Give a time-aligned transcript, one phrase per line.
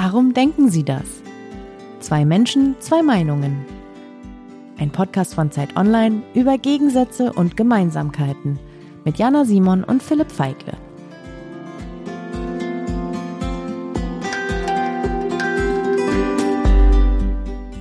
[0.00, 1.02] Warum denken Sie das?
[1.98, 3.66] Zwei Menschen, zwei Meinungen.
[4.78, 8.60] Ein Podcast von Zeit Online über Gegensätze und Gemeinsamkeiten
[9.04, 10.76] mit Jana Simon und Philipp Feigle.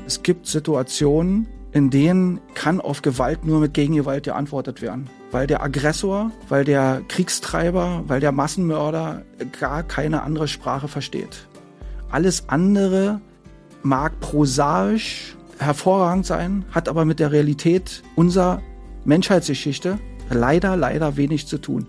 [0.08, 5.08] Es gibt Situationen, in denen kann auf Gewalt nur mit Gegengewalt geantwortet werden.
[5.30, 9.22] Weil der Aggressor, weil der Kriegstreiber, weil der Massenmörder
[9.60, 11.48] gar keine andere Sprache versteht.
[12.10, 13.20] Alles andere
[13.84, 18.62] mag prosaisch hervorragend sein, hat aber mit der Realität unserer
[19.04, 20.00] Menschheitsgeschichte
[20.30, 21.88] leider, leider wenig zu tun.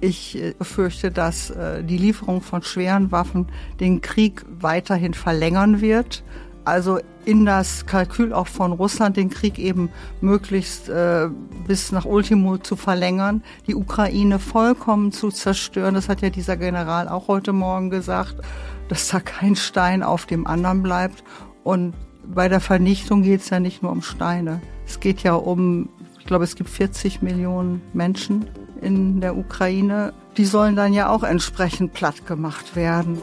[0.00, 3.46] Ich äh, fürchte, dass äh, die Lieferung von schweren Waffen
[3.80, 6.22] den Krieg weiterhin verlängern wird
[6.68, 11.28] also in das Kalkül auch von Russland, den Krieg eben möglichst äh,
[11.66, 15.94] bis nach Ultimo zu verlängern, die Ukraine vollkommen zu zerstören.
[15.94, 18.36] Das hat ja dieser General auch heute Morgen gesagt,
[18.88, 21.22] dass da kein Stein auf dem anderen bleibt.
[21.64, 24.60] Und bei der Vernichtung geht es ja nicht nur um Steine.
[24.86, 28.46] Es geht ja um, ich glaube, es gibt 40 Millionen Menschen
[28.80, 30.12] in der Ukraine.
[30.36, 33.18] Die sollen dann ja auch entsprechend platt gemacht werden.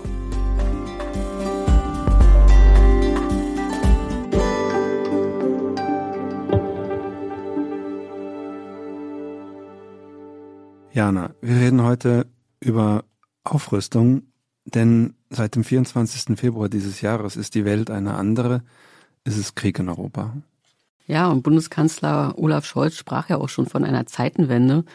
[10.95, 12.25] Jana, wir reden heute
[12.61, 13.03] über
[13.43, 14.23] Aufrüstung,
[14.63, 16.39] denn seit dem 24.
[16.39, 18.63] Februar dieses Jahres ist die Welt eine andere.
[19.25, 20.37] Es ist Krieg in Europa.
[21.05, 24.85] Ja, und Bundeskanzler Olaf Scholz sprach ja auch schon von einer Zeitenwende.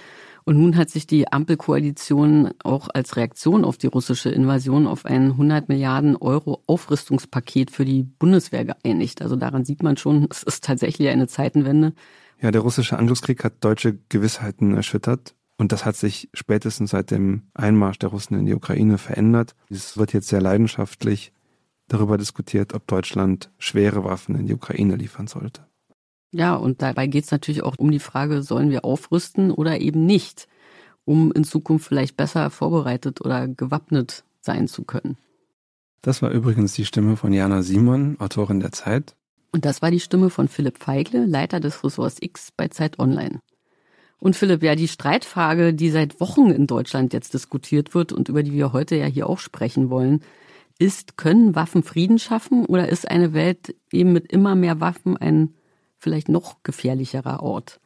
[0.44, 5.32] Und nun hat sich die Ampelkoalition auch als Reaktion auf die russische Invasion auf ein
[5.32, 9.20] 100 Milliarden Euro Aufrüstungspaket für die Bundeswehr geeinigt.
[9.20, 11.92] Also daran sieht man schon, es ist tatsächlich eine Zeitenwende.
[12.40, 15.34] Ja, der russische Angriffskrieg hat deutsche Gewissheiten erschüttert.
[15.60, 19.54] Und das hat sich spätestens seit dem Einmarsch der Russen in die Ukraine verändert.
[19.68, 21.34] Es wird jetzt sehr leidenschaftlich
[21.86, 25.66] darüber diskutiert, ob Deutschland schwere Waffen in die Ukraine liefern sollte.
[26.32, 30.06] Ja, und dabei geht es natürlich auch um die Frage, sollen wir aufrüsten oder eben
[30.06, 30.48] nicht,
[31.04, 35.18] um in Zukunft vielleicht besser vorbereitet oder gewappnet sein zu können.
[36.00, 39.14] Das war übrigens die Stimme von Jana Simon, Autorin der Zeit.
[39.52, 43.40] Und das war die Stimme von Philipp Feigle, Leiter des Ressorts X bei Zeit Online.
[44.20, 48.42] Und Philipp, ja, die Streitfrage, die seit Wochen in Deutschland jetzt diskutiert wird und über
[48.42, 50.22] die wir heute ja hier auch sprechen wollen,
[50.78, 55.54] ist, können Waffen Frieden schaffen oder ist eine Welt eben mit immer mehr Waffen ein
[55.98, 57.80] vielleicht noch gefährlicherer Ort?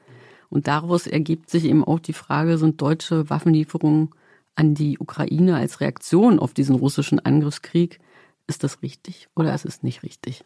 [0.51, 4.11] Und daraus ergibt sich eben auch die Frage, sind deutsche Waffenlieferungen
[4.57, 8.01] an die Ukraine als Reaktion auf diesen russischen Angriffskrieg,
[8.47, 10.45] ist das richtig oder ist es nicht richtig?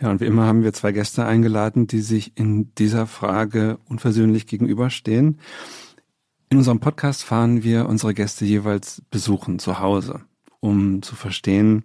[0.00, 4.46] Ja, und wie immer haben wir zwei Gäste eingeladen, die sich in dieser Frage unversöhnlich
[4.46, 5.38] gegenüberstehen.
[6.50, 10.20] In unserem Podcast fahren wir unsere Gäste jeweils besuchen zu Hause,
[10.60, 11.84] um zu verstehen,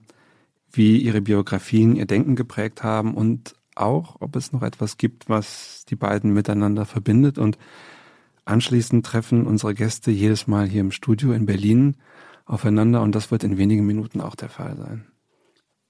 [0.71, 5.85] wie ihre Biografien ihr Denken geprägt haben und auch, ob es noch etwas gibt, was
[5.89, 7.37] die beiden miteinander verbindet.
[7.37, 7.57] Und
[8.43, 11.95] anschließend treffen unsere Gäste jedes Mal hier im Studio in Berlin
[12.45, 15.10] aufeinander und das wird in wenigen Minuten auch der Fall sein.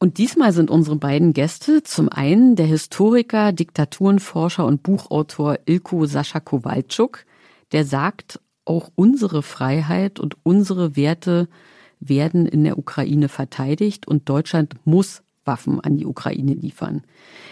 [0.02, 6.40] Und diesmal sind unsere beiden Gäste zum einen der Historiker, Diktaturenforscher und Buchautor Ilko Sascha
[6.40, 7.24] Kowalczuk,
[7.72, 11.48] der sagt, auch unsere Freiheit und unsere Werte
[12.00, 17.04] werden in der Ukraine verteidigt und Deutschland muss Waffen an die Ukraine liefern.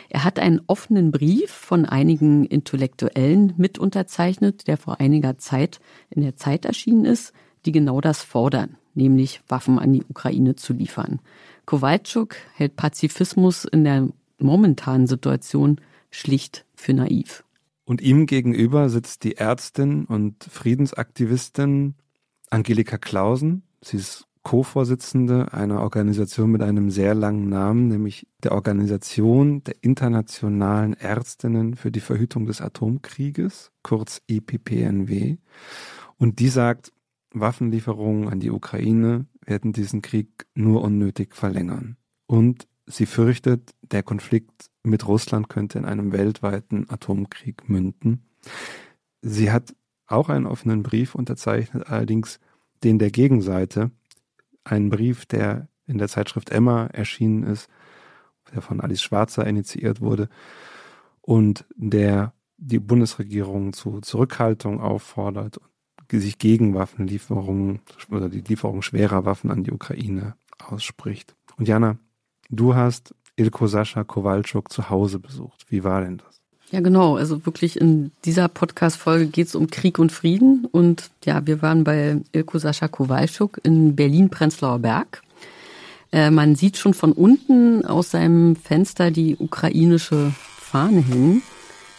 [0.10, 5.80] Er hat einen offenen Brief von einigen Intellektuellen mit unterzeichnet, der vor einiger Zeit
[6.10, 7.32] in der Zeit erschienen ist,
[7.68, 11.20] die genau das fordern, nämlich Waffen an die Ukraine zu liefern.
[11.70, 14.10] Kowalczuk hält Pazifismus in der
[14.40, 17.44] momentanen Situation schlicht für naiv.
[17.86, 21.94] Und ihm gegenüber sitzt die Ärztin und Friedensaktivistin
[22.50, 23.62] Angelika Clausen.
[23.84, 30.94] Sie ist Co-Vorsitzende einer Organisation mit einem sehr langen Namen, nämlich der Organisation der Internationalen
[30.94, 35.38] Ärztinnen für die Verhütung des Atomkrieges, kurz EPPNW.
[36.18, 36.92] Und die sagt,
[37.32, 41.98] Waffenlieferungen an die Ukraine werden diesen Krieg nur unnötig verlängern.
[42.28, 48.24] Und sie fürchtet, der Konflikt mit Russland könnte in einem weltweiten Atomkrieg münden.
[49.22, 49.76] Sie hat
[50.08, 52.40] auch einen offenen Brief unterzeichnet, allerdings
[52.84, 53.92] den der Gegenseite.
[54.64, 57.70] Einen Brief, der in der Zeitschrift Emma erschienen ist,
[58.54, 60.30] der von Alice Schwarzer initiiert wurde
[61.22, 65.60] und der die Bundesregierung zu Zurückhaltung auffordert
[66.18, 71.36] sich gegen Waffenlieferungen oder die Lieferung schwerer Waffen an die Ukraine ausspricht.
[71.58, 71.98] Und Jana,
[72.50, 75.66] du hast Ilko Sascha Kowalczuk zu Hause besucht.
[75.70, 76.42] Wie war denn das?
[76.72, 77.16] Ja, genau.
[77.16, 80.68] Also wirklich in dieser Podcast-Folge geht es um Krieg und Frieden.
[80.72, 85.22] Und ja, wir waren bei Ilko Sascha Kowalczuk in Berlin-Prenzlauer Berg.
[86.12, 91.42] Äh, man sieht schon von unten aus seinem Fenster die ukrainische Fahne hängen.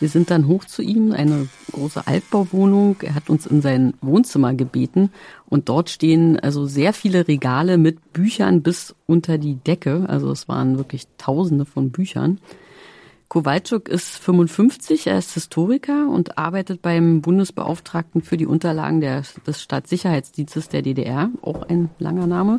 [0.01, 2.97] Wir sind dann hoch zu ihm, eine große Altbauwohnung.
[3.03, 5.11] Er hat uns in sein Wohnzimmer gebeten
[5.49, 10.07] und dort stehen also sehr viele Regale mit Büchern bis unter die Decke.
[10.09, 12.41] Also es waren wirklich Tausende von Büchern.
[13.31, 19.63] Kowalczuk ist 55, er ist Historiker und arbeitet beim Bundesbeauftragten für die Unterlagen der, des
[19.63, 22.59] Staatssicherheitsdienstes der DDR, auch ein langer Name.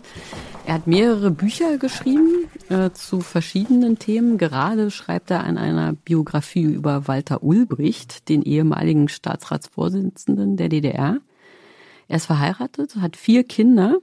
[0.65, 4.37] Er hat mehrere Bücher geschrieben äh, zu verschiedenen Themen.
[4.37, 11.17] Gerade schreibt er an einer Biografie über Walter Ulbricht, den ehemaligen Staatsratsvorsitzenden der DDR.
[12.07, 13.97] Er ist verheiratet, hat vier Kinder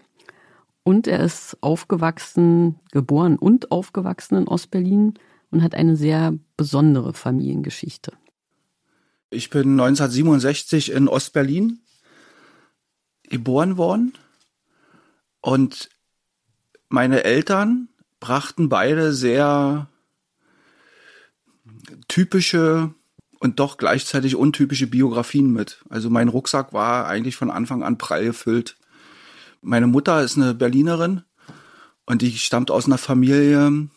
[0.85, 5.15] und er ist aufgewachsen, geboren und aufgewachsen in Ostberlin
[5.50, 8.12] und hat eine sehr besondere Familiengeschichte.
[9.30, 11.80] Ich bin 1967 in Ostberlin
[13.24, 14.14] geboren worden
[15.40, 15.90] und
[16.88, 17.88] meine Eltern
[18.20, 19.88] brachten beide sehr
[22.08, 22.94] typische
[23.40, 25.84] und doch gleichzeitig untypische Biografien mit.
[25.90, 28.76] Also mein Rucksack war eigentlich von Anfang an prall gefüllt.
[29.60, 31.22] Meine Mutter ist eine Berlinerin
[32.06, 33.88] und die stammt aus einer Familie,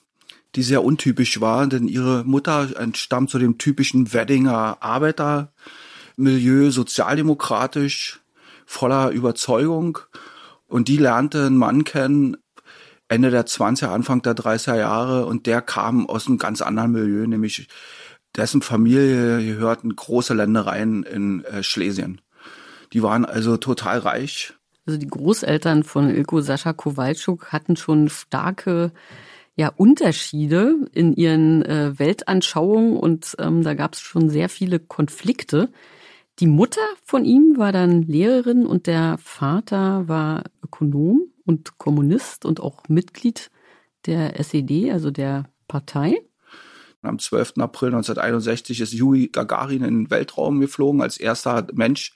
[0.55, 8.19] die sehr untypisch war, denn ihre Mutter entstammt zu dem typischen Weddinger Arbeitermilieu, sozialdemokratisch,
[8.65, 9.99] voller Überzeugung.
[10.67, 12.37] Und die lernte einen Mann kennen,
[13.07, 17.27] Ende der 20er, Anfang der 30er Jahre, und der kam aus einem ganz anderen Milieu,
[17.27, 17.67] nämlich
[18.35, 22.21] dessen Familie gehörten große Ländereien in äh, Schlesien.
[22.93, 24.53] Die waren also total reich.
[24.85, 28.91] Also die Großeltern von Ilko Sascha Kowalczuk hatten schon starke
[29.55, 35.69] ja Unterschiede in ihren äh, Weltanschauungen und ähm, da gab es schon sehr viele Konflikte.
[36.39, 42.59] Die Mutter von ihm war dann Lehrerin und der Vater war Ökonom und Kommunist und
[42.59, 43.51] auch Mitglied
[44.05, 46.21] der SED, also der Partei.
[47.03, 47.53] Am 12.
[47.57, 52.15] April 1961 ist Yuri Gagarin in den Weltraum geflogen als erster Mensch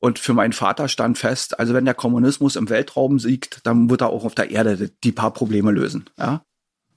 [0.00, 4.00] und für meinen Vater stand fest, also wenn der Kommunismus im Weltraum siegt, dann wird
[4.00, 6.06] er auch auf der Erde die paar Probleme lösen.
[6.18, 6.42] Ja?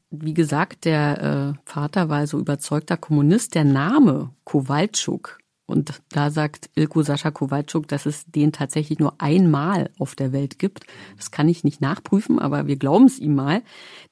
[0.09, 3.55] Wie gesagt, der äh, Vater war also überzeugter Kommunist.
[3.55, 9.89] Der Name Kowalczuk, und da sagt Ilko Sascha Kowalczuk, dass es den tatsächlich nur einmal
[9.97, 10.85] auf der Welt gibt.
[11.17, 13.63] Das kann ich nicht nachprüfen, aber wir glauben es ihm mal.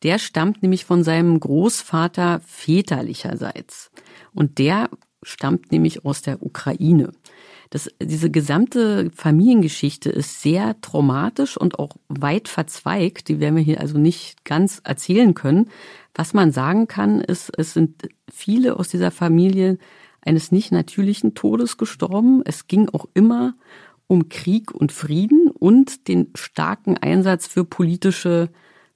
[0.01, 3.91] Der stammt nämlich von seinem Großvater väterlicherseits.
[4.33, 4.89] Und der
[5.23, 7.11] stammt nämlich aus der Ukraine.
[7.71, 13.29] Das, diese gesamte Familiengeschichte ist sehr traumatisch und auch weit verzweigt.
[13.29, 15.69] Die werden wir hier also nicht ganz erzählen können.
[16.13, 19.77] Was man sagen kann, ist, es sind viele aus dieser Familie
[20.19, 22.41] eines nicht natürlichen Todes gestorben.
[22.43, 23.55] Es ging auch immer
[24.05, 28.49] um Krieg und Frieden und den starken Einsatz für politische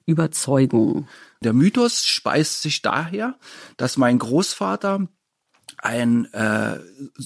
[0.04, 1.08] Überzeugungen.
[1.42, 3.38] Der Mythos speist sich daher,
[3.78, 5.08] dass mein Großvater
[5.78, 6.78] ein äh,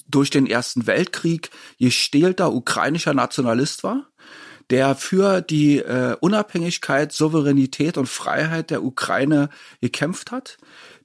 [0.08, 4.06] durch den Ersten Weltkrieg gestählter ukrainischer Nationalist war,
[4.70, 9.48] der für die äh, Unabhängigkeit, Souveränität und Freiheit der Ukraine
[9.80, 10.58] gekämpft hat,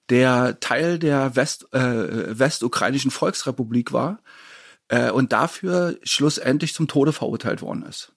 [0.09, 4.19] der Teil der West, äh, westukrainischen Volksrepublik war
[4.87, 8.11] äh, und dafür schlussendlich zum Tode verurteilt worden ist.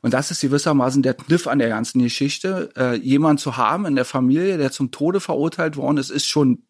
[0.00, 2.70] Und das ist gewissermaßen der Kniff an der ganzen Geschichte.
[2.76, 6.62] Äh, jemand zu haben in der Familie, der zum Tode verurteilt worden ist, ist schon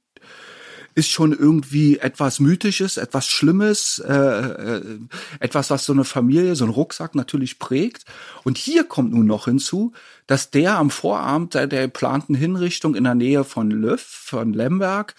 [0.94, 4.98] ist schon irgendwie etwas Mythisches, etwas Schlimmes, äh, äh,
[5.40, 8.04] etwas, was so eine Familie, so ein Rucksack natürlich prägt.
[8.44, 9.92] Und hier kommt nun noch hinzu,
[10.26, 15.14] dass der am Vorabend der geplanten Hinrichtung in der Nähe von Löff, von Lemberg,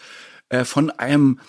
[0.50, 1.40] äh, von einem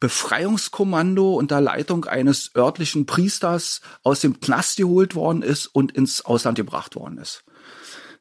[0.00, 6.56] Befreiungskommando unter Leitung eines örtlichen Priesters aus dem Knast geholt worden ist und ins Ausland
[6.56, 7.44] gebracht worden ist.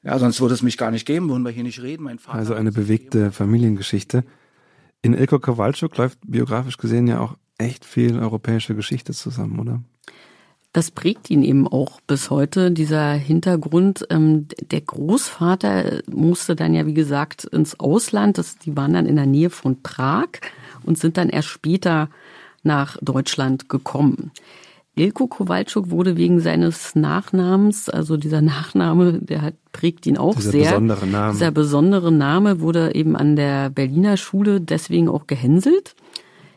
[0.04, 2.04] Ja, sonst würde es mich gar nicht geben, würden wir hier nicht reden.
[2.04, 4.24] Mein Vater also eine bewegte Familiengeschichte.
[5.02, 9.82] In Ilko Kowalczuk läuft biografisch gesehen ja auch echt viel europäische Geschichte zusammen, oder?
[10.72, 14.06] Das prägt ihn eben auch bis heute, dieser Hintergrund.
[14.12, 18.40] Ähm, der Großvater musste dann ja, wie gesagt, ins Ausland.
[18.66, 20.28] Die waren dann in der Nähe von Prag
[20.84, 22.10] und sind dann erst später
[22.62, 24.32] nach Deutschland gekommen.
[25.00, 30.52] Ilko Kowalczuk wurde wegen seines Nachnamens, also dieser Nachname, der hat, prägt ihn auch dieser
[30.52, 30.64] sehr.
[30.72, 31.34] Besondere Name.
[31.34, 35.96] Dieser besondere Name wurde eben an der Berliner Schule deswegen auch gehänselt.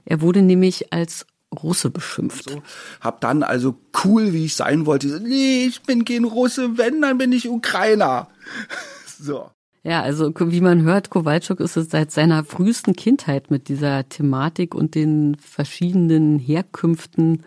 [0.04, 1.26] Er wurde nämlich als
[1.62, 2.50] Russe beschimpft.
[2.50, 2.62] So,
[3.00, 7.18] hab dann also cool, wie ich sein wollte, nee, ich bin kein Russe, wenn, dann
[7.18, 8.28] bin ich Ukrainer.
[9.06, 9.50] so.
[9.84, 14.74] Ja, also wie man hört, Kowalczuk ist es seit seiner frühesten Kindheit mit dieser Thematik
[14.74, 17.42] und den verschiedenen Herkünften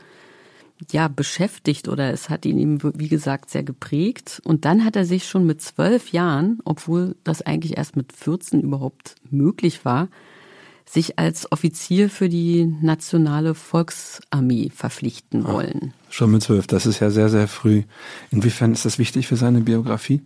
[0.92, 4.42] ja beschäftigt oder es hat ihn eben, wie gesagt, sehr geprägt.
[4.44, 8.62] Und dann hat er sich schon mit zwölf Jahren, obwohl das eigentlich erst mit 14
[8.62, 10.10] überhaupt möglich war,
[10.88, 15.94] sich als Offizier für die nationale Volksarmee verpflichten wollen.
[16.08, 17.84] Ach, schon mit zwölf, das ist ja sehr, sehr früh.
[18.30, 20.22] Inwiefern ist das wichtig für seine Biografie?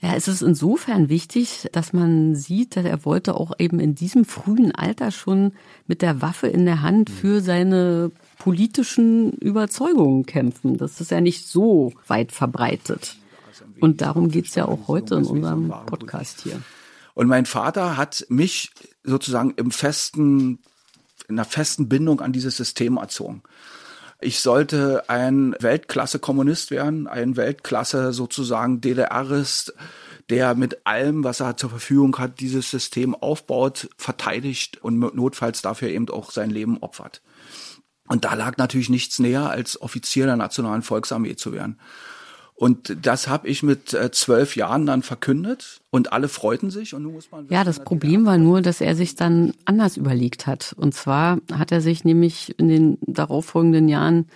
[0.00, 4.24] Ja, es ist insofern wichtig, dass man sieht, dass er wollte auch eben in diesem
[4.24, 5.52] frühen Alter schon
[5.86, 10.78] mit der Waffe in der Hand für seine politischen Überzeugungen kämpfen.
[10.78, 13.16] Das ist ja nicht so weit verbreitet.
[13.80, 16.60] Und darum geht's ja auch heute in unserem Podcast hier.
[17.14, 18.72] Und mein Vater hat mich
[19.04, 20.58] sozusagen im festen,
[21.28, 23.42] in einer festen Bindung an dieses System erzogen.
[24.22, 29.74] Ich sollte ein Weltklasse-Kommunist werden, ein Weltklasse sozusagen DDRist,
[30.30, 35.90] der mit allem, was er zur Verfügung hat, dieses System aufbaut, verteidigt und notfalls dafür
[35.90, 37.20] eben auch sein Leben opfert.
[38.10, 41.78] Und da lag natürlich nichts näher, als Offizier der Nationalen Volksarmee zu werden.
[42.56, 46.92] Und das habe ich mit äh, zwölf Jahren dann verkündet und alle freuten sich.
[46.92, 50.48] Und nun muss man ja, das Problem war nur, dass er sich dann anders überlegt
[50.48, 50.74] hat.
[50.76, 54.26] Und zwar hat er sich nämlich in den darauffolgenden Jahren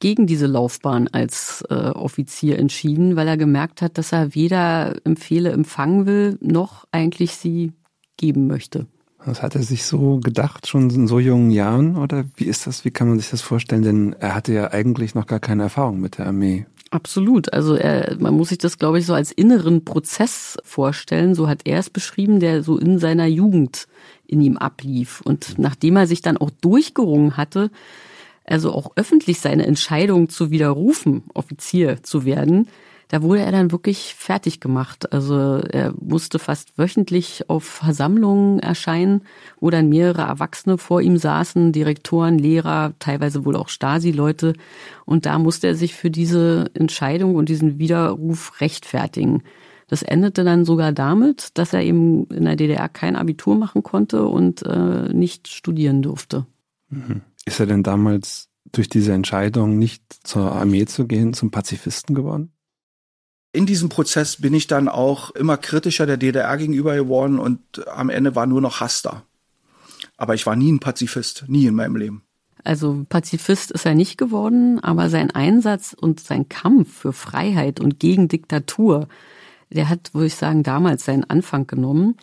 [0.00, 5.52] gegen diese Laufbahn als äh, Offizier entschieden, weil er gemerkt hat, dass er weder Empfehle
[5.52, 7.72] empfangen will, noch eigentlich sie
[8.16, 8.86] geben möchte.
[9.24, 11.96] Das hat er sich so gedacht, schon in so jungen Jahren?
[11.96, 12.84] Oder wie ist das?
[12.84, 13.82] Wie kann man sich das vorstellen?
[13.82, 16.66] Denn er hatte ja eigentlich noch gar keine Erfahrung mit der Armee.
[16.90, 17.52] Absolut.
[17.52, 21.34] Also er, man muss sich das, glaube ich, so als inneren Prozess vorstellen.
[21.34, 23.86] So hat er es beschrieben, der so in seiner Jugend
[24.26, 25.20] in ihm ablief.
[25.22, 27.70] Und nachdem er sich dann auch durchgerungen hatte,
[28.44, 32.68] also auch öffentlich seine Entscheidung zu widerrufen, Offizier zu werden,
[33.12, 35.12] da wurde er dann wirklich fertig gemacht.
[35.12, 39.24] Also er musste fast wöchentlich auf Versammlungen erscheinen,
[39.60, 44.54] wo dann mehrere Erwachsene vor ihm saßen, Direktoren, Lehrer, teilweise wohl auch Stasi-Leute.
[45.04, 49.42] Und da musste er sich für diese Entscheidung und diesen Widerruf rechtfertigen.
[49.88, 54.24] Das endete dann sogar damit, dass er eben in der DDR kein Abitur machen konnte
[54.24, 56.46] und äh, nicht studieren durfte.
[56.88, 57.20] Mhm.
[57.44, 62.51] Ist er denn damals durch diese Entscheidung nicht zur Armee zu gehen, zum Pazifisten geworden?
[63.52, 68.08] In diesem Prozess bin ich dann auch immer kritischer der DDR gegenüber geworden und am
[68.08, 69.22] Ende war nur noch Hass da.
[70.16, 72.22] Aber ich war nie ein Pazifist, nie in meinem Leben.
[72.64, 77.98] Also Pazifist ist er nicht geworden, aber sein Einsatz und sein Kampf für Freiheit und
[77.98, 79.08] gegen Diktatur,
[79.70, 82.16] der hat, würde ich sagen, damals seinen Anfang genommen.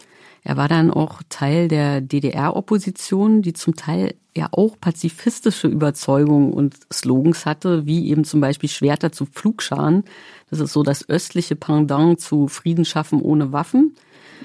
[0.43, 6.75] Er war dann auch Teil der DDR-Opposition, die zum Teil ja auch pazifistische Überzeugungen und
[6.91, 10.05] Slogans hatte, wie eben zum Beispiel Schwerter zu Pflugscharen.
[10.49, 13.95] Das ist so das östliche Pendant zu Frieden schaffen ohne Waffen.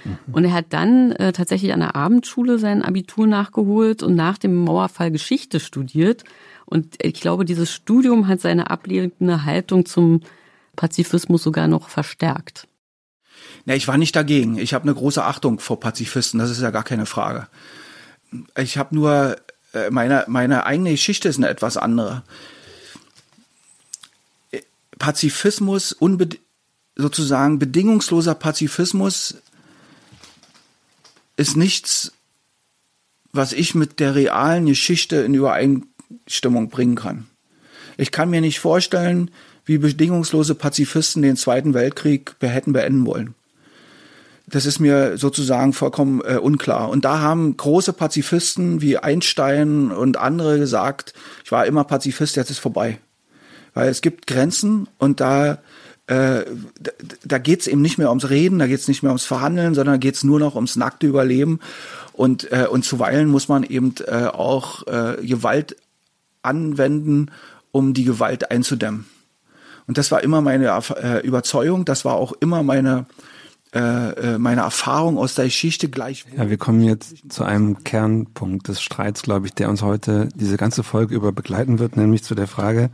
[0.05, 0.35] Mhm.
[0.35, 4.65] Und er hat dann äh, tatsächlich an der Abendschule sein Abitur nachgeholt und nach dem
[4.65, 6.25] Mauerfall Geschichte studiert.
[6.67, 10.21] Und ich glaube, dieses Studium hat seine ablehnende Haltung zum
[10.77, 12.67] Pazifismus sogar noch verstärkt.
[13.67, 14.59] Ja, ich war nicht dagegen.
[14.59, 17.47] Ich habe eine große Achtung vor Pazifisten, das ist ja gar keine Frage.
[18.59, 19.37] Ich habe nur
[19.73, 22.25] äh, meine meine eigene Geschichte ist eine etwas andere.
[24.99, 26.39] Pazifismus, unbed
[26.97, 29.37] sozusagen bedingungsloser Pazifismus
[31.37, 32.13] ist nichts,
[33.33, 37.27] was ich mit der realen Geschichte in Übereinstimmung bringen kann.
[37.97, 39.31] Ich kann mir nicht vorstellen,
[39.65, 43.35] wie bedingungslose Pazifisten den Zweiten Weltkrieg hätten beenden wollen.
[44.47, 46.91] Das ist mir sozusagen vollkommen äh, unklar.
[46.91, 52.51] Und da haben große Pazifisten wie Einstein und andere gesagt, ich war immer Pazifist, jetzt
[52.51, 52.99] ist vorbei.
[53.75, 55.59] Weil es gibt Grenzen und da
[56.07, 56.45] äh,
[56.79, 56.93] da,
[57.25, 59.75] da geht es eben nicht mehr ums Reden, da geht es nicht mehr ums Verhandeln,
[59.75, 61.61] sondern geht es nur noch ums nackte Überleben.
[62.13, 65.77] Und, äh, und zuweilen muss man eben äh, auch äh, Gewalt
[66.43, 67.31] anwenden,
[67.73, 69.07] um die Gewalt einzudämmen.
[69.87, 70.67] Und das war immer meine
[71.03, 73.07] äh, Überzeugung, das war auch immer meine
[73.75, 76.25] äh, äh, meine Erfahrung aus der Geschichte gleich.
[76.37, 80.57] Ja, wir kommen jetzt zu einem Kernpunkt des Streits, glaube ich, der uns heute diese
[80.57, 82.91] ganze Folge über begleiten wird, nämlich zu der Frage,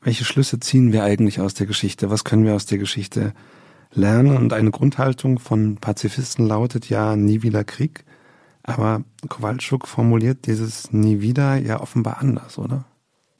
[0.00, 2.10] welche Schlüsse ziehen wir eigentlich aus der Geschichte?
[2.10, 3.34] Was können wir aus der Geschichte
[3.92, 4.36] lernen?
[4.36, 8.04] Und eine Grundhaltung von Pazifisten lautet ja nie wieder Krieg.
[8.62, 12.84] Aber Kowalczuk formuliert dieses nie wieder ja offenbar anders, oder?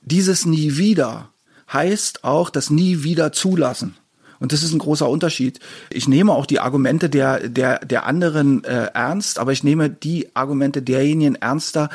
[0.02, 1.30] Dieses nie wieder
[1.72, 3.96] heißt auch das nie wieder zulassen.
[4.38, 5.60] Und das ist ein großer Unterschied.
[5.90, 10.34] Ich nehme auch die Argumente der, der, der anderen äh, ernst, aber ich nehme die
[10.34, 11.90] Argumente derjenigen ernster,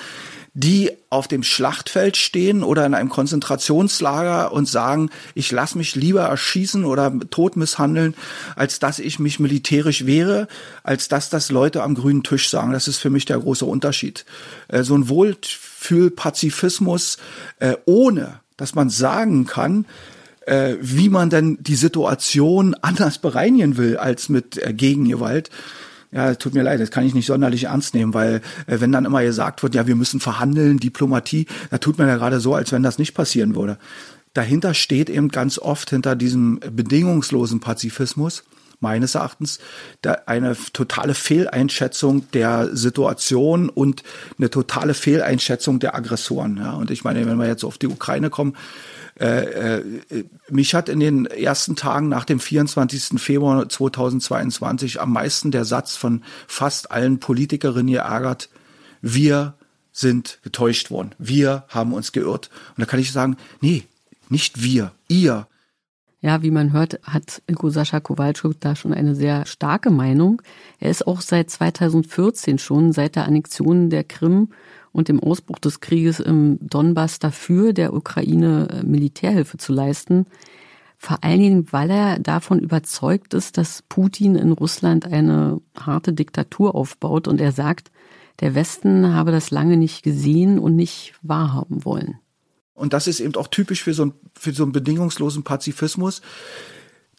[0.57, 6.21] die auf dem Schlachtfeld stehen oder in einem Konzentrationslager und sagen, ich lasse mich lieber
[6.21, 8.15] erschießen oder tot misshandeln,
[8.55, 10.47] als dass ich mich militärisch wehre,
[10.81, 12.71] als dass das Leute am grünen Tisch sagen.
[12.71, 14.23] Das ist für mich der große Unterschied.
[14.69, 17.17] Äh, so ein Wohlfühlpazifismus,
[17.59, 19.85] äh, ohne dass man sagen kann,
[20.45, 25.49] äh, wie man denn die Situation anders bereinigen will als mit Gegengewalt
[26.15, 29.03] ja, tut mir leid, das kann ich nicht sonderlich ernst nehmen, weil äh, wenn dann
[29.03, 32.71] immer gesagt wird, ja, wir müssen verhandeln, Diplomatie, da tut man ja gerade so, als
[32.71, 33.77] wenn das nicht passieren würde.
[34.33, 38.43] Dahinter steht eben ganz oft hinter diesem bedingungslosen Pazifismus
[38.79, 39.59] meines Erachtens
[40.25, 44.03] eine totale Fehleinschätzung der Situation und
[44.37, 46.57] eine totale Fehleinschätzung der Aggressoren.
[46.57, 48.55] Ja, und ich meine, wenn wir jetzt auf die Ukraine kommen,
[49.19, 53.19] äh, äh, mich hat in den ersten Tagen nach dem 24.
[53.21, 58.49] Februar 2022 am meisten der Satz von fast allen Politikerinnen geärgert,
[59.01, 59.53] wir
[59.93, 62.49] sind getäuscht worden, wir haben uns geirrt.
[62.75, 63.83] Und da kann ich sagen, nee,
[64.27, 65.47] nicht wir, ihr.
[66.19, 70.41] Ja, wie man hört, hat Ilko Sascha Kowalczuk da schon eine sehr starke Meinung.
[70.79, 74.49] Er ist auch seit 2014 schon, seit der Annexion der Krim
[74.95, 80.25] und dem Ausbruch des Krieges im Donbass dafür, der Ukraine äh, Militärhilfe zu leisten.
[80.97, 86.75] Vor allen Dingen, weil er davon überzeugt ist, dass Putin in Russland eine harte Diktatur
[86.75, 87.91] aufbaut und er sagt,
[88.39, 92.15] der Westen habe das lange nicht gesehen und nicht wahrhaben wollen.
[92.73, 96.21] Und das ist eben auch typisch für so, ein, für so einen bedingungslosen Pazifismus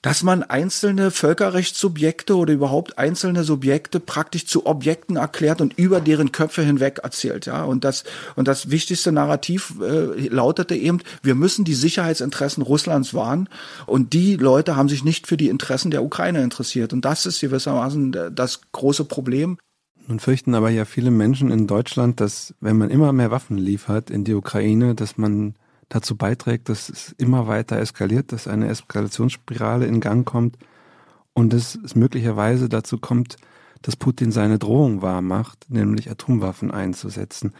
[0.02, 6.32] dass man einzelne Völkerrechtssubjekte oder überhaupt einzelne Subjekte praktisch zu Objekten erklärt und über deren
[6.32, 7.64] Köpfe hinweg erzählt, ja.
[7.64, 13.48] Und das, und das wichtigste Narrativ äh, lautete eben, wir müssen die Sicherheitsinteressen Russlands wahren
[13.86, 16.92] und die Leute haben sich nicht für die Interessen der Ukraine interessiert.
[16.92, 19.58] Und das ist gewissermaßen das große Problem.
[20.06, 24.10] Nun fürchten aber ja viele Menschen in Deutschland, dass wenn man immer mehr Waffen liefert
[24.10, 25.54] in die Ukraine, dass man
[25.88, 30.59] dazu beiträgt, dass es immer weiter eskaliert, dass eine Eskalationsspirale in Gang kommt
[31.33, 33.37] und dass es möglicherweise dazu kommt,
[33.83, 37.53] dass Putin seine Drohung wahrmacht, nämlich Atomwaffen einzusetzen.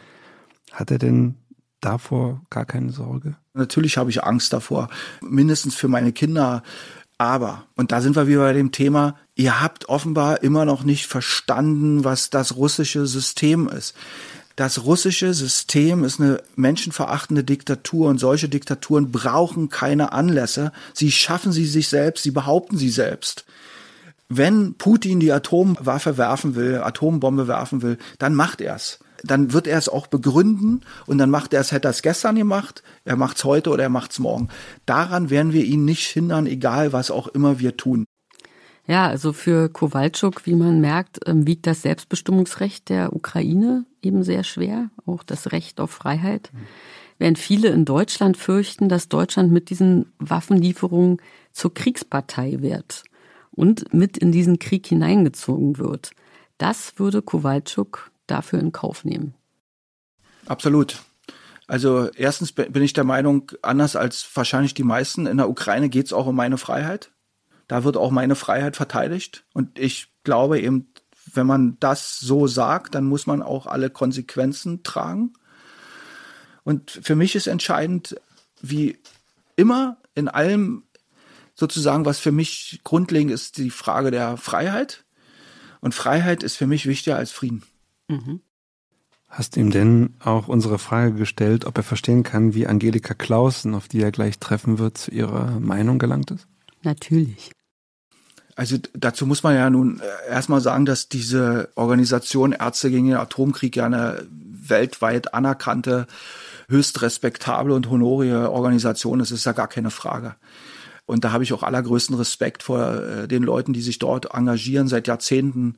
[0.71, 1.35] Hat er denn
[1.79, 3.37] davor gar keine Sorge?
[3.53, 4.89] Natürlich habe ich Angst davor,
[5.21, 6.63] mindestens für meine Kinder.
[7.17, 11.07] Aber, und da sind wir wieder bei dem Thema, ihr habt offenbar immer noch nicht
[11.07, 13.95] verstanden, was das russische System ist
[14.57, 20.71] das russische System ist eine menschenverachtende Diktatur und solche Diktaturen brauchen keine Anlässe.
[20.95, 23.45] Sie schaffen sie sich selbst, sie behaupten sie selbst.
[24.29, 28.97] Wenn Putin die Atomwaffe werfen will, Atombombe werfen will, dann macht er es.
[29.23, 32.35] Dann wird er es auch begründen und dann macht er es, hätte er es gestern
[32.35, 34.49] gemacht, er macht es heute oder er macht es morgen.
[34.87, 38.05] Daran werden wir ihn nicht hindern, egal was auch immer wir tun.
[38.87, 44.45] Ja, also für Kowalczuk, wie man merkt, ähm, wiegt das Selbstbestimmungsrecht der Ukraine eben sehr
[44.45, 46.51] schwer, auch das Recht auf Freiheit.
[47.19, 51.17] Während viele in Deutschland fürchten, dass Deutschland mit diesen Waffenlieferungen
[51.51, 53.03] zur Kriegspartei wird
[53.51, 56.11] und mit in diesen Krieg hineingezogen wird.
[56.57, 59.33] Das würde Kowalczuk dafür in Kauf nehmen.
[60.45, 61.01] Absolut.
[61.67, 66.05] Also erstens bin ich der Meinung, anders als wahrscheinlich die meisten, in der Ukraine geht
[66.05, 67.11] es auch um meine Freiheit.
[67.67, 69.45] Da wird auch meine Freiheit verteidigt.
[69.53, 70.93] Und ich glaube eben,
[71.33, 75.33] wenn man das so sagt, dann muss man auch alle Konsequenzen tragen.
[76.63, 78.15] Und für mich ist entscheidend,
[78.61, 78.97] wie
[79.55, 80.83] immer in allem
[81.55, 85.05] sozusagen, was für mich grundlegend ist, die Frage der Freiheit.
[85.81, 87.63] Und Freiheit ist für mich wichtiger als Frieden.
[88.07, 88.41] Mhm.
[89.27, 93.87] Hast ihm denn auch unsere Frage gestellt, ob er verstehen kann, wie Angelika Clausen, auf
[93.87, 96.47] die er gleich treffen wird, zu ihrer Meinung gelangt ist?
[96.83, 97.51] Natürlich.
[98.57, 103.17] Also dazu muss man ja nun äh, erstmal sagen, dass diese Organisation Ärzte gegen den
[103.17, 104.25] Atomkrieg ja eine
[104.67, 106.07] weltweit anerkannte,
[106.67, 110.35] höchst respektable und honorige Organisation ist, ist ja gar keine Frage.
[111.05, 114.87] Und da habe ich auch allergrößten Respekt vor äh, den Leuten, die sich dort engagieren
[114.87, 115.75] seit Jahrzehnten.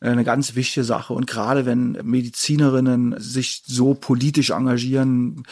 [0.00, 1.12] Äh, eine ganz wichtige Sache.
[1.12, 5.44] Und gerade wenn Medizinerinnen sich so politisch engagieren,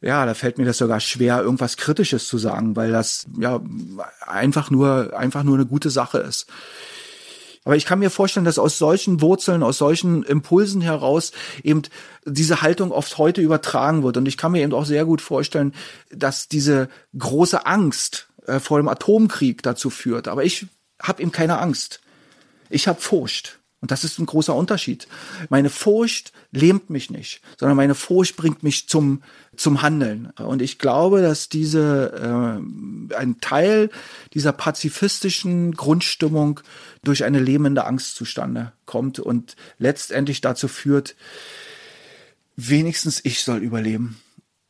[0.00, 3.60] ja, da fällt mir das sogar schwer, irgendwas Kritisches zu sagen, weil das ja
[4.20, 6.46] einfach nur, einfach nur eine gute Sache ist.
[7.66, 11.32] Aber ich kann mir vorstellen, dass aus solchen Wurzeln, aus solchen Impulsen heraus
[11.64, 11.82] eben
[12.24, 14.16] diese Haltung oft heute übertragen wird.
[14.16, 15.74] Und ich kann mir eben auch sehr gut vorstellen,
[16.12, 20.28] dass diese große Angst äh, vor dem Atomkrieg dazu führt.
[20.28, 20.66] Aber ich
[21.02, 22.00] habe eben keine Angst.
[22.70, 23.55] Ich habe Furcht.
[23.80, 25.06] Und das ist ein großer Unterschied.
[25.50, 29.22] Meine Furcht lähmt mich nicht, sondern meine Furcht bringt mich zum,
[29.54, 30.30] zum Handeln.
[30.38, 32.60] Und ich glaube, dass diese,
[33.10, 33.90] äh, ein Teil
[34.32, 36.60] dieser pazifistischen Grundstimmung
[37.04, 41.14] durch eine lähmende Angst zustande kommt und letztendlich dazu führt,
[42.56, 44.18] wenigstens ich soll überleben.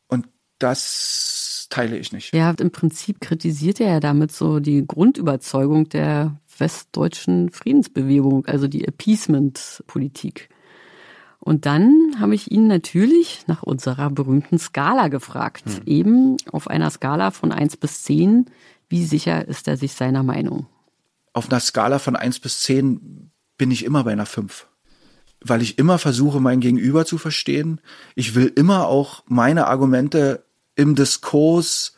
[0.07, 0.27] Und
[0.59, 2.33] das teile ich nicht.
[2.33, 8.87] Ja, im Prinzip kritisiert er ja damit so die Grundüberzeugung der westdeutschen Friedensbewegung, also die
[8.87, 10.49] Appeasement-Politik.
[11.39, 15.65] Und dann habe ich ihn natürlich nach unserer berühmten Skala gefragt.
[15.65, 15.81] Hm.
[15.85, 18.47] Eben auf einer Skala von eins bis zehn.
[18.89, 20.67] Wie sicher ist er sich seiner Meinung?
[21.33, 24.67] Auf einer Skala von eins bis zehn bin ich immer bei einer fünf,
[25.39, 27.81] Weil ich immer versuche, mein Gegenüber zu verstehen.
[28.15, 31.96] Ich will immer auch meine Argumente im Diskurs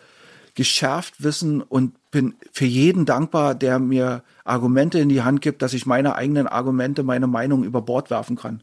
[0.60, 5.74] geschärft wissen und bin für jeden dankbar, der mir Argumente in die Hand gibt, dass
[5.74, 8.62] ich meine eigenen Argumente, meine Meinung über Bord werfen kann.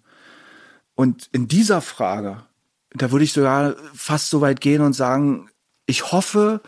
[0.95, 2.43] Und in dieser Frage,
[2.91, 5.49] da würde ich sogar fast so weit gehen und sagen,
[5.87, 6.61] ich hoffe,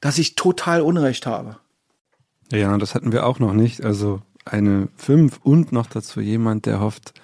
[0.00, 1.58] dass ich total Unrecht habe.
[2.50, 3.84] Ja, das hatten wir auch noch nicht.
[3.84, 7.14] Also eine 5 und noch dazu jemand, der hofft,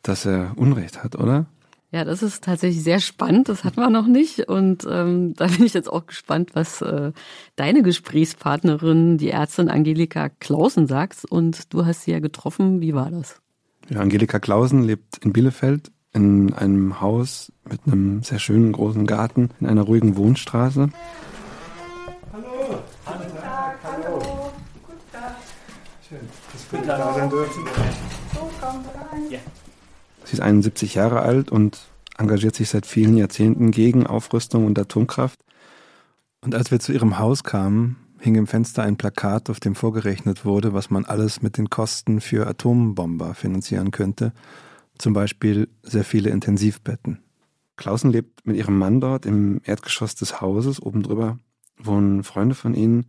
[0.00, 1.44] dass er Unrecht hat, oder?
[1.92, 3.48] Ja, das ist tatsächlich sehr spannend.
[3.48, 4.48] Das hatten wir noch nicht.
[4.48, 7.12] Und ähm, da bin ich jetzt auch gespannt, was äh,
[7.54, 11.24] deine Gesprächspartnerin, die Ärztin Angelika Klausen, sagt.
[11.24, 12.80] Und du hast sie ja getroffen.
[12.80, 13.40] Wie war das?
[13.88, 19.50] Ja, Angelika Klausen lebt in Bielefeld in einem Haus mit einem sehr schönen großen Garten
[19.60, 20.88] in einer ruhigen Wohnstraße.
[22.32, 24.18] Hallo, guten Tag, hallo.
[24.82, 25.36] Guten Tag.
[26.08, 26.20] Schön,
[26.52, 27.64] dass wir da sein dürfen.
[28.34, 29.30] So, kommt rein.
[29.30, 29.38] Ja.
[30.26, 31.78] Sie ist 71 Jahre alt und
[32.18, 35.38] engagiert sich seit vielen Jahrzehnten gegen Aufrüstung und Atomkraft.
[36.40, 40.44] Und als wir zu ihrem Haus kamen, hing im Fenster ein Plakat, auf dem vorgerechnet
[40.44, 44.32] wurde, was man alles mit den Kosten für Atombomber finanzieren könnte.
[44.98, 47.20] Zum Beispiel sehr viele Intensivbetten.
[47.76, 50.82] Klausen lebt mit ihrem Mann dort im Erdgeschoss des Hauses.
[50.82, 51.38] Oben drüber
[51.78, 53.06] wohnen Freunde von ihnen.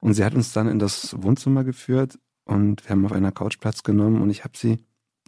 [0.00, 3.60] Und sie hat uns dann in das Wohnzimmer geführt und wir haben auf einer Couch
[3.60, 4.78] Platz genommen und ich habe sie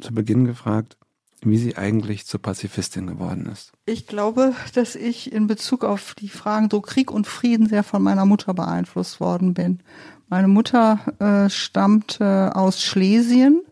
[0.01, 0.97] zu Beginn gefragt,
[1.42, 3.72] wie sie eigentlich zur Pazifistin geworden ist.
[3.87, 8.03] Ich glaube, dass ich in Bezug auf die Fragen so Krieg und Frieden sehr von
[8.03, 9.81] meiner Mutter beeinflusst worden bin.
[10.29, 13.62] Meine Mutter äh, stammt äh, aus Schlesien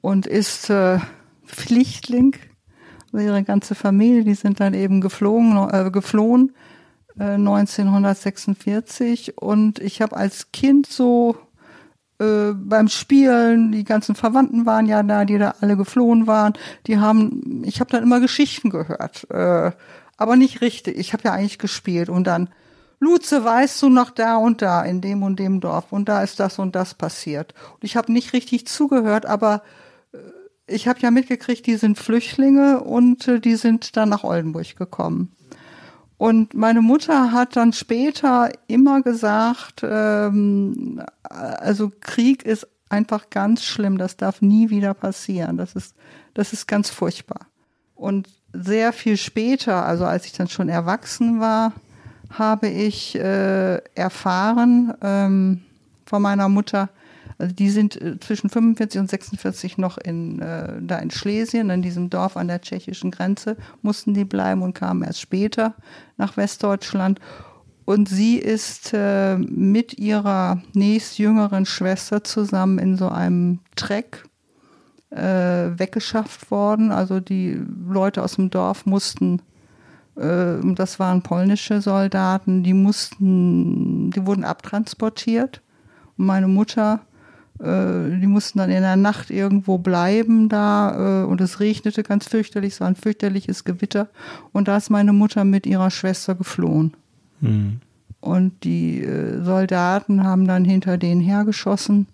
[0.00, 0.98] und ist äh,
[1.46, 2.36] Pflichtling.
[3.12, 6.52] Also ihre ganze Familie, die sind dann eben geflogen, äh, geflohen
[7.18, 11.36] äh, 1946 und ich habe als Kind so
[12.18, 16.54] äh, beim Spielen, die ganzen Verwandten waren ja da, die da alle geflohen waren.
[16.86, 19.72] Die haben, ich habe dann immer Geschichten gehört, äh,
[20.16, 20.96] aber nicht richtig.
[20.98, 22.48] Ich habe ja eigentlich gespielt und dann
[22.98, 26.40] Luze, weißt du noch da und da in dem und dem Dorf und da ist
[26.40, 27.52] das und das passiert.
[27.74, 29.62] Und ich habe nicht richtig zugehört, aber
[30.12, 30.18] äh,
[30.66, 35.32] ich habe ja mitgekriegt, die sind Flüchtlinge und äh, die sind dann nach Oldenburg gekommen.
[36.18, 43.98] Und meine Mutter hat dann später immer gesagt, ähm, also Krieg ist einfach ganz schlimm,
[43.98, 45.56] das darf nie wieder passieren.
[45.58, 45.94] Das ist,
[46.34, 47.46] das ist ganz furchtbar.
[47.94, 51.72] Und sehr viel später, also als ich dann schon erwachsen war,
[52.30, 55.62] habe ich äh, erfahren ähm,
[56.06, 56.88] von meiner Mutter,
[57.38, 61.82] also die sind äh, zwischen 45 und 46 noch in, äh, da in Schlesien, in
[61.82, 65.74] diesem Dorf an der tschechischen Grenze, mussten die bleiben und kamen erst später
[66.16, 67.20] nach Westdeutschland.
[67.84, 74.24] Und sie ist äh, mit ihrer nächstjüngeren Schwester zusammen in so einem Treck
[75.10, 76.90] äh, weggeschafft worden.
[76.90, 79.40] Also die Leute aus dem Dorf mussten,
[80.16, 85.62] äh, das waren polnische Soldaten, die mussten, die wurden abtransportiert.
[86.16, 87.02] Und meine Mutter
[87.58, 92.74] die mussten dann in der Nacht irgendwo bleiben da äh, und es regnete ganz fürchterlich,
[92.74, 94.08] es war ein fürchterliches Gewitter
[94.52, 96.92] und da ist meine Mutter mit ihrer Schwester geflohen.
[97.40, 97.80] Mhm.
[98.20, 102.08] Und die äh, Soldaten haben dann hinter denen hergeschossen,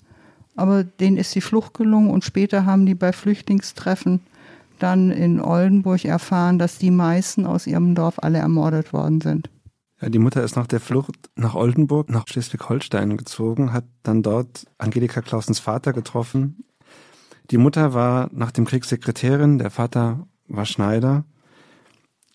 [0.55, 4.21] aber denen ist die Flucht gelungen und später haben die bei Flüchtlingstreffen
[4.79, 9.49] dann in Oldenburg erfahren, dass die meisten aus ihrem Dorf alle ermordet worden sind.
[10.03, 14.67] Ja, die Mutter ist nach der Flucht nach Oldenburg, nach Schleswig-Holstein gezogen, hat dann dort
[14.77, 16.65] Angelika Klausens Vater getroffen.
[17.53, 21.25] Die Mutter war nach dem Krieg Sekretärin, der Vater war Schneider.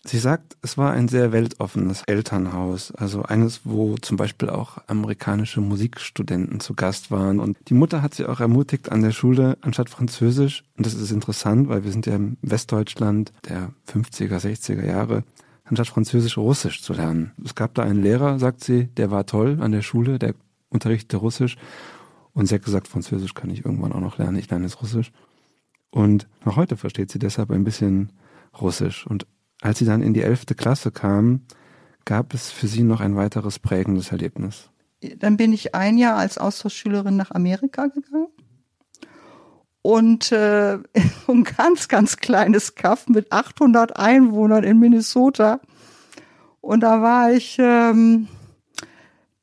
[0.04, 5.60] Sie sagt, es war ein sehr weltoffenes Elternhaus, also eines, wo zum Beispiel auch amerikanische
[5.60, 7.38] Musikstudenten zu Gast waren.
[7.38, 11.10] Und die Mutter hat sie auch ermutigt an der Schule, anstatt Französisch, und das ist
[11.10, 15.24] interessant, weil wir sind ja im Westdeutschland der 50er, 60er Jahre,
[15.68, 17.32] anstatt Französisch Russisch zu lernen.
[17.44, 20.34] Es gab da einen Lehrer, sagt sie, der war toll an der Schule, der
[20.70, 21.56] unterrichtete Russisch.
[22.32, 25.12] Und sie hat gesagt, Französisch kann ich irgendwann auch noch lernen, ich lerne jetzt Russisch.
[25.90, 28.12] Und noch heute versteht sie deshalb ein bisschen
[28.60, 29.06] Russisch.
[29.06, 29.26] Und
[29.60, 31.42] als sie dann in die elfte Klasse kam,
[32.04, 34.70] gab es für sie noch ein weiteres prägendes Erlebnis.
[35.18, 38.28] Dann bin ich ein Jahr als Austauschschülerin nach Amerika gegangen
[39.88, 40.74] und äh,
[41.28, 45.60] ein ganz, ganz kleines Kaff mit 800 Einwohnern in Minnesota.
[46.60, 48.28] Und da war ich, ähm,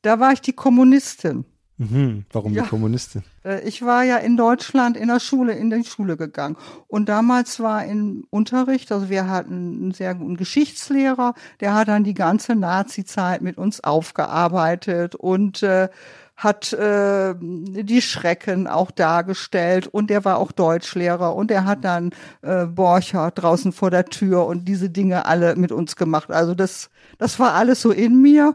[0.02, 1.46] da war ich die Kommunistin.
[1.78, 2.26] Mhm.
[2.30, 2.62] Warum ja.
[2.62, 3.24] die Kommunistin?
[3.44, 6.56] Äh, ich war ja in Deutschland in der Schule, in die Schule gegangen.
[6.86, 12.04] Und damals war im Unterricht, also wir hatten einen sehr guten Geschichtslehrer, der hat dann
[12.04, 15.88] die ganze Nazi-Zeit mit uns aufgearbeitet und äh,
[16.36, 22.10] hat äh, die Schrecken auch dargestellt und er war auch Deutschlehrer und er hat dann
[22.42, 26.30] äh, Borcher draußen vor der Tür und diese Dinge alle mit uns gemacht.
[26.30, 28.54] Also das, das war alles so in mir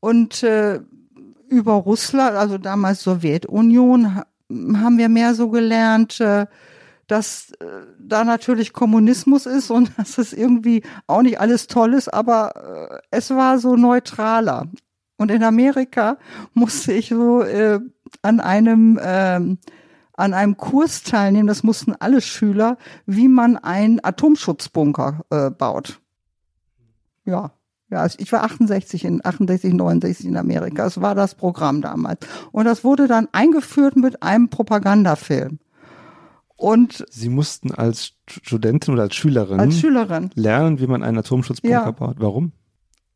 [0.00, 0.80] und äh,
[1.48, 6.46] über Russland, also damals Sowjetunion, haben wir mehr so gelernt, äh,
[7.08, 7.66] dass äh,
[7.98, 12.98] da natürlich Kommunismus ist und dass es irgendwie auch nicht alles toll ist, aber äh,
[13.10, 14.68] es war so neutraler.
[15.18, 16.16] Und in Amerika
[16.54, 17.80] musste ich so äh,
[18.22, 19.58] an einem ähm,
[20.14, 22.76] an einem Kurs teilnehmen, das mussten alle Schüler,
[23.06, 26.00] wie man einen Atomschutzbunker äh, baut.
[27.24, 27.52] Ja,
[27.90, 30.84] ja, ich war 68 in 68, 69 in Amerika.
[30.84, 32.20] Das war das Programm damals.
[32.52, 35.58] Und das wurde dann eingeführt mit einem Propagandafilm.
[36.56, 41.84] Und Sie mussten als Studentin oder als Schülerin, als Schülerin lernen, wie man einen Atomschutzbunker
[41.84, 41.90] ja.
[41.92, 42.16] baut.
[42.18, 42.52] Warum?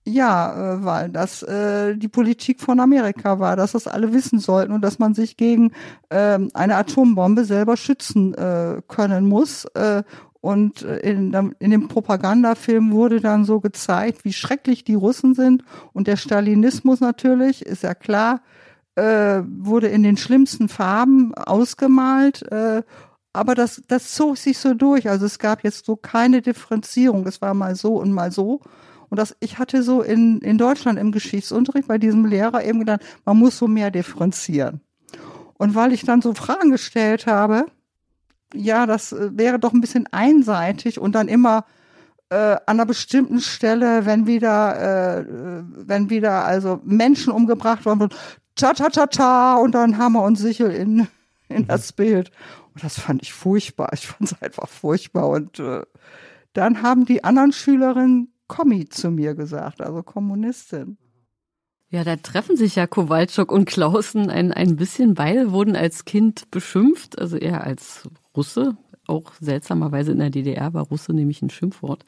[0.04, 4.72] Ja, äh, weil das äh, die Politik von Amerika war, dass das alle wissen sollten
[4.72, 5.72] und dass man sich gegen
[6.08, 9.64] äh, eine Atombombe selber schützen äh, können muss.
[9.74, 10.02] Äh,
[10.40, 15.62] und äh, in, in dem Propagandafilm wurde dann so gezeigt, wie schrecklich die Russen sind
[15.92, 18.40] und der Stalinismus natürlich, ist ja klar,
[18.96, 22.42] äh, wurde in den schlimmsten Farben ausgemalt.
[22.50, 22.82] Äh,
[23.32, 25.08] aber das, das zog sich so durch.
[25.08, 27.24] Also es gab jetzt so keine Differenzierung.
[27.26, 28.60] Es war mal so und mal so.
[29.12, 33.02] Und das, ich hatte so in, in Deutschland im Geschichtsunterricht bei diesem Lehrer eben gedacht,
[33.26, 34.80] man muss so mehr differenzieren.
[35.58, 37.66] Und weil ich dann so Fragen gestellt habe,
[38.54, 41.66] ja, das äh, wäre doch ein bisschen einseitig und dann immer
[42.30, 48.16] äh, an einer bestimmten Stelle, wenn wieder, äh, wenn wieder also Menschen umgebracht worden sind,
[48.54, 51.06] ta ta ta ta und dann Hammer und Sichel in,
[51.50, 52.30] in das Bild.
[52.72, 53.90] Und das fand ich furchtbar.
[53.92, 55.28] Ich fand es einfach furchtbar.
[55.28, 55.82] Und äh,
[56.54, 60.98] dann haben die anderen Schülerinnen Kommi zu mir gesagt, also Kommunistin.
[61.88, 65.14] Ja, da treffen sich ja Kowalczuk und Klausen ein, ein bisschen.
[65.14, 70.84] Beide wurden als Kind beschimpft, also er als Russe, auch seltsamerweise in der DDR war
[70.84, 72.04] Russe nämlich ein Schimpfwort.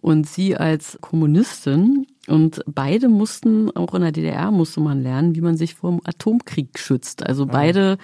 [0.00, 2.06] Und sie als Kommunistin.
[2.26, 6.00] Und beide mussten, auch in der DDR musste man lernen, wie man sich vor dem
[6.02, 7.24] Atomkrieg schützt.
[7.24, 7.98] Also beide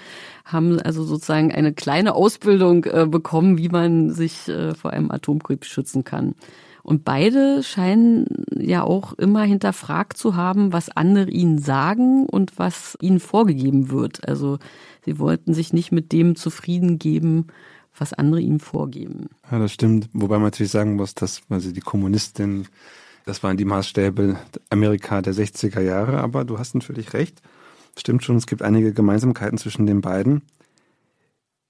[0.44, 5.64] haben also sozusagen eine kleine Ausbildung äh, bekommen, wie man sich äh, vor einem Atomkrieg
[5.64, 6.36] schützen kann.
[6.88, 8.24] Und beide scheinen
[8.56, 14.26] ja auch immer hinterfragt zu haben, was andere ihnen sagen und was ihnen vorgegeben wird.
[14.26, 14.58] Also
[15.04, 17.48] sie wollten sich nicht mit dem zufrieden geben,
[17.94, 19.28] was andere ihnen vorgeben.
[19.50, 20.08] Ja, das stimmt.
[20.14, 22.66] Wobei man natürlich sagen muss, dass also die Kommunistin,
[23.26, 24.38] das waren die Maßstäbe
[24.70, 27.42] Amerika der 60er Jahre, aber du hast natürlich recht.
[27.98, 30.40] Stimmt schon, es gibt einige Gemeinsamkeiten zwischen den beiden.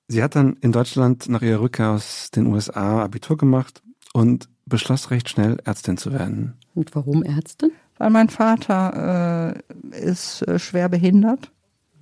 [0.06, 5.10] Sie hat dann in Deutschland nach ihrer Rückkehr aus den USA Abitur gemacht und beschloss
[5.10, 6.54] recht schnell, Ärztin zu werden.
[6.74, 7.72] Und warum Ärztin?
[7.98, 9.54] Weil mein Vater
[9.92, 11.50] äh, ist äh, schwer behindert.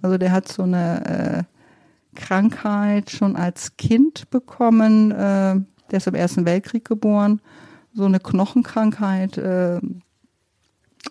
[0.03, 1.47] Also der hat so eine
[2.15, 5.11] äh, Krankheit schon als Kind bekommen.
[5.11, 7.41] Äh, der ist im Ersten Weltkrieg geboren.
[7.95, 9.81] So eine Knochenkrankheit, äh,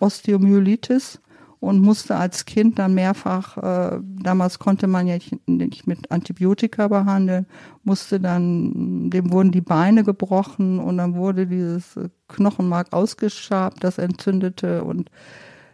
[0.00, 1.20] Osteomyelitis
[1.66, 7.46] und musste als Kind dann mehrfach, äh, damals konnte man ja nicht mit Antibiotika behandeln,
[7.82, 11.98] musste dann, dem wurden die Beine gebrochen und dann wurde dieses
[12.28, 15.10] Knochenmark ausgeschabt, das entzündete und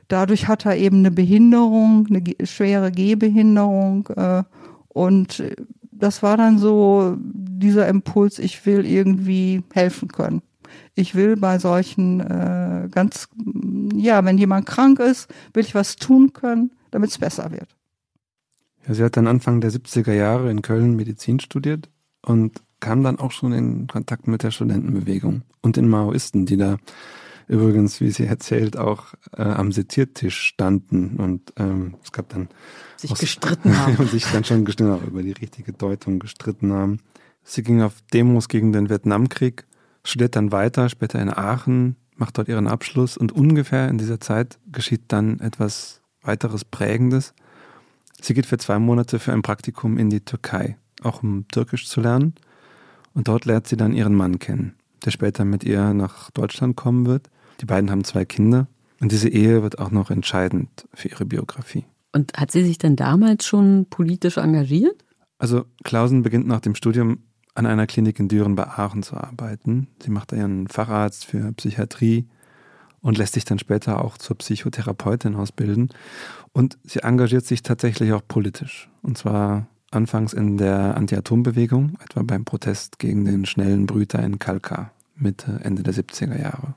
[0.08, 4.44] dadurch hat er eben eine Behinderung, eine schwere Gehbehinderung äh,
[4.88, 5.42] und
[5.90, 10.42] das war dann so dieser Impuls, ich will irgendwie helfen können
[10.94, 13.28] ich will bei solchen äh, ganz,
[13.94, 17.76] ja, wenn jemand krank ist, will ich was tun können, damit es besser wird.
[18.86, 21.88] Ja, sie hat dann Anfang der 70er Jahre in Köln Medizin studiert
[22.20, 26.78] und kam dann auch schon in Kontakt mit der Studentenbewegung und den Maoisten, die da
[27.48, 32.48] übrigens, wie sie erzählt, auch äh, am Sitiertisch standen und ähm, es gab dann
[32.96, 36.98] sich gestritten haben und sich dann schon gestritten auch über die richtige Deutung gestritten haben.
[37.44, 39.64] Sie ging auf Demos gegen den Vietnamkrieg
[40.04, 44.58] studiert dann weiter, später in Aachen, macht dort ihren Abschluss und ungefähr in dieser Zeit
[44.70, 47.34] geschieht dann etwas weiteres Prägendes.
[48.20, 52.00] Sie geht für zwei Monate für ein Praktikum in die Türkei, auch um Türkisch zu
[52.00, 52.34] lernen.
[53.14, 57.06] Und dort lernt sie dann ihren Mann kennen, der später mit ihr nach Deutschland kommen
[57.06, 57.28] wird.
[57.60, 58.68] Die beiden haben zwei Kinder
[59.00, 61.84] und diese Ehe wird auch noch entscheidend für ihre Biografie.
[62.12, 65.04] Und hat sie sich denn damals schon politisch engagiert?
[65.38, 67.18] Also Klausen beginnt nach dem Studium
[67.54, 69.88] an einer Klinik in Düren bei Aachen zu arbeiten.
[70.02, 72.26] Sie macht ihren Facharzt für Psychiatrie
[73.00, 75.90] und lässt sich dann später auch zur Psychotherapeutin ausbilden.
[76.52, 78.88] Und sie engagiert sich tatsächlich auch politisch.
[79.02, 84.92] Und zwar anfangs in der Anti-Atom-Bewegung, etwa beim Protest gegen den schnellen Brüter in Kalkar,
[85.16, 86.74] Mitte, Ende der 70er Jahre.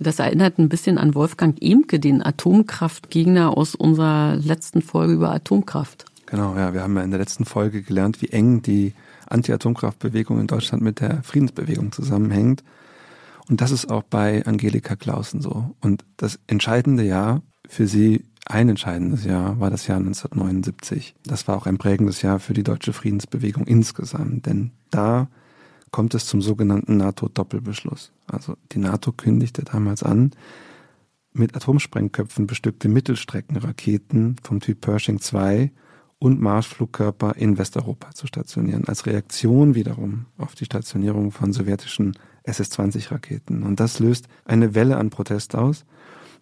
[0.00, 6.06] Das erinnert ein bisschen an Wolfgang Emke, den Atomkraftgegner aus unserer letzten Folge über Atomkraft.
[6.24, 8.94] Genau, ja, wir haben ja in der letzten Folge gelernt, wie eng die
[9.30, 12.62] Anti-Atomkraftbewegung in Deutschland mit der Friedensbewegung zusammenhängt.
[13.48, 15.74] Und das ist auch bei Angelika Clausen so.
[15.80, 21.14] Und das entscheidende Jahr für sie, ein entscheidendes Jahr, war das Jahr 1979.
[21.24, 25.28] Das war auch ein prägendes Jahr für die deutsche Friedensbewegung insgesamt, denn da
[25.90, 28.12] kommt es zum sogenannten NATO-Doppelbeschluss.
[28.26, 30.32] Also die NATO kündigte damals an,
[31.32, 35.70] mit Atomsprengköpfen bestückte Mittelstreckenraketen vom Typ Pershing 2
[36.20, 42.12] und Marschflugkörper in Westeuropa zu stationieren, als Reaktion wiederum auf die Stationierung von sowjetischen
[42.44, 43.62] SS-20-Raketen.
[43.62, 45.86] Und das löst eine Welle an Protest aus,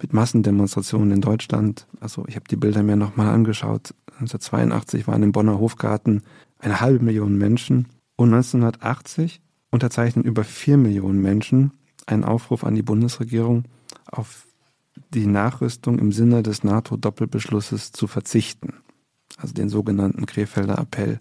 [0.02, 1.86] mit Massendemonstrationen in Deutschland.
[2.00, 3.94] Also ich habe die Bilder mir nochmal angeschaut.
[4.20, 6.22] 1982 waren im Bonner Hofgarten
[6.58, 7.86] eine halbe Million Menschen
[8.16, 11.72] und 1980 unterzeichnen über vier Millionen Menschen
[12.06, 13.64] einen Aufruf an die Bundesregierung,
[14.06, 14.46] auf
[15.14, 18.74] die Nachrüstung im Sinne des NATO-Doppelbeschlusses zu verzichten
[19.38, 21.18] also den sogenannten Krefelder Appell.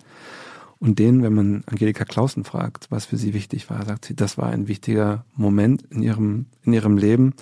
[0.80, 4.38] Und den, wenn man Angelika Clausen fragt, was für sie wichtig war, sagt sie, das
[4.38, 7.34] war ein wichtiger Moment in ihrem, in ihrem Leben.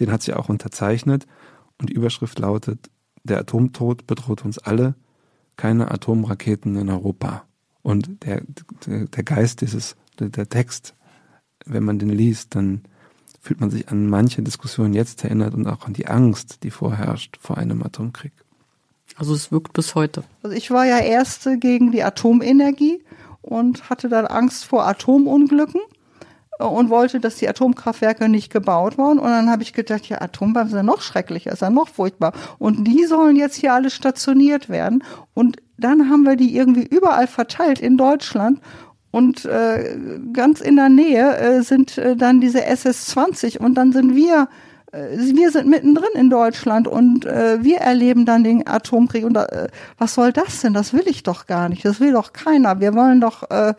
[0.00, 1.26] Den hat sie auch unterzeichnet.
[1.78, 2.90] Und die Überschrift lautet,
[3.24, 4.94] der Atomtod bedroht uns alle,
[5.56, 7.44] keine Atomraketen in Europa.
[7.82, 8.42] Und der,
[8.86, 10.94] der, der Geist dieses, der, der Text,
[11.66, 12.82] wenn man den liest, dann
[13.40, 17.36] fühlt man sich an manche Diskussionen jetzt erinnert und auch an die Angst, die vorherrscht
[17.38, 18.32] vor einem Atomkrieg.
[19.18, 20.22] Also es wirkt bis heute.
[20.42, 23.02] Also ich war ja Erste gegen die Atomenergie
[23.42, 25.80] und hatte dann Angst vor Atomunglücken
[26.58, 29.18] und wollte, dass die Atomkraftwerke nicht gebaut wurden.
[29.18, 32.32] Und dann habe ich gedacht, ja, Atombomben sind ja noch schrecklicher, ist ja noch furchtbar.
[32.58, 35.02] Und die sollen jetzt hier alle stationiert werden.
[35.34, 38.60] Und dann haben wir die irgendwie überall verteilt in Deutschland.
[39.10, 39.98] Und äh,
[40.32, 44.67] ganz in der Nähe äh, sind äh, dann diese SS-20 und dann sind wir äh,
[44.92, 49.24] wir sind mittendrin in Deutschland und äh, wir erleben dann den Atomkrieg.
[49.24, 50.72] Und äh, was soll das denn?
[50.72, 51.84] Das will ich doch gar nicht.
[51.84, 52.80] Das will doch keiner.
[52.80, 53.74] Wir wollen doch, äh,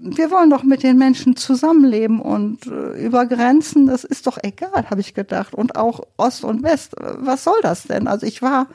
[0.00, 3.86] wir wollen doch mit den Menschen zusammenleben und äh, über Grenzen.
[3.86, 5.54] Das ist doch egal, habe ich gedacht.
[5.54, 6.94] Und auch Ost und West.
[6.98, 8.06] Was soll das denn?
[8.06, 8.66] Also ich war,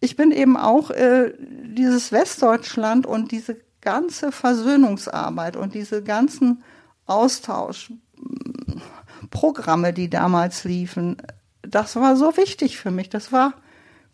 [0.00, 6.64] ich bin eben auch äh, dieses Westdeutschland und diese ganze Versöhnungsarbeit und diese ganzen
[7.06, 7.92] Austausch
[9.30, 11.16] Programme, die damals liefen,
[11.62, 13.08] das war so wichtig für mich.
[13.08, 13.54] Das war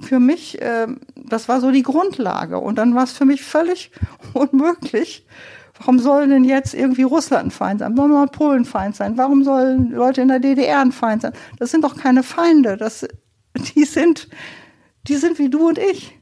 [0.00, 2.58] für mich, äh, das war so die Grundlage.
[2.58, 3.92] Und dann war es für mich völlig
[4.34, 5.26] unmöglich.
[5.78, 7.96] Warum sollen denn jetzt irgendwie Russland ein Feind sein?
[7.96, 9.16] Warum soll Polen ein Feind sein?
[9.16, 11.32] Warum sollen Leute in der DDR ein Feind sein?
[11.58, 12.76] Das sind doch keine Feinde.
[12.76, 13.06] Das,
[13.74, 14.28] die sind,
[15.08, 16.18] die sind wie du und ich.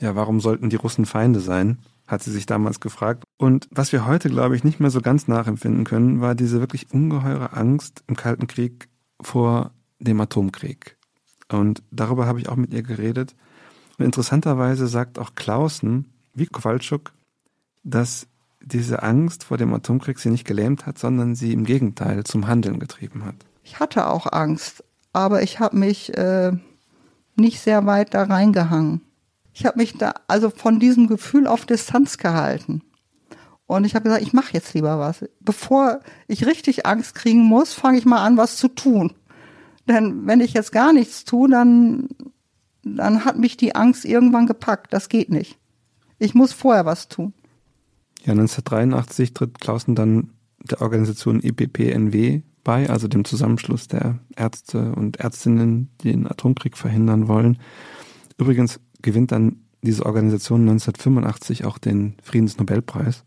[0.00, 1.78] Ja, warum sollten die Russen Feinde sein?
[2.06, 3.24] Hat sie sich damals gefragt.
[3.38, 6.92] Und was wir heute, glaube ich, nicht mehr so ganz nachempfinden können, war diese wirklich
[6.92, 8.88] ungeheure Angst im Kalten Krieg
[9.20, 10.96] vor dem Atomkrieg.
[11.48, 13.34] Und darüber habe ich auch mit ihr geredet.
[13.98, 17.12] Und interessanterweise sagt auch Clausen, wie Kowalczuk,
[17.84, 18.26] dass
[18.60, 22.80] diese Angst vor dem Atomkrieg sie nicht gelähmt hat, sondern sie im Gegenteil zum Handeln
[22.80, 23.36] getrieben hat.
[23.62, 26.52] Ich hatte auch Angst, aber ich habe mich äh,
[27.36, 29.02] nicht sehr weit da reingehangen
[29.54, 32.82] ich habe mich da also von diesem Gefühl auf Distanz gehalten.
[33.66, 35.24] Und ich habe gesagt, ich mache jetzt lieber was.
[35.40, 39.14] Bevor ich richtig Angst kriegen muss, fange ich mal an, was zu tun.
[39.88, 42.08] Denn wenn ich jetzt gar nichts tue, dann,
[42.82, 44.92] dann hat mich die Angst irgendwann gepackt.
[44.92, 45.58] Das geht nicht.
[46.18, 47.32] Ich muss vorher was tun.
[48.24, 55.18] Ja, 1983 tritt Clausen dann der Organisation EPPNW bei, also dem Zusammenschluss der Ärzte und
[55.18, 57.58] Ärztinnen, die den Atomkrieg verhindern wollen.
[58.38, 63.24] Übrigens gewinnt dann diese Organisation 1985 auch den Friedensnobelpreis.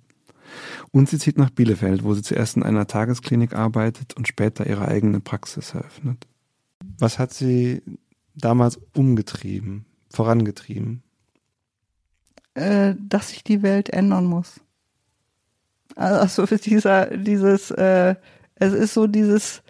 [0.92, 4.88] Und sie zieht nach Bielefeld, wo sie zuerst in einer Tagesklinik arbeitet und später ihre
[4.88, 6.28] eigene Praxis eröffnet.
[6.98, 7.82] Was hat sie
[8.36, 11.04] damals umgetrieben, vorangetrieben?
[12.56, 14.60] Äh, dass sich die Welt ändern muss.
[15.96, 18.16] Also dieser, dieses, äh,
[18.56, 19.62] es ist so dieses,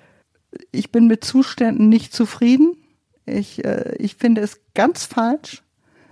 [0.71, 2.77] ich bin mit Zuständen nicht zufrieden.
[3.25, 5.63] Ich, äh, ich finde es ganz falsch,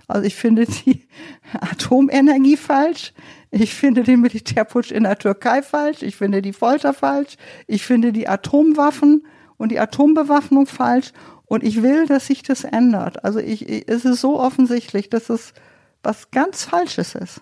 [0.08, 1.08] also ich finde die
[1.60, 3.12] Atomenergie falsch.
[3.50, 6.02] Ich finde den Militärputsch in der Türkei falsch.
[6.02, 7.36] Ich finde die Folter falsch.
[7.66, 9.26] Ich finde die Atomwaffen
[9.56, 11.12] und die Atombewaffnung falsch.
[11.46, 13.24] Und ich will, dass sich das ändert.
[13.24, 15.54] Also ich, es ist so offensichtlich, dass es
[16.02, 17.40] was ganz Falsches ist.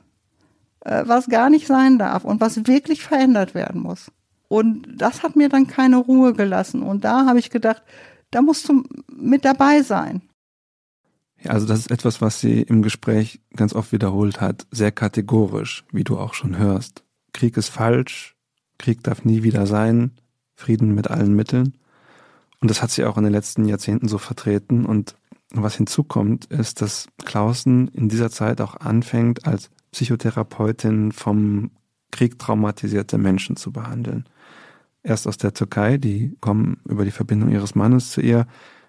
[0.85, 4.11] äh, was gar nicht sein darf und was wirklich verändert werden muss.
[4.49, 6.83] Und das hat mir dann keine Ruhe gelassen.
[6.83, 7.83] Und da habe ich gedacht,
[8.31, 10.23] da musst du mit dabei sein.
[11.49, 16.05] Also das ist etwas, was sie im Gespräch ganz oft wiederholt hat, sehr kategorisch, wie
[16.05, 17.05] du auch schon hörst.
[17.33, 18.37] Krieg ist falsch,
[18.79, 20.13] Krieg darf nie wieder sein,
[20.55, 21.75] Frieden mit allen Mitteln.
[22.61, 24.87] Und das hat sie auch in den letzten Jahrzehnten so vertreten.
[24.87, 25.17] Und
[25.51, 31.71] was hinzukommt, ist, dass Clausen in dieser Zeit auch anfängt, als Psychotherapeutin vom
[32.11, 34.25] Krieg traumatisierte Menschen zu behandeln.
[35.03, 38.47] Erst aus der Türkei, die kommen über die Verbindung ihres Mannes zu ihr,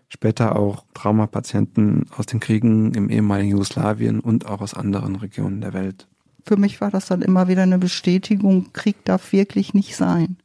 [0.09, 5.73] später auch Traumapatienten aus den Kriegen im ehemaligen Jugoslawien und auch aus anderen Regionen der
[5.73, 6.07] Welt.
[6.45, 10.37] Für mich war das dann immer wieder eine Bestätigung, Krieg darf wirklich nicht sein.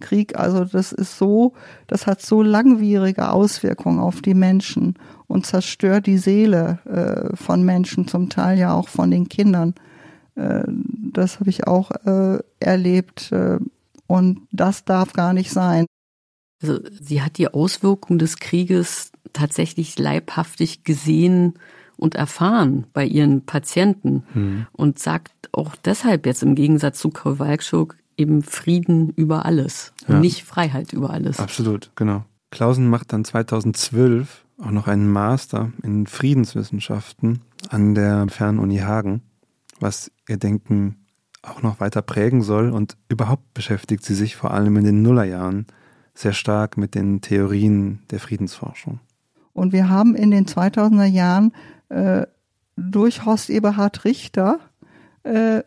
[0.00, 1.54] Krieg, also das ist so,
[1.86, 4.94] das hat so langwierige Auswirkungen auf die Menschen
[5.26, 9.74] und zerstört die Seele äh, von Menschen, zum Teil ja auch von den Kindern.
[10.34, 13.58] Äh, das habe ich auch äh, erlebt äh,
[14.06, 15.86] und das darf gar nicht sein.
[16.62, 21.54] Also sie hat die Auswirkungen des Krieges tatsächlich leibhaftig gesehen
[21.96, 24.66] und erfahren bei ihren Patienten hm.
[24.72, 30.14] und sagt auch deshalb jetzt im Gegensatz zu Kowalczuk eben Frieden über alles ja.
[30.14, 31.38] und nicht Freiheit über alles.
[31.38, 32.24] Absolut, genau.
[32.50, 39.22] Klausen macht dann 2012 auch noch einen Master in Friedenswissenschaften an der Fernuni Hagen,
[39.80, 41.06] was ihr Denken
[41.42, 45.66] auch noch weiter prägen soll und überhaupt beschäftigt sie sich vor allem in den Nullerjahren
[46.18, 49.00] sehr stark mit den Theorien der Friedensforschung.
[49.52, 51.52] Und wir haben in den 2000er Jahren
[51.88, 52.26] äh,
[52.76, 54.58] durch Horst Eberhard Richter
[55.22, 55.62] äh,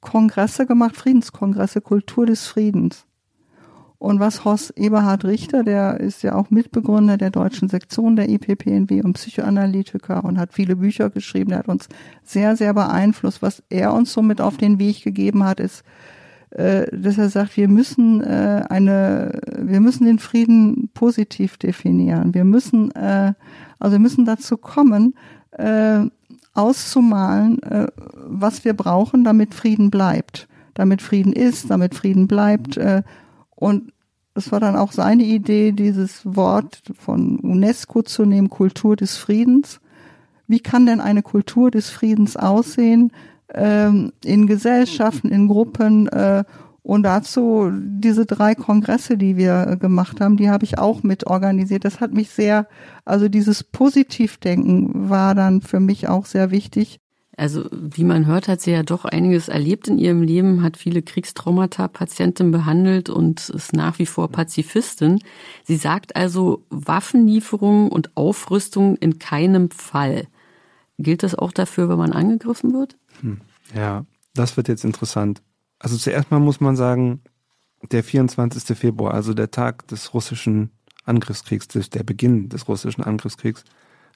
[0.00, 3.06] Kongresse gemacht, Friedenskongresse, Kultur des Friedens.
[3.98, 9.00] Und was Horst Eberhard Richter, der ist ja auch Mitbegründer der deutschen Sektion der IPPNW
[9.02, 11.88] und Psychoanalytiker und hat viele Bücher geschrieben, der hat uns
[12.22, 13.40] sehr, sehr beeinflusst.
[13.40, 15.84] Was er uns so mit auf den Weg gegeben hat, ist,
[16.56, 22.32] dass er sagt, wir müssen äh, eine, wir müssen den Frieden positiv definieren.
[22.32, 23.34] Wir müssen, äh,
[23.80, 25.14] also wir müssen dazu kommen,
[25.50, 26.06] äh,
[26.54, 27.88] auszumalen, äh,
[28.26, 32.76] was wir brauchen, damit Frieden bleibt, damit Frieden ist, damit Frieden bleibt.
[32.76, 33.02] Äh,
[33.56, 33.92] und
[34.34, 39.80] es war dann auch seine Idee, dieses Wort von UNESCO zu nehmen, Kultur des Friedens.
[40.46, 43.12] Wie kann denn eine Kultur des Friedens aussehen
[43.52, 46.08] ähm, in Gesellschaften, in Gruppen?
[46.08, 46.44] Äh,
[46.84, 51.26] und dazu diese drei Kongresse, die wir äh, gemacht haben, die habe ich auch mit
[51.26, 51.86] organisiert.
[51.86, 52.68] Das hat mich sehr,
[53.06, 57.00] also dieses Positivdenken war dann für mich auch sehr wichtig.
[57.38, 61.02] Also wie man hört, hat sie ja doch einiges erlebt in ihrem Leben, hat viele
[61.02, 65.20] Kriegstraumata Patienten behandelt und ist nach wie vor Pazifistin.
[65.64, 70.26] Sie sagt also Waffenlieferungen und Aufrüstung in keinem Fall.
[70.98, 72.96] Gilt das auch dafür, wenn man angegriffen wird?
[73.20, 73.40] Hm.
[73.74, 74.04] Ja,
[74.34, 75.42] das wird jetzt interessant.
[75.78, 77.22] Also zuerst mal muss man sagen,
[77.90, 78.76] der 24.
[78.76, 80.70] Februar, also der Tag des russischen
[81.04, 83.64] Angriffskriegs, der Beginn des russischen Angriffskriegs,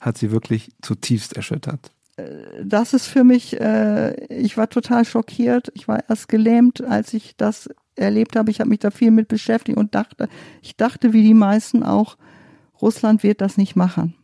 [0.01, 1.93] hat sie wirklich zutiefst erschüttert.
[2.17, 5.71] Äh, das ist für mich, äh, ich war total schockiert.
[5.75, 8.51] Ich war erst gelähmt, als ich das erlebt habe.
[8.51, 10.29] Ich habe mich da viel mit beschäftigt und dachte,
[10.63, 12.17] ich dachte wie die meisten auch,
[12.81, 14.15] Russland wird das nicht machen.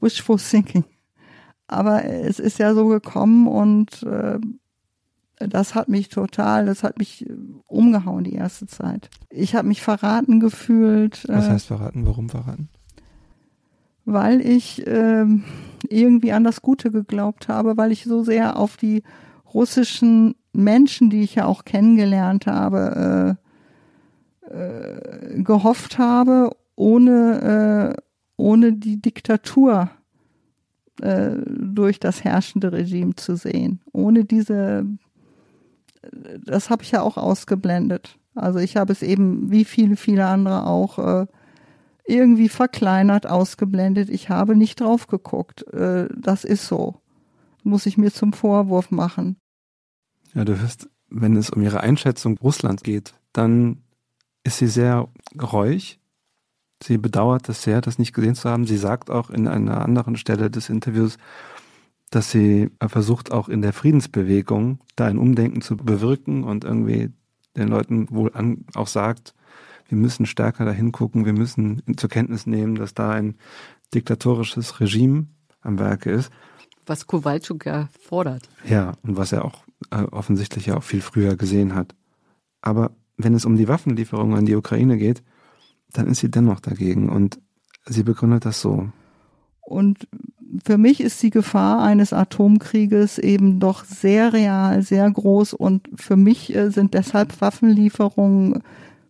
[0.00, 0.84] Wishful thinking.
[1.72, 4.38] Aber es ist ja so gekommen und äh,
[5.38, 7.34] das hat mich total, das hat mich äh,
[7.66, 9.10] umgehauen die erste Zeit.
[9.30, 11.24] Ich habe mich verraten gefühlt.
[11.28, 12.06] Was äh, heißt verraten?
[12.06, 12.68] Warum verraten?
[14.04, 15.24] Weil ich äh,
[15.88, 19.02] irgendwie an das Gute geglaubt habe, weil ich so sehr auf die
[19.54, 23.38] russischen Menschen, die ich ja auch kennengelernt habe,
[24.50, 28.02] äh, äh, gehofft habe, ohne, äh,
[28.36, 29.90] ohne die Diktatur
[31.02, 34.86] äh, durch das herrschende Regime zu sehen, ohne diese
[36.44, 38.18] das habe ich ja auch ausgeblendet.
[38.34, 41.26] Also ich habe es eben, wie viele, viele andere auch, äh,
[42.06, 44.10] irgendwie verkleinert, ausgeblendet.
[44.10, 45.66] Ich habe nicht drauf geguckt.
[45.72, 47.00] Äh, das ist so.
[47.62, 49.36] Muss ich mir zum Vorwurf machen.
[50.34, 53.82] Ja, du hörst, wenn es um ihre Einschätzung Russlands geht, dann
[54.42, 55.08] ist sie sehr
[55.40, 56.00] reuig.
[56.82, 58.66] Sie bedauert es sehr, das nicht gesehen zu haben.
[58.66, 61.16] Sie sagt auch in einer anderen Stelle des Interviews,
[62.10, 67.10] dass sie versucht, auch in der Friedensbewegung da ein Umdenken zu bewirken und irgendwie
[67.56, 69.34] den Leuten wohl an, auch sagt,
[69.88, 73.36] wir müssen stärker dahin gucken, wir müssen zur Kenntnis nehmen, dass da ein
[73.94, 75.26] diktatorisches Regime
[75.60, 76.30] am Werke ist.
[76.86, 78.48] Was Kowalczuk ja fordert.
[78.64, 81.94] Ja, und was er auch äh, offensichtlich ja auch viel früher gesehen hat.
[82.60, 85.22] Aber wenn es um die Waffenlieferung an die Ukraine geht,
[85.92, 87.38] dann ist sie dennoch dagegen und
[87.86, 88.88] sie begründet das so.
[89.60, 90.08] Und
[90.64, 96.16] für mich ist die Gefahr eines Atomkrieges eben doch sehr real, sehr groß und für
[96.16, 98.62] mich äh, sind deshalb Waffenlieferungen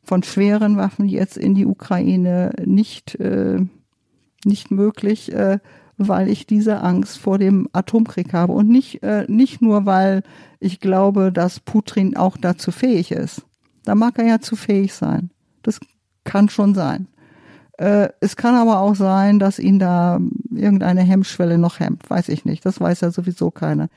[0.05, 3.61] von schweren Waffen jetzt in die Ukraine nicht, äh,
[4.45, 5.59] nicht möglich, äh,
[5.97, 10.23] weil ich diese Angst vor dem Atomkrieg habe und nicht, äh, nicht nur, weil
[10.61, 13.43] ich glaube, dass Putin auch dazu fähig ist.
[13.85, 15.31] Da mag er ja zu fähig sein.
[15.63, 15.81] Das
[16.25, 17.09] kann schon sein.
[17.79, 20.21] Äh, es kann aber auch sein, dass ihn da
[20.55, 22.09] irgendeine Hemmschwelle noch hemmt.
[22.09, 22.65] Weiß ich nicht.
[22.65, 23.89] Das weiß ja sowieso keiner.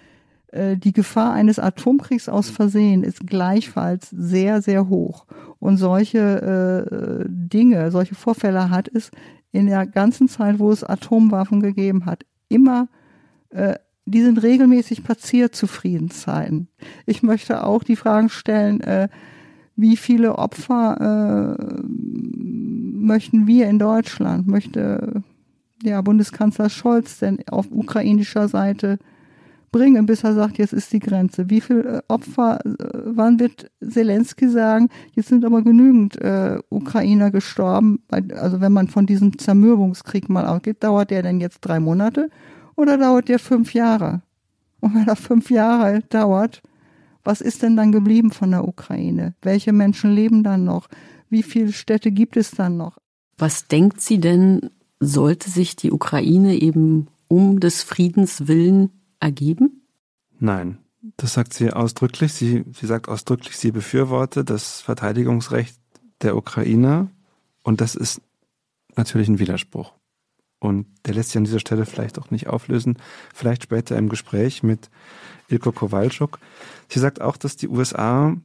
[0.47, 5.25] Äh, die Gefahr eines Atomkriegs aus Versehen ist gleichfalls sehr, sehr hoch.
[5.59, 9.11] Und solche äh, Dinge, solche Vorfälle hat es
[9.51, 12.87] in der ganzen Zeit, wo es Atomwaffen gegeben hat, immer
[13.49, 16.67] äh, die sind regelmäßig passiert zu Friedenszeiten.
[17.05, 19.09] Ich möchte auch die Fragen stellen, äh,
[19.75, 25.23] wie viele Opfer äh, möchten wir in Deutschland, möchte
[25.83, 28.97] ja Bundeskanzler Scholz denn auf ukrainischer Seite
[29.75, 31.49] bringen, bis er sagt, jetzt ist die Grenze.
[31.49, 32.71] Wie viele äh, Opfer, äh,
[33.05, 39.05] wann wird Zelensky sagen, jetzt sind aber genügend äh, Ukrainer gestorben, also wenn man von
[39.05, 42.29] diesem Zermürbungskrieg mal ausgeht, dauert der denn jetzt drei Monate
[42.77, 44.21] oder dauert der fünf Jahre?
[44.79, 46.61] Und wenn er fünf Jahre dauert,
[47.25, 49.35] was ist denn dann geblieben von der Ukraine?
[49.41, 50.87] Welche Menschen leben dann noch?
[51.29, 52.97] Wie viele Städte gibt es dann noch?
[53.37, 54.69] Was denkt sie denn,
[54.99, 59.81] sollte sich die Ukraine eben um des Friedens willen ergeben?
[60.39, 60.77] Nein,
[61.17, 62.33] das sagt sie ausdrücklich.
[62.33, 65.77] Sie, sie sagt ausdrücklich, sie befürworte das Verteidigungsrecht
[66.21, 67.09] der Ukrainer
[67.63, 68.21] und das ist
[68.95, 69.93] natürlich ein Widerspruch.
[70.59, 72.97] Und der lässt sich an dieser Stelle vielleicht auch nicht auflösen.
[73.33, 74.89] Vielleicht später im Gespräch mit
[75.47, 76.39] Ilko Kowalczuk.
[76.89, 78.35] Sie sagt auch, dass die USA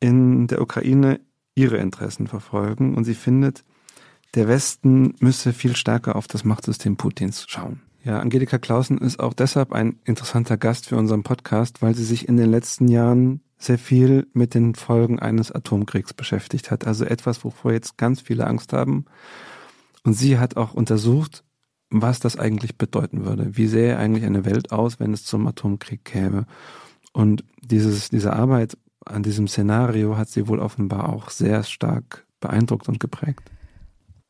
[0.00, 1.20] in der Ukraine
[1.54, 3.64] ihre Interessen verfolgen und sie findet,
[4.34, 7.80] der Westen müsse viel stärker auf das Machtsystem Putins schauen.
[8.04, 12.28] Ja, Angelika Clausen ist auch deshalb ein interessanter Gast für unseren Podcast, weil sie sich
[12.28, 16.86] in den letzten Jahren sehr viel mit den Folgen eines Atomkriegs beschäftigt hat.
[16.86, 19.06] Also etwas, wovor jetzt ganz viele Angst haben.
[20.04, 21.42] Und sie hat auch untersucht,
[21.90, 23.56] was das eigentlich bedeuten würde.
[23.56, 26.46] Wie sähe eigentlich eine Welt aus, wenn es zum Atomkrieg käme?
[27.12, 32.88] Und dieses, diese Arbeit an diesem Szenario hat sie wohl offenbar auch sehr stark beeindruckt
[32.88, 33.42] und geprägt.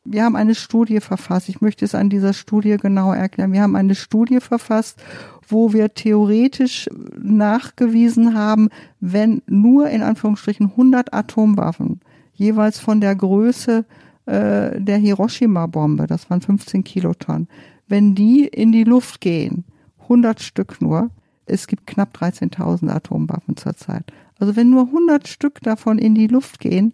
[0.04, 1.48] Wir haben eine Studie verfasst.
[1.48, 3.52] Ich möchte es an dieser Studie genau erklären.
[3.52, 5.02] Wir haben eine Studie verfasst,
[5.48, 6.88] wo wir theoretisch
[7.18, 8.68] nachgewiesen haben,
[9.00, 12.00] wenn nur in Anführungsstrichen 100 Atomwaffen
[12.34, 13.84] jeweils von der Größe
[14.26, 17.48] äh, der Hiroshima-Bombe, das waren 15 Kilotonnen,
[17.88, 19.64] wenn die in die Luft gehen,
[20.02, 21.10] 100 Stück nur,
[21.46, 24.12] es gibt knapp 13.000 Atomwaffen zurzeit.
[24.38, 26.92] Also wenn nur 100 Stück davon in die Luft gehen,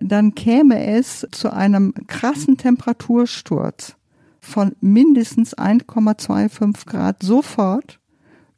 [0.00, 3.96] dann käme es zu einem krassen Temperatursturz
[4.40, 7.98] von mindestens 1,25 Grad sofort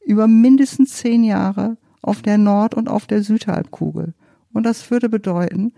[0.05, 4.15] über mindestens zehn Jahre auf der Nord- und auf der Südhalbkugel.
[4.53, 5.73] Und das würde bedeuten,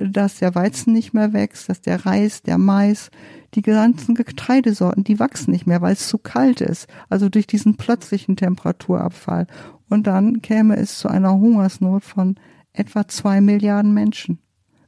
[0.00, 3.10] dass der Weizen nicht mehr wächst, dass der Reis, der Mais,
[3.54, 6.88] die ganzen Getreidesorten, die wachsen nicht mehr, weil es zu kalt ist.
[7.08, 9.46] Also durch diesen plötzlichen Temperaturabfall.
[9.88, 12.36] Und dann käme es zu einer Hungersnot von
[12.72, 14.38] etwa zwei Milliarden Menschen.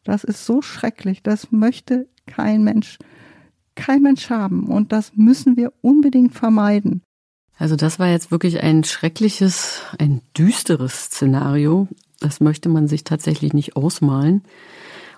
[0.04, 1.22] Das ist so schrecklich.
[1.22, 2.98] Das möchte kein Mensch,
[3.74, 4.66] kein Mensch haben.
[4.66, 7.02] Und das müssen wir unbedingt vermeiden.
[7.59, 11.88] Also das war jetzt wirklich ein schreckliches, ein düsteres Szenario.
[12.20, 14.42] Das möchte man sich tatsächlich nicht ausmalen.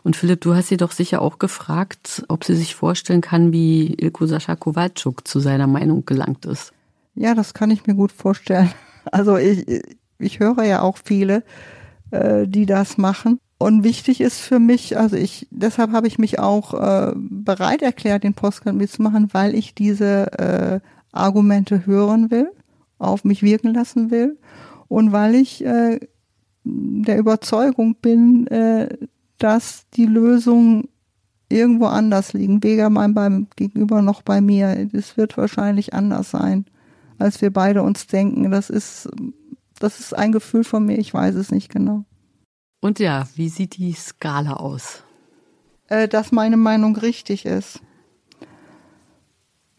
[0.09, 3.93] Und Philipp, du hast sie doch sicher auch gefragt, ob sie sich vorstellen kann, wie
[3.93, 6.73] Ilko Sascha Kowalczuk zu seiner Meinung gelangt ist.
[7.15, 8.73] Ja, das kann ich mir gut vorstellen.
[9.13, 9.67] Also ich,
[10.19, 11.43] ich höre ja auch viele,
[12.11, 13.39] äh, die das machen.
[13.59, 18.25] Und wichtig ist für mich, also ich, deshalb habe ich mich auch äh, bereit erklärt,
[18.25, 20.81] den Postcard mitzumachen, weil ich diese äh,
[21.13, 22.51] Argumente hören will,
[22.99, 24.39] auf mich wirken lassen will
[24.89, 26.01] und weil ich äh,
[26.65, 28.89] der Überzeugung bin, äh,
[29.39, 30.89] dass die Lösungen
[31.49, 34.89] irgendwo anders liegen, weder mein beim Gegenüber noch bei mir.
[34.93, 36.67] Es wird wahrscheinlich anders sein,
[37.19, 38.51] als wir beide uns denken.
[38.51, 39.09] Das ist,
[39.79, 42.05] das ist ein Gefühl von mir, ich weiß es nicht genau.
[42.81, 45.03] Und ja, wie sieht die Skala aus?
[45.89, 47.81] Äh, dass meine Meinung richtig ist.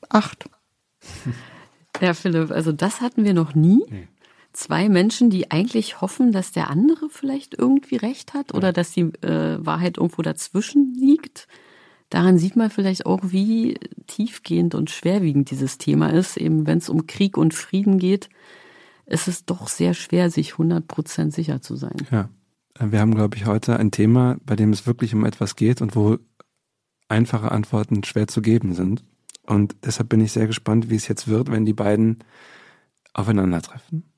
[0.09, 0.49] Acht.
[2.01, 3.83] Ja, Philipp, also das hatten wir noch nie.
[3.89, 4.07] Nee
[4.53, 9.01] zwei Menschen, die eigentlich hoffen, dass der andere vielleicht irgendwie recht hat oder dass die
[9.21, 11.47] äh, Wahrheit irgendwo dazwischen liegt.
[12.09, 13.75] Daran sieht man vielleicht auch, wie
[14.07, 16.37] tiefgehend und schwerwiegend dieses Thema ist.
[16.37, 18.29] Eben wenn es um Krieg und Frieden geht,
[19.05, 21.95] ist es doch sehr schwer, sich 100 Prozent sicher zu sein.
[22.11, 22.29] Ja,
[22.79, 25.95] wir haben, glaube ich, heute ein Thema, bei dem es wirklich um etwas geht und
[25.95, 26.17] wo
[27.07, 29.03] einfache Antworten schwer zu geben sind.
[29.45, 32.19] Und deshalb bin ich sehr gespannt, wie es jetzt wird, wenn die beiden
[33.13, 34.08] aufeinandertreffen.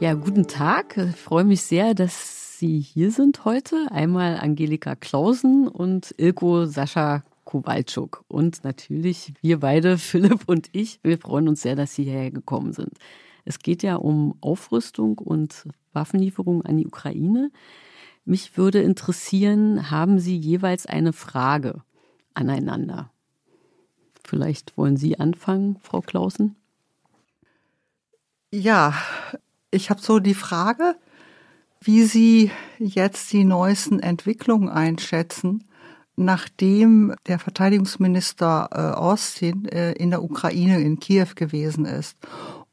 [0.00, 0.96] Ja, guten Tag.
[0.96, 3.88] Ich freue mich sehr, dass Sie hier sind heute.
[3.90, 8.24] Einmal Angelika Klausen und Ilko Sascha Kowalczuk.
[8.28, 12.72] Und natürlich wir beide, Philipp und ich, wir freuen uns sehr, dass Sie hierher gekommen
[12.72, 12.92] sind.
[13.44, 17.50] Es geht ja um Aufrüstung und Waffenlieferung an die Ukraine.
[18.24, 21.82] Mich würde interessieren, haben Sie jeweils eine Frage
[22.34, 23.10] aneinander?
[24.22, 26.54] Vielleicht wollen Sie anfangen, Frau Klausen?
[28.52, 28.94] Ja,
[29.70, 30.96] ich habe so die Frage,
[31.80, 35.64] wie Sie jetzt die neuesten Entwicklungen einschätzen,
[36.16, 42.16] nachdem der Verteidigungsminister äh, Austin äh, in der Ukraine in Kiew gewesen ist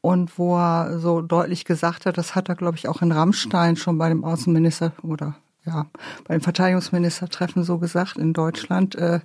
[0.01, 3.75] und wo er so deutlich gesagt hat, das hat er, glaube ich, auch in Rammstein
[3.75, 5.35] schon bei dem Außenminister oder
[5.65, 5.87] ja,
[6.27, 9.19] beim Verteidigungsministertreffen so gesagt in Deutschland, äh,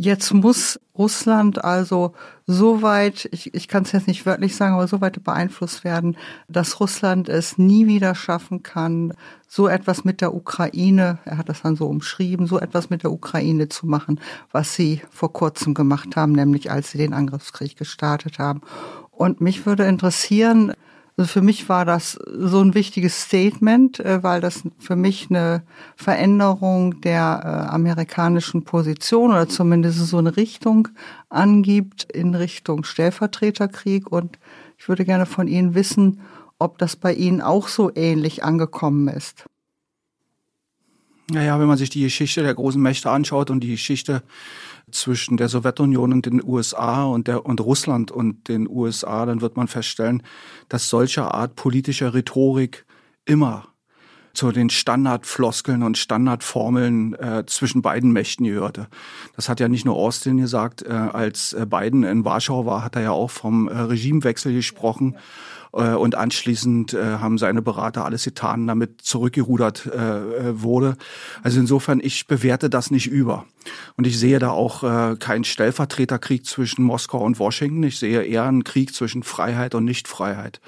[0.00, 2.14] Jetzt muss Russland also
[2.46, 6.16] so weit, ich, ich kann es jetzt nicht wörtlich sagen, aber so weit beeinflusst werden,
[6.46, 9.12] dass Russland es nie wieder schaffen kann,
[9.48, 13.10] so etwas mit der Ukraine, er hat das dann so umschrieben, so etwas mit der
[13.10, 14.20] Ukraine zu machen,
[14.52, 18.60] was sie vor kurzem gemacht haben, nämlich als sie den Angriffskrieg gestartet haben.
[19.10, 20.74] Und mich würde interessieren,
[21.18, 25.64] also für mich war das so ein wichtiges Statement, äh, weil das für mich eine
[25.96, 30.86] Veränderung der äh, amerikanischen Position oder zumindest so eine Richtung
[31.28, 34.12] angibt in Richtung Stellvertreterkrieg.
[34.12, 34.38] Und
[34.78, 36.20] ich würde gerne von Ihnen wissen,
[36.60, 39.46] ob das bei Ihnen auch so ähnlich angekommen ist.
[41.30, 44.22] Naja, wenn man sich die Geschichte der großen Mächte anschaut und die Geschichte
[44.90, 49.56] zwischen der Sowjetunion und den USA und, der, und Russland und den USA, dann wird
[49.56, 50.22] man feststellen,
[50.68, 52.86] dass solche Art politischer Rhetorik
[53.24, 53.68] immer
[54.38, 58.86] zu den Standardfloskeln und Standardformeln äh, zwischen beiden Mächten gehörte.
[59.34, 62.94] Das hat ja nicht nur Austin gesagt, äh, als äh, Biden in Warschau war, hat
[62.94, 65.16] er ja auch vom äh, Regimewechsel gesprochen.
[65.72, 70.96] Äh, und anschließend äh, haben seine Berater alles getan, damit zurückgerudert äh, wurde.
[71.42, 73.44] Also insofern, ich bewerte das nicht über.
[73.96, 74.80] Und ich sehe da auch
[75.18, 77.82] keinen Stellvertreterkrieg zwischen Moskau und Washington.
[77.82, 80.60] Ich sehe eher einen Krieg zwischen Freiheit und Nichtfreiheit.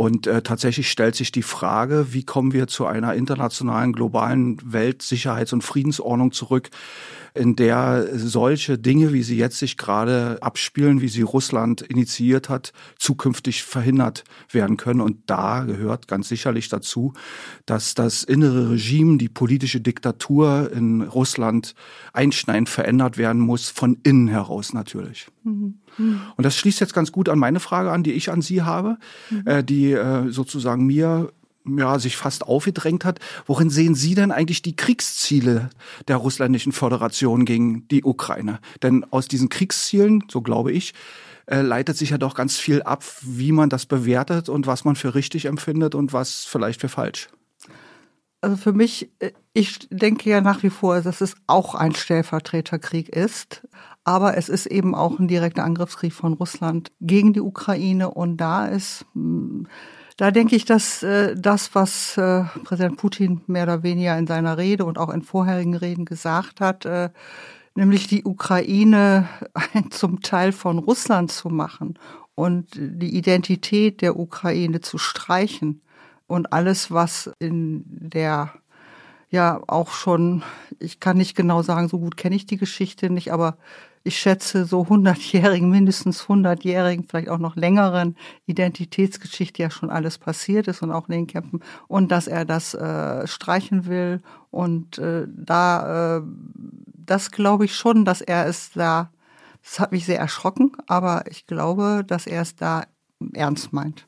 [0.00, 5.52] Und äh, tatsächlich stellt sich die Frage, wie kommen wir zu einer internationalen, globalen Weltsicherheits-
[5.52, 6.70] und Friedensordnung zurück,
[7.34, 12.72] in der solche Dinge, wie sie jetzt sich gerade abspielen, wie sie Russland initiiert hat,
[12.98, 15.02] zukünftig verhindert werden können.
[15.02, 17.12] Und da gehört ganz sicherlich dazu,
[17.66, 21.74] dass das innere Regime, die politische Diktatur in Russland
[22.14, 25.28] einschneidend verändert werden muss, von innen heraus natürlich.
[25.44, 25.74] Mhm.
[25.98, 28.96] Und das schließt jetzt ganz gut an meine Frage an, die ich an Sie habe,
[29.30, 29.46] mhm.
[29.46, 31.30] äh, die äh, sozusagen mir
[31.66, 33.18] ja, sich fast aufgedrängt hat.
[33.46, 35.70] Worin sehen Sie denn eigentlich die Kriegsziele
[36.08, 38.60] der russländischen Föderation gegen die Ukraine?
[38.82, 40.94] Denn aus diesen Kriegszielen, so glaube ich,
[41.46, 44.96] äh, leitet sich ja doch ganz viel ab, wie man das bewertet und was man
[44.96, 47.28] für richtig empfindet und was vielleicht für falsch.
[48.40, 53.08] Also für mich, äh, ich denke ja nach wie vor, dass es auch ein Stellvertreterkrieg
[53.08, 53.66] ist.
[54.04, 58.10] Aber es ist eben auch ein direkter Angriffskrieg von Russland gegen die Ukraine.
[58.10, 59.66] Und da ist, hm,
[60.16, 64.56] da denke ich, dass äh, das, was äh, Präsident Putin mehr oder weniger in seiner
[64.56, 66.88] Rede und auch in vorherigen Reden gesagt hat,
[67.74, 69.28] nämlich die Ukraine
[69.90, 71.98] zum Teil von Russland zu machen
[72.34, 75.82] und die Identität der Ukraine zu streichen
[76.30, 78.52] und alles, was in der
[79.30, 80.42] ja auch schon,
[80.78, 83.56] ich kann nicht genau sagen, so gut kenne ich die Geschichte nicht, aber
[84.04, 88.16] ich schätze, so hundertjährigen, mindestens hundertjährigen, vielleicht auch noch längeren
[88.46, 92.74] Identitätsgeschichte ja schon alles passiert ist und auch in den Kämpfen und dass er das
[92.74, 94.20] äh, streichen will
[94.50, 96.22] und äh, da, äh,
[96.94, 99.10] das glaube ich schon, dass er es da,
[99.62, 102.84] das hat mich sehr erschrocken, aber ich glaube, dass er es da
[103.34, 104.06] ernst meint.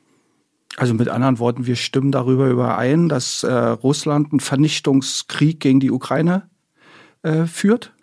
[0.77, 5.91] Also mit anderen Worten, wir stimmen darüber überein, dass äh, Russland einen Vernichtungskrieg gegen die
[5.91, 6.49] Ukraine
[7.21, 7.93] äh, führt?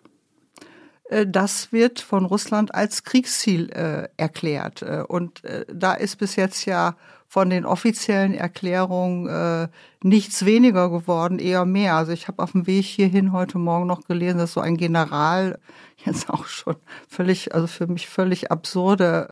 [1.09, 4.81] Äh, das wird von Russland als Kriegsziel äh, erklärt.
[4.81, 6.95] Äh, und äh, da ist bis jetzt ja
[7.27, 9.69] von den offiziellen Erklärungen
[10.03, 11.95] nichts weniger geworden, eher mehr.
[11.95, 15.57] Also ich habe auf dem Weg hierhin heute Morgen noch gelesen, dass so ein General
[16.05, 16.75] jetzt auch schon
[17.07, 19.29] völlig, also für mich völlig absurde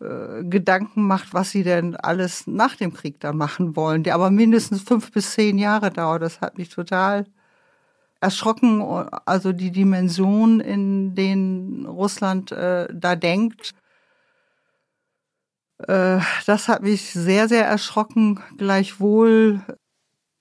[0.00, 4.30] äh, Gedanken macht, was sie denn alles nach dem Krieg dann machen wollen, der aber
[4.30, 6.22] mindestens fünf bis zehn Jahre dauert.
[6.22, 7.26] Das hat mich total
[8.20, 8.82] erschrocken,
[9.26, 13.74] also die Dimension, in denen Russland äh, da denkt.
[15.78, 18.40] Äh, das hat mich sehr, sehr erschrocken.
[18.56, 19.62] Gleichwohl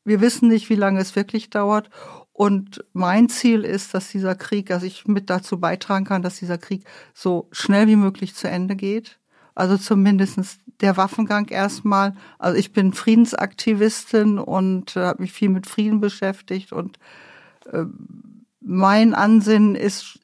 [0.08, 1.89] wir wissen nicht, wie lange es wirklich dauert.
[2.32, 6.58] Und mein Ziel ist, dass dieser Krieg, dass ich mit dazu beitragen kann, dass dieser
[6.58, 9.20] Krieg so schnell wie möglich zu Ende geht.
[9.58, 12.16] Also zumindestens der Waffengang erstmal.
[12.38, 16.99] Also ich bin Friedensaktivistin und äh, habe mich viel mit Frieden beschäftigt und
[17.72, 17.86] äh,
[18.62, 20.20] mein Ansinnen ist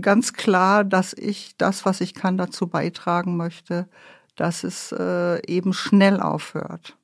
[0.00, 3.88] ganz klar, dass ich das, was ich kann, dazu beitragen möchte,
[4.34, 6.96] dass es äh, eben schnell aufhört.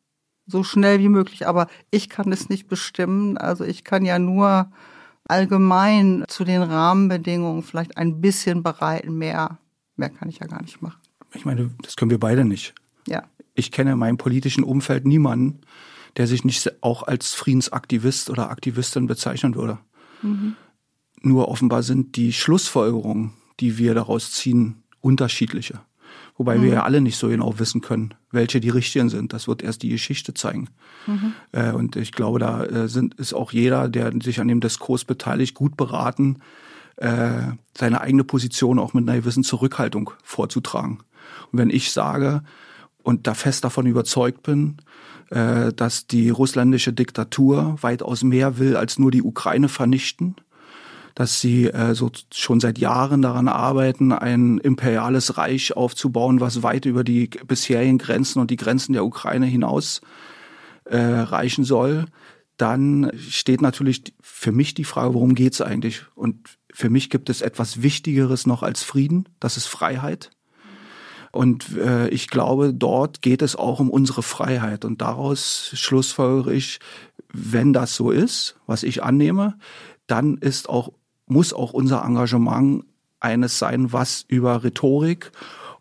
[0.46, 1.46] So schnell wie möglich.
[1.46, 3.38] Aber ich kann es nicht bestimmen.
[3.38, 4.72] Also ich kann ja nur
[5.28, 9.18] allgemein zu den Rahmenbedingungen vielleicht ein bisschen bereiten.
[9.18, 9.58] Mehr,
[9.94, 11.00] mehr kann ich ja gar nicht machen.
[11.34, 12.74] Ich meine, das können wir beide nicht.
[13.06, 13.24] Ja.
[13.54, 15.60] Ich kenne in meinem politischen Umfeld niemanden,
[16.16, 19.78] der sich nicht auch als Friedensaktivist oder Aktivistin bezeichnen würde.
[20.22, 20.56] Mhm.
[21.22, 25.80] Nur offenbar sind die Schlussfolgerungen, die wir daraus ziehen, unterschiedliche.
[26.36, 26.62] Wobei mhm.
[26.62, 29.32] wir ja alle nicht so genau wissen können, welche die richtigen sind.
[29.32, 30.68] Das wird erst die Geschichte zeigen.
[31.06, 31.34] Mhm.
[31.52, 35.04] Äh, und ich glaube, da äh, sind, ist auch jeder, der sich an dem Diskurs
[35.04, 36.38] beteiligt, gut beraten,
[36.96, 37.42] äh,
[37.76, 41.00] seine eigene Position auch mit einer gewissen Zurückhaltung vorzutragen.
[41.52, 42.42] Und wenn ich sage
[43.02, 44.76] und da fest davon überzeugt bin,
[45.30, 50.34] dass die russländische Diktatur weitaus mehr will, als nur die Ukraine vernichten,
[51.14, 56.86] dass sie äh, so schon seit Jahren daran arbeiten, ein imperiales Reich aufzubauen, was weit
[56.86, 60.00] über die bisherigen Grenzen und die Grenzen der Ukraine hinaus
[60.84, 62.06] äh, reichen soll.
[62.56, 66.04] Dann steht natürlich für mich die Frage, worum geht's eigentlich?
[66.14, 70.30] Und für mich gibt es etwas Wichtigeres noch als Frieden, das ist Freiheit.
[71.32, 74.84] Und äh, ich glaube, dort geht es auch um unsere Freiheit.
[74.84, 76.80] Und daraus schlussfolgere ich,
[77.32, 79.56] wenn das so ist, was ich annehme,
[80.06, 80.92] dann ist auch
[81.30, 82.84] muss auch unser Engagement
[83.20, 85.30] eines sein, was über Rhetorik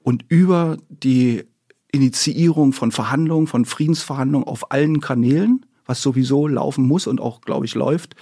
[0.03, 1.45] und über die
[1.91, 7.65] Initiierung von Verhandlungen, von Friedensverhandlungen auf allen Kanälen, was sowieso laufen muss und auch, glaube
[7.65, 8.15] ich, läuft,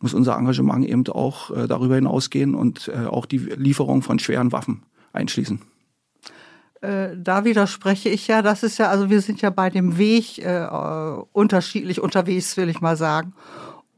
[0.00, 4.52] muss unser Engagement eben auch äh, darüber hinausgehen und äh, auch die Lieferung von schweren
[4.52, 4.82] Waffen
[5.14, 5.62] einschließen.
[6.80, 10.38] Äh, da widerspreche ich ja, das ist ja, also wir sind ja bei dem Weg
[10.38, 10.66] äh,
[11.32, 13.34] unterschiedlich unterwegs, will ich mal sagen.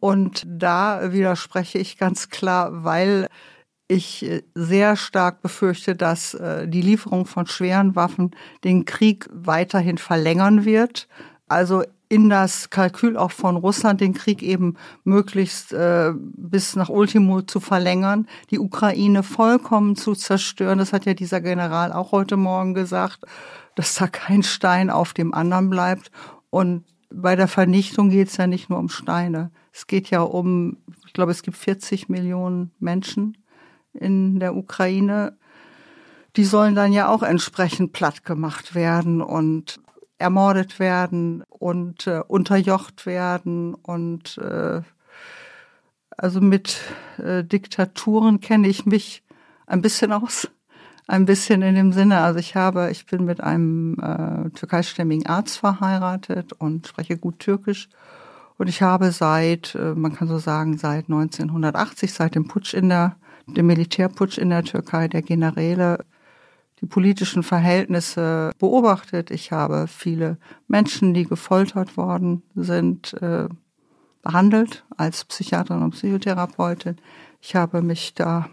[0.00, 3.26] Und da widerspreche ich ganz klar, weil
[3.88, 8.30] ich äh, sehr stark befürchte, dass äh, die Lieferung von schweren Waffen
[8.62, 11.08] den Krieg weiterhin verlängern wird.
[11.48, 17.42] Also in das Kalkül auch von Russland, den Krieg eben möglichst äh, bis nach Ultimo
[17.42, 20.78] zu verlängern, die Ukraine vollkommen zu zerstören.
[20.78, 23.20] Das hat ja dieser General auch heute Morgen gesagt,
[23.74, 26.10] dass da kein Stein auf dem anderen bleibt.
[26.50, 29.50] Und bei der Vernichtung geht es ja nicht nur um Steine.
[29.72, 33.36] Es geht ja um, ich glaube, es gibt 40 Millionen Menschen
[33.92, 35.36] in der Ukraine.
[36.36, 39.80] Die sollen dann ja auch entsprechend platt gemacht werden und
[40.18, 44.82] ermordet werden und äh, unterjocht werden und äh,
[46.16, 46.78] also mit
[47.18, 49.22] äh, Diktaturen kenne ich mich
[49.66, 50.48] ein bisschen aus
[51.08, 52.20] ein bisschen in dem Sinne.
[52.20, 57.88] Also ich habe, ich bin mit einem äh, türkeistämmigen Arzt verheiratet und spreche gut Türkisch.
[58.58, 62.90] Und ich habe seit, äh, man kann so sagen, seit 1980, seit dem Putsch in
[62.90, 63.16] der,
[63.46, 66.04] dem Militärputsch in der Türkei, der Generäle,
[66.80, 69.30] die politischen Verhältnisse beobachtet.
[69.30, 73.48] Ich habe viele Menschen, die gefoltert worden sind, äh,
[74.22, 76.96] behandelt als Psychiaterin und Psychotherapeutin.
[77.40, 78.48] Ich habe mich da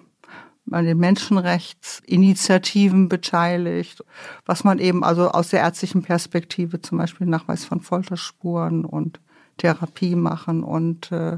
[0.71, 4.03] an den Menschenrechtsinitiativen beteiligt,
[4.45, 9.19] was man eben also aus der ärztlichen Perspektive zum Beispiel Nachweis von Folterspuren und
[9.57, 11.37] Therapie machen und äh,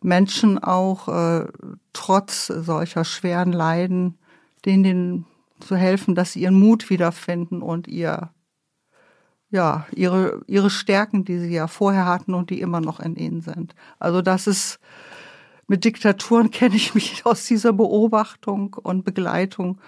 [0.00, 1.46] Menschen auch äh,
[1.92, 4.16] trotz solcher schweren Leiden,
[4.64, 5.26] denen, denen
[5.60, 8.30] zu helfen, dass sie ihren Mut wiederfinden und ihr
[9.50, 13.40] ja, ihre, ihre Stärken, die sie ja vorher hatten und die immer noch in ihnen
[13.40, 13.74] sind.
[13.98, 14.78] Also das ist
[15.66, 19.80] mit Diktaturen kenne ich mich aus dieser Beobachtung und Begleitung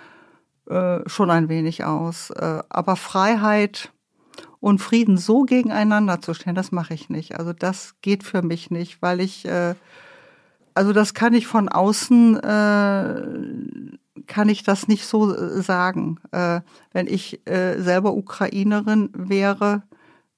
[0.66, 2.30] äh, schon ein wenig aus.
[2.30, 3.92] Äh, aber Freiheit
[4.60, 7.38] und Frieden so gegeneinander zu stellen, das mache ich nicht.
[7.38, 9.74] Also das geht für mich nicht, weil ich, äh,
[10.74, 16.18] also das kann ich von außen, äh, kann ich das nicht so äh, sagen.
[16.32, 16.60] Äh,
[16.92, 19.82] wenn ich äh, selber Ukrainerin wäre,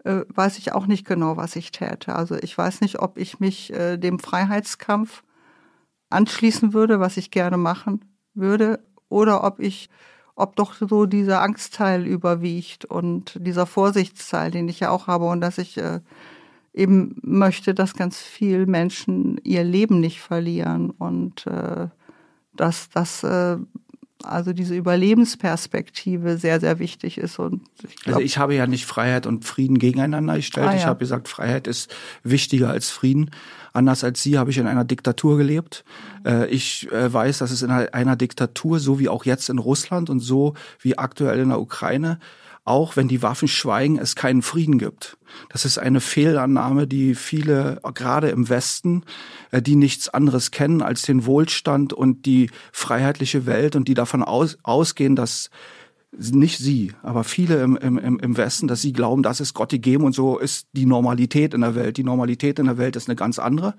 [0.05, 2.15] äh, weiß ich auch nicht genau, was ich täte.
[2.15, 5.23] Also ich weiß nicht, ob ich mich äh, dem Freiheitskampf
[6.11, 8.05] anschließen würde, was ich gerne machen
[8.35, 9.89] würde, oder ob ich,
[10.35, 15.41] ob doch so dieser Angstteil überwiegt und dieser Vorsichtsteil, den ich ja auch habe und
[15.41, 16.01] dass ich äh,
[16.75, 21.89] eben möchte, dass ganz viel Menschen ihr Leben nicht verlieren und äh,
[22.57, 23.57] dass das äh,
[24.25, 27.39] also diese Überlebensperspektive sehr, sehr wichtig ist.
[27.39, 30.69] Und ich glaub, also ich habe ja nicht Freiheit und Frieden gegeneinander gestellt.
[30.69, 30.79] Ah, ja.
[30.79, 33.31] Ich habe gesagt, Freiheit ist wichtiger als Frieden.
[33.73, 35.85] Anders als Sie habe ich in einer Diktatur gelebt.
[36.27, 40.11] Äh, ich äh, weiß, dass es in einer Diktatur, so wie auch jetzt in Russland
[40.11, 42.19] und so wie aktuell in der Ukraine,
[42.65, 45.17] auch wenn die Waffen schweigen, es keinen Frieden gibt.
[45.49, 49.05] Das ist eine Fehlannahme, die viele, gerade im Westen,
[49.51, 54.23] äh, die nichts anderes kennen als den Wohlstand und die freiheitliche Welt und die davon
[54.23, 55.51] aus, ausgehen, dass
[56.13, 60.05] nicht sie, aber viele im, im, im Westen, dass sie glauben, das ist Gott gegeben
[60.05, 61.97] und so ist die Normalität in der Welt.
[61.97, 63.75] Die Normalität in der Welt ist eine ganz andere.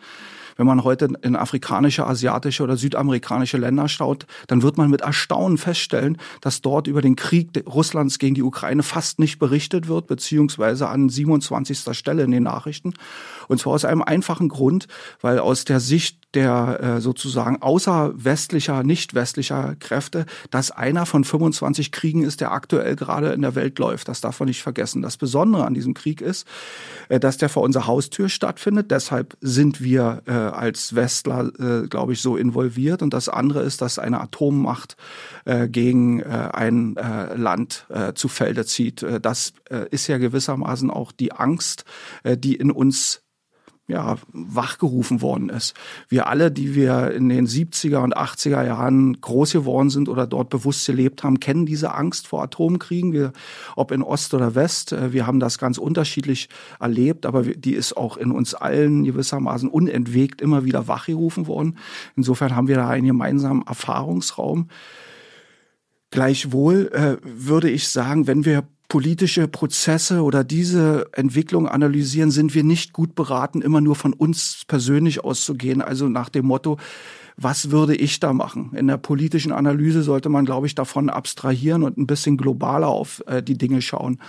[0.56, 5.58] Wenn man heute in afrikanische, asiatische oder südamerikanische Länder schaut, dann wird man mit Erstaunen
[5.58, 10.88] feststellen, dass dort über den Krieg Russlands gegen die Ukraine fast nicht berichtet wird, beziehungsweise
[10.90, 11.96] an 27.
[11.98, 12.94] Stelle in den Nachrichten.
[13.48, 14.88] Und zwar aus einem einfachen Grund,
[15.22, 21.92] weil aus der Sicht der äh, sozusagen außerwestlicher, nicht westlicher Kräfte, dass einer von 25
[21.92, 24.08] Kriegen ist, der aktuell gerade in der Welt läuft.
[24.08, 25.02] Das darf man nicht vergessen.
[25.02, 26.48] Das Besondere an diesem Krieg ist,
[27.10, 28.92] äh, dass der vor unserer Haustür stattfindet.
[28.92, 33.02] Deshalb sind wir äh, als Westler, äh, glaube ich, so involviert.
[33.02, 34.98] Und das andere ist, dass eine Atommacht
[35.46, 39.04] äh, gegen äh, ein äh, Land äh, zu Felde zieht.
[39.04, 41.86] Äh, das äh, ist ja gewissermaßen auch die Angst,
[42.24, 43.23] äh, die in uns
[43.88, 45.74] ja, wachgerufen worden ist.
[46.08, 50.50] Wir alle, die wir in den 70er und 80er Jahren groß geworden sind oder dort
[50.50, 53.12] bewusst gelebt haben, kennen diese Angst vor Atomkriegen.
[53.12, 53.34] Wir,
[53.76, 56.48] ob in Ost oder West, äh, wir haben das ganz unterschiedlich
[56.80, 61.78] erlebt, aber die ist auch in uns allen gewissermaßen unentwegt immer wieder wachgerufen worden.
[62.16, 64.70] Insofern haben wir da einen gemeinsamen Erfahrungsraum.
[66.10, 72.64] Gleichwohl äh, würde ich sagen, wenn wir politische Prozesse oder diese Entwicklung analysieren, sind wir
[72.64, 75.82] nicht gut beraten, immer nur von uns persönlich auszugehen.
[75.82, 76.78] Also nach dem Motto,
[77.36, 78.72] was würde ich da machen?
[78.76, 83.24] In der politischen Analyse sollte man, glaube ich, davon abstrahieren und ein bisschen globaler auf
[83.26, 84.20] äh, die Dinge schauen.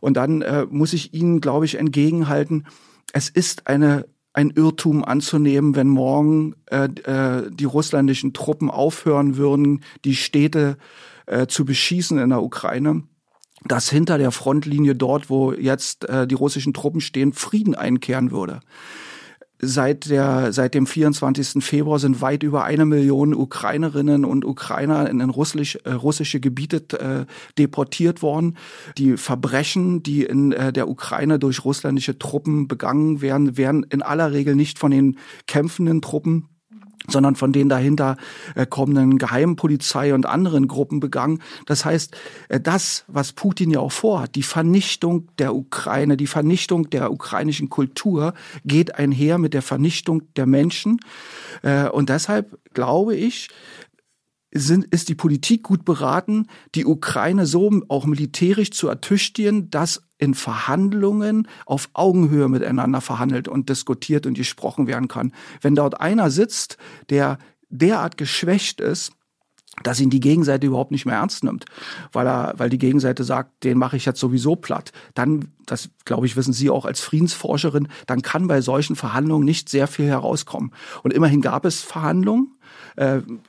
[0.00, 2.66] Und dann äh, muss ich Ihnen, glaube ich, entgegenhalten,
[3.12, 9.82] es ist eine ein Irrtum anzunehmen, wenn morgen äh, äh, die russländischen Truppen aufhören würden,
[10.04, 10.76] die Städte
[11.24, 13.04] äh, zu beschießen in der Ukraine
[13.68, 18.60] dass hinter der Frontlinie dort, wo jetzt äh, die russischen Truppen stehen, Frieden einkehren würde.
[19.58, 21.64] Seit, der, seit dem 24.
[21.64, 27.26] Februar sind weit über eine Million Ukrainerinnen und Ukrainer in russisch, äh, russische Gebiete äh,
[27.56, 28.58] deportiert worden.
[28.98, 34.32] Die Verbrechen, die in äh, der Ukraine durch russländische Truppen begangen werden, werden in aller
[34.32, 36.50] Regel nicht von den kämpfenden Truppen
[37.08, 38.16] sondern von den dahinter
[38.54, 41.42] äh, kommenden Geheimpolizei und anderen Gruppen begangen.
[41.66, 42.16] Das heißt,
[42.48, 47.68] äh, das, was Putin ja auch vorhat, die Vernichtung der Ukraine, die Vernichtung der ukrainischen
[47.68, 48.34] Kultur,
[48.64, 51.00] geht einher mit der Vernichtung der Menschen.
[51.62, 53.48] Äh, und deshalb glaube ich,
[54.52, 60.34] sind, ist die Politik gut beraten, die Ukraine so auch militärisch zu ertüchtigen, dass in
[60.34, 65.32] Verhandlungen auf Augenhöhe miteinander verhandelt und diskutiert und gesprochen werden kann.
[65.60, 66.78] Wenn dort einer sitzt,
[67.10, 67.38] der
[67.68, 69.12] derart geschwächt ist,
[69.82, 71.66] dass ihn die Gegenseite überhaupt nicht mehr ernst nimmt,
[72.12, 74.92] weil er, weil die Gegenseite sagt, den mache ich jetzt sowieso platt.
[75.14, 79.68] Dann, das glaube ich, wissen Sie auch als Friedensforscherin, dann kann bei solchen Verhandlungen nicht
[79.68, 80.72] sehr viel herauskommen.
[81.02, 82.55] Und immerhin gab es Verhandlungen,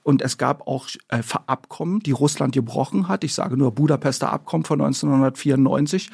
[0.03, 3.23] und es gab auch äh, Abkommen, die Russland gebrochen hat.
[3.23, 6.09] Ich sage nur Budapester Abkommen von 1994.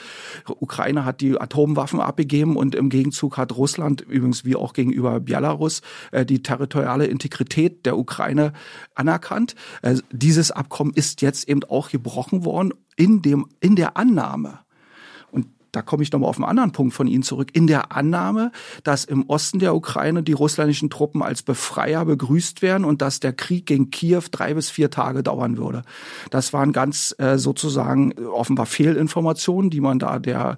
[0.60, 5.82] Ukraine hat die Atomwaffen abgegeben und im Gegenzug hat Russland übrigens wie auch gegenüber Belarus
[6.12, 8.54] äh, die territoriale Integrität der Ukraine
[8.96, 9.56] anerkannt.
[10.12, 14.60] Dieses Abkommen ist jetzt eben auch gebrochen worden in dem in der Annahme
[15.74, 18.52] da komme ich nochmal auf einen anderen Punkt von Ihnen zurück, in der Annahme,
[18.84, 23.34] dass im Osten der Ukraine die russländischen Truppen als Befreier begrüßt werden und dass der
[23.34, 25.82] Krieg gegen Kiew drei bis vier Tage dauern würde.
[26.30, 30.58] Das waren ganz äh, sozusagen äh, offenbar Fehlinformationen, die man da der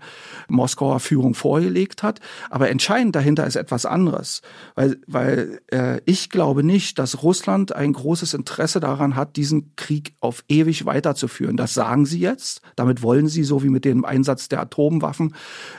[0.50, 2.20] Moskauer Führung vorgelegt hat.
[2.50, 4.42] Aber entscheidend dahinter ist etwas anderes,
[4.76, 10.14] weil, weil äh, ich glaube nicht, dass Russland ein großes Interesse daran hat, diesen Krieg
[10.20, 11.56] auf ewig weiterzuführen.
[11.56, 12.62] Das sagen sie jetzt.
[12.76, 15.34] Damit wollen sie, so wie mit dem Einsatz der Atombomben, Waffen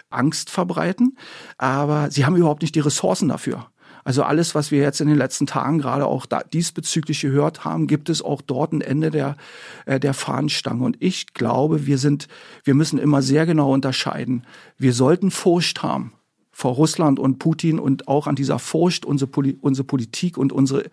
[0.09, 1.19] Angst verbreiten,
[1.59, 3.67] aber sie haben überhaupt nicht die Ressourcen dafür.
[4.07, 8.09] Also alles, was wir jetzt in den letzten Tagen gerade auch diesbezüglich gehört haben, gibt
[8.09, 9.37] es auch dort ein Ende der,
[9.85, 10.85] äh, der Fahnenstange.
[10.85, 12.29] Und ich glaube, wir sind,
[12.63, 14.47] wir müssen immer sehr genau unterscheiden.
[14.79, 16.13] Wir sollten Furcht haben
[16.53, 19.29] vor Russland und Putin und auch an dieser Furcht unsere,
[19.61, 20.85] unsere Politik und unsere,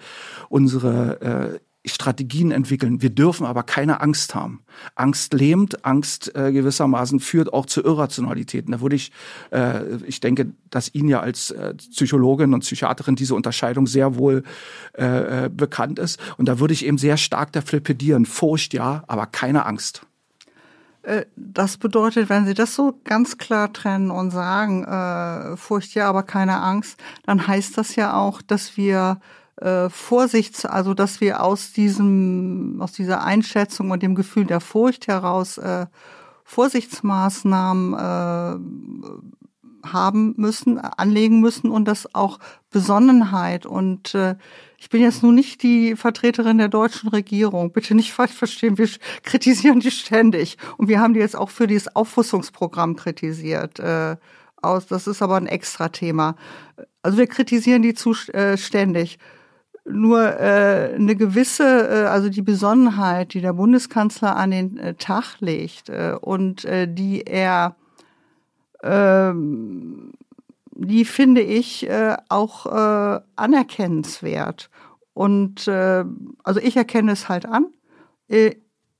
[0.49, 3.01] unsere äh, Strategien entwickeln.
[3.01, 4.63] Wir dürfen aber keine Angst haben.
[4.95, 8.71] Angst lähmt, Angst äh, gewissermaßen führt auch zu Irrationalitäten.
[8.71, 9.11] Da würde ich,
[9.51, 14.43] äh, ich denke, dass Ihnen ja als äh, Psychologin und Psychiaterin diese Unterscheidung sehr wohl
[14.97, 16.19] äh, äh bekannt ist.
[16.37, 18.25] Und da würde ich eben sehr stark dafür plädieren.
[18.25, 20.05] Furcht ja, aber keine Angst.
[21.03, 26.09] Äh, das bedeutet, wenn Sie das so ganz klar trennen und sagen, äh, Furcht ja,
[26.09, 29.19] aber keine Angst, dann heißt das ja auch, dass wir
[29.57, 35.07] äh, Vorsicht, also dass wir aus diesem, aus dieser Einschätzung und dem Gefühl der Furcht
[35.07, 35.85] heraus äh,
[36.43, 42.39] Vorsichtsmaßnahmen äh, haben müssen, anlegen müssen und dass auch
[42.69, 44.35] Besonnenheit und äh,
[44.77, 47.71] ich bin jetzt nun nicht die Vertreterin der deutschen Regierung.
[47.71, 48.77] Bitte nicht falsch verstehen.
[48.77, 48.89] Wir
[49.23, 50.57] kritisieren die ständig.
[50.75, 53.79] Und wir haben die jetzt auch für dieses Aufrüstungsprogramm kritisiert.
[53.79, 54.17] Äh,
[54.63, 54.87] aus.
[54.87, 56.35] Das ist aber ein extra Thema.
[57.01, 59.19] Also wir kritisieren die zu, äh, ständig
[59.85, 65.39] nur äh, eine gewisse, äh, also die Besonnenheit, die der Bundeskanzler an den äh, Tag
[65.39, 67.75] legt äh, und äh, die er,
[68.81, 69.33] äh,
[70.75, 74.69] die finde ich äh, auch äh, anerkennenswert.
[75.13, 76.05] Und äh,
[76.43, 77.67] also ich erkenne es halt an.
[78.29, 78.55] Äh,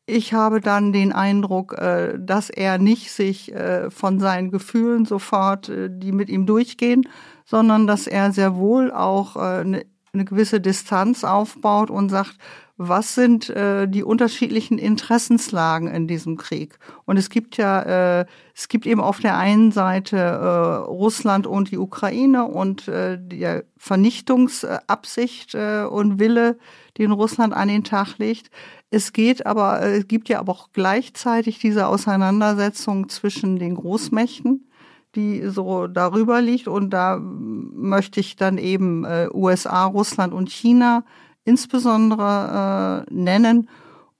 [0.05, 5.69] ich habe dann den Eindruck, äh, dass er nicht sich äh, von seinen Gefühlen sofort,
[5.69, 7.07] äh, die mit ihm durchgehen,
[7.45, 12.38] sondern dass er sehr wohl auch eine eine gewisse Distanz aufbaut und sagt,
[12.78, 16.78] was sind äh, die unterschiedlichen Interessenslagen in diesem Krieg?
[17.05, 21.72] Und es gibt ja, äh, es gibt eben auf der einen Seite äh, Russland und
[21.72, 26.57] die Ukraine und äh, die Vernichtungsabsicht äh, und Wille,
[26.97, 28.51] den Russland an den Tag legt.
[28.91, 34.68] Es geht aber, äh, es gibt ja aber auch gleichzeitig diese Auseinandersetzung zwischen den Großmächten
[35.16, 36.68] die so darüber liegt.
[36.68, 41.03] Und da möchte ich dann eben äh, USA, Russland und China
[41.45, 43.70] insbesondere äh, nennen.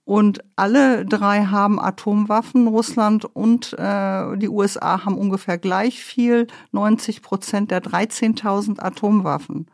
[0.04, 2.66] Und alle drei haben Atomwaffen.
[2.68, 9.66] Russland und äh, die USA haben ungefähr gleich viel, 90 Prozent der 13.000 Atomwaffen.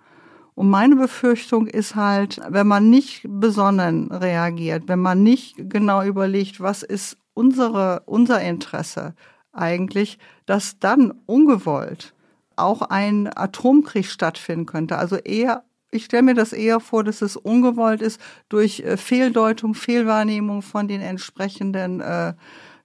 [0.54, 6.60] Und meine Befürchtung ist halt, wenn man nicht besonnen reagiert, wenn man nicht genau überlegt,
[6.60, 9.14] was ist unsere, unser Interesse,
[9.52, 10.18] eigentlich,
[10.50, 12.12] dass dann ungewollt
[12.56, 14.98] auch ein Atomkrieg stattfinden könnte.
[14.98, 19.74] Also eher, ich stelle mir das eher vor, dass es ungewollt ist durch äh, Fehldeutung,
[19.74, 22.34] Fehlwahrnehmung von den entsprechenden äh,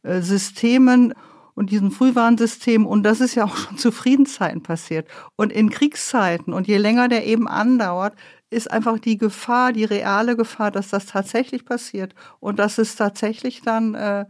[0.03, 1.15] äh, Systemen
[1.55, 2.85] und diesen Frühwarnsystemen.
[2.85, 5.07] Und das ist ja auch schon zu Friedenszeiten passiert.
[5.35, 8.13] Und in Kriegszeiten und je länger der eben andauert,
[8.51, 13.63] ist einfach die Gefahr, die reale Gefahr, dass das tatsächlich passiert und dass es tatsächlich
[13.63, 14.25] dann äh,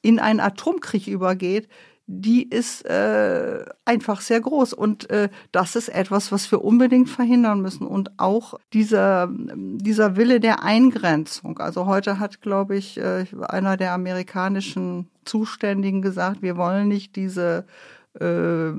[0.00, 1.68] in einen Atomkrieg übergeht,
[2.06, 4.74] die ist äh, einfach sehr groß.
[4.74, 7.86] Und äh, das ist etwas, was wir unbedingt verhindern müssen.
[7.86, 11.58] Und auch dieser, dieser Wille der Eingrenzung.
[11.58, 17.64] Also heute hat, glaube ich, äh, einer der amerikanischen Zuständigen gesagt, wir wollen nicht diese
[18.20, 18.72] äh,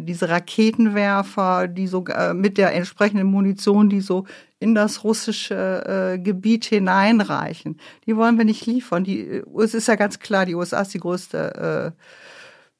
[0.00, 4.24] diese Raketenwerfer, die so äh, mit der entsprechenden Munition, die so
[4.60, 7.78] in das russische äh, Gebiet hineinreichen.
[8.06, 9.04] Die wollen wir nicht liefern.
[9.04, 12.02] Die, es ist ja ganz klar, die USA ist die größte äh,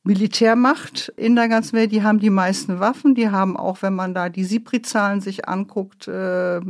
[0.05, 1.92] Militärmacht in der ganzen Welt.
[1.92, 3.14] Die haben die meisten Waffen.
[3.14, 6.61] Die haben auch, wenn man da die SIPRI-Zahlen sich anguckt, äh,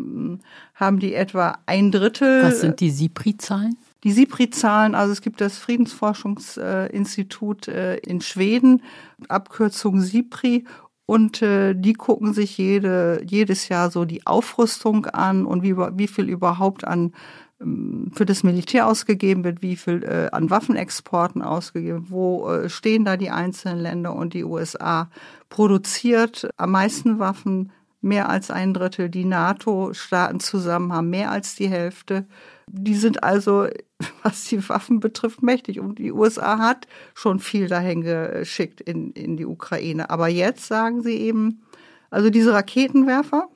[0.74, 2.43] haben die etwa ein Drittel.
[2.43, 3.79] Was sind die SIPRI-Zahlen?
[4.05, 8.83] Die SIPRI-Zahlen, also es gibt das Friedensforschungsinstitut äh, in Schweden,
[9.29, 10.64] Abkürzung SIPRI,
[11.11, 16.07] und äh, die gucken sich jede, jedes Jahr so die Aufrüstung an und wie, wie
[16.07, 17.14] viel überhaupt an
[17.61, 23.17] für das Militär ausgegeben wird, wie viel äh, an Waffenexporten ausgegeben, wo äh, stehen da
[23.17, 25.11] die einzelnen Länder und die USA
[25.49, 29.09] produziert am meisten Waffen, mehr als ein Drittel.
[29.09, 32.27] Die NATO-Staaten zusammen haben mehr als die Hälfte.
[32.69, 33.67] Die sind also,
[34.23, 35.81] was die Waffen betrifft, mächtig.
[35.81, 40.11] Und die USA hat schon viel dahin geschickt in, in die Ukraine.
[40.11, 41.63] Aber jetzt sagen sie eben,
[42.11, 43.49] also diese Raketenwerfer,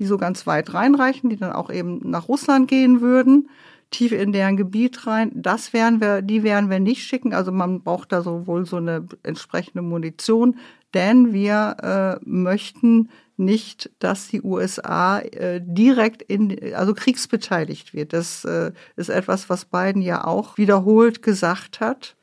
[0.00, 3.50] die so ganz weit reinreichen, die dann auch eben nach Russland gehen würden,
[3.90, 7.34] tief in deren Gebiet rein, das werden wir, die werden wir nicht schicken.
[7.34, 10.56] Also man braucht da sowohl so eine entsprechende Munition,
[10.94, 18.12] denn wir äh, möchten nicht, dass die USA äh, direkt in, also kriegsbeteiligt wird.
[18.12, 22.16] Das äh, ist etwas, was Biden ja auch wiederholt gesagt hat.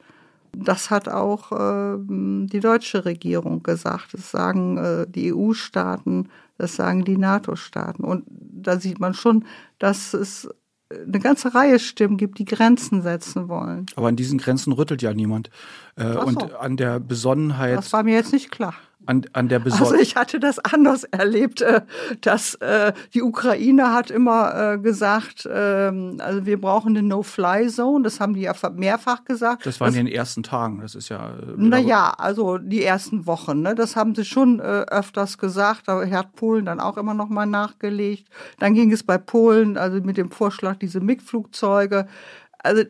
[0.55, 4.13] Das hat auch äh, die deutsche Regierung gesagt.
[4.13, 8.03] Das sagen äh, die EU-Staaten, das sagen die NATO-Staaten.
[8.03, 9.45] Und da sieht man schon,
[9.79, 10.49] dass es
[10.89, 13.85] eine ganze Reihe Stimmen gibt, die Grenzen setzen wollen.
[13.95, 15.49] Aber an diesen Grenzen rüttelt ja niemand.
[15.95, 16.21] Äh, so.
[16.21, 17.77] Und an der Besonnenheit.
[17.77, 18.73] Das war mir jetzt nicht klar.
[19.07, 19.91] An, an der Besorgnis.
[19.91, 21.81] Also ich hatte das anders erlebt, äh,
[22.21, 28.03] dass äh, die Ukraine hat immer äh, gesagt, ähm, also wir brauchen eine No-Fly-Zone.
[28.03, 29.65] Das haben die ja mehrfach gesagt.
[29.65, 30.81] Das war in den ersten Tagen.
[30.81, 31.31] Das ist ja.
[31.55, 33.61] Naja, also die ersten Wochen.
[33.61, 33.75] Ne?
[33.75, 35.87] Das haben sie schon öfters gesagt.
[35.87, 38.27] Da hat Polen dann auch immer noch mal nachgelegt.
[38.59, 42.07] Dann ging es bei Polen, also mit dem Vorschlag diese MiG-Flugzeuge.
[42.59, 42.83] Also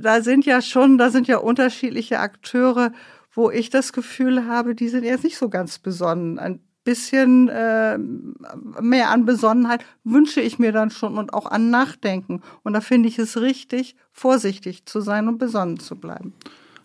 [0.00, 2.92] da sind ja schon, da sind ja unterschiedliche Akteure
[3.38, 6.40] wo ich das Gefühl habe, die sind jetzt nicht so ganz besonnen.
[6.40, 12.42] Ein bisschen äh, mehr an Besonnenheit wünsche ich mir dann schon und auch an Nachdenken.
[12.64, 16.34] Und da finde ich es richtig, vorsichtig zu sein und besonnen zu bleiben.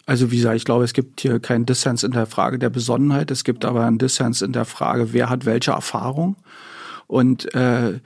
[0.06, 3.32] Also wie gesagt, ich glaube, es gibt hier keinen Dissens in der Frage der Besonnenheit.
[3.32, 6.36] Es gibt aber einen Dissens in der Frage, wer hat welche Erfahrung.
[7.08, 8.00] Und äh,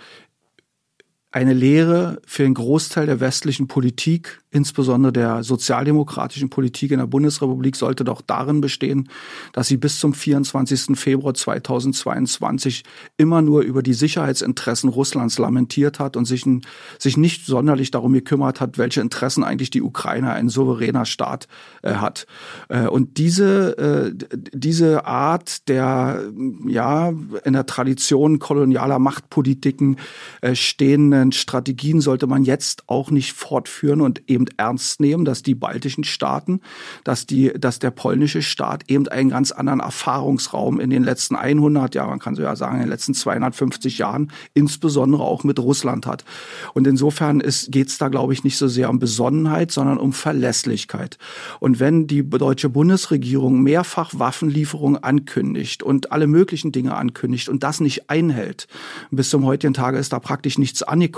[1.37, 7.75] eine Lehre für den Großteil der westlichen Politik insbesondere der sozialdemokratischen Politik in der Bundesrepublik
[7.75, 9.09] sollte doch darin bestehen,
[9.53, 10.97] dass sie bis zum 24.
[10.97, 12.83] Februar 2022
[13.17, 16.45] immer nur über die Sicherheitsinteressen Russlands lamentiert hat und sich,
[16.97, 21.47] sich nicht sonderlich darum gekümmert hat, welche Interessen eigentlich die Ukraine, ein souveräner Staat,
[21.83, 22.25] äh, hat.
[22.69, 26.23] Äh, und diese, äh, diese Art der,
[26.67, 27.13] ja,
[27.43, 29.97] in der Tradition kolonialer Machtpolitiken
[30.41, 35.55] äh, stehenden Strategien sollte man jetzt auch nicht fortführen und eben ernst nehmen, dass die
[35.55, 36.61] baltischen Staaten,
[37.03, 41.95] dass die, dass der polnische Staat eben einen ganz anderen Erfahrungsraum in den letzten 100
[41.95, 46.05] Jahren, man kann so ja sagen, in den letzten 250 Jahren, insbesondere auch mit Russland
[46.05, 46.23] hat.
[46.73, 51.17] Und insofern geht es da, glaube ich, nicht so sehr um Besonnenheit, sondern um Verlässlichkeit.
[51.59, 57.79] Und wenn die deutsche Bundesregierung mehrfach Waffenlieferungen ankündigt und alle möglichen Dinge ankündigt und das
[57.79, 58.67] nicht einhält,
[59.11, 61.16] bis zum heutigen Tage ist da praktisch nichts angekommen,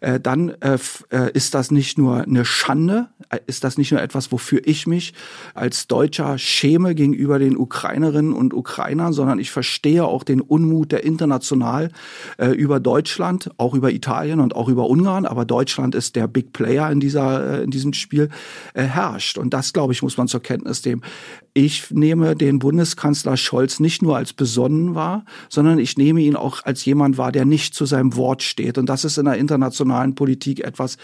[0.00, 0.78] äh, dann äh,
[1.10, 3.08] äh ist das nicht nur eine Schande?
[3.46, 5.14] Ist das nicht nur etwas, wofür ich mich
[5.54, 11.04] als Deutscher schäme gegenüber den Ukrainerinnen und Ukrainern, sondern ich verstehe auch den Unmut, der
[11.04, 11.90] international
[12.38, 16.52] äh, über Deutschland, auch über Italien und auch über Ungarn, aber Deutschland ist der Big
[16.52, 18.28] Player in dieser äh, in diesem Spiel
[18.74, 21.02] äh, herrscht und das glaube ich muss man zur Kenntnis nehmen.
[21.54, 26.64] Ich nehme den Bundeskanzler Scholz nicht nur als besonnen wahr, sondern ich nehme ihn auch
[26.64, 30.14] als jemand wahr, der nicht zu seinem Wort steht und das ist in der internationalen
[30.14, 30.96] Politik etwas,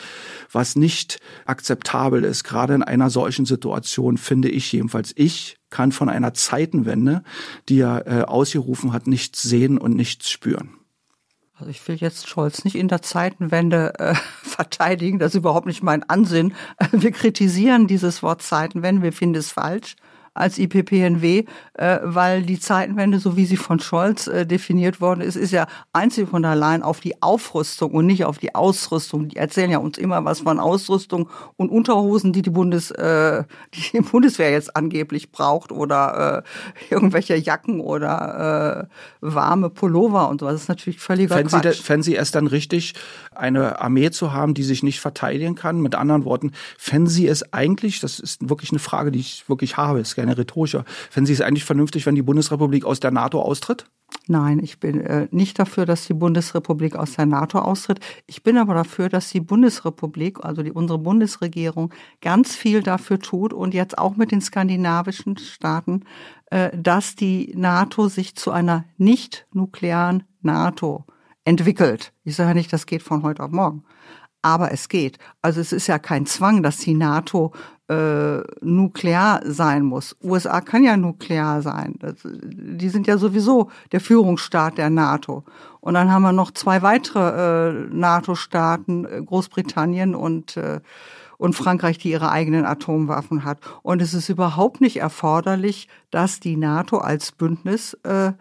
[0.50, 2.44] was nicht akzeptabel ist.
[2.44, 7.22] Gerade in einer solchen Situation finde ich jedenfalls, ich kann von einer Zeitenwende,
[7.68, 10.70] die er äh, ausgerufen hat, nichts sehen und nichts spüren.
[11.56, 15.82] Also ich will jetzt Scholz nicht in der Zeitenwende äh, verteidigen, das ist überhaupt nicht
[15.82, 16.54] mein Ansinn.
[16.90, 19.96] Wir kritisieren dieses Wort Zeitenwende, wir finden es falsch
[20.38, 25.36] als IPPNW, äh, weil die Zeitenwende, so wie sie von Scholz äh, definiert worden ist,
[25.36, 29.28] ist ja einzig und allein auf die Aufrüstung und nicht auf die Ausrüstung.
[29.28, 33.44] Die erzählen ja uns immer was von Ausrüstung und Unterhosen, die die, Bundes, äh,
[33.92, 40.46] die Bundeswehr jetzt angeblich braucht oder äh, irgendwelche Jacken oder äh, warme Pullover und so.
[40.46, 41.76] Das ist natürlich völliger fänden Quatsch.
[41.76, 42.94] Sie, fänden Sie es dann richtig,
[43.34, 45.80] eine Armee zu haben, die sich nicht verteidigen kann?
[45.80, 49.76] Mit anderen Worten, fänden Sie es eigentlich, das ist wirklich eine Frage, die ich wirklich
[49.76, 53.40] habe, ist keine rhetorische, fänden Sie es eigentlich vernünftig, wenn die Bundesrepublik aus der NATO
[53.40, 53.86] austritt?
[54.26, 58.00] Nein, ich bin äh, nicht dafür, dass die Bundesrepublik aus der NATO austritt.
[58.26, 63.52] Ich bin aber dafür, dass die Bundesrepublik, also die, unsere Bundesregierung, ganz viel dafür tut
[63.52, 66.04] und jetzt auch mit den skandinavischen Staaten,
[66.50, 71.04] äh, dass die NATO sich zu einer nicht-nuklearen NATO
[71.44, 72.12] entwickelt.
[72.24, 73.84] Ich sage nicht, das geht von heute auf morgen.
[74.40, 75.18] Aber es geht.
[75.42, 77.52] Also es ist ja kein Zwang, dass die NATO
[77.88, 80.16] äh, nuklear sein muss.
[80.22, 81.94] USA kann ja nuklear sein.
[82.00, 85.44] Das, die sind ja sowieso der Führungsstaat der NATO.
[85.80, 90.80] Und dann haben wir noch zwei weitere äh, NATO-Staaten, äh, Großbritannien und äh,
[91.38, 93.60] und Frankreich, die ihre eigenen Atomwaffen hat.
[93.82, 98.32] Und es ist überhaupt nicht erforderlich, dass die NATO als Bündnis äh,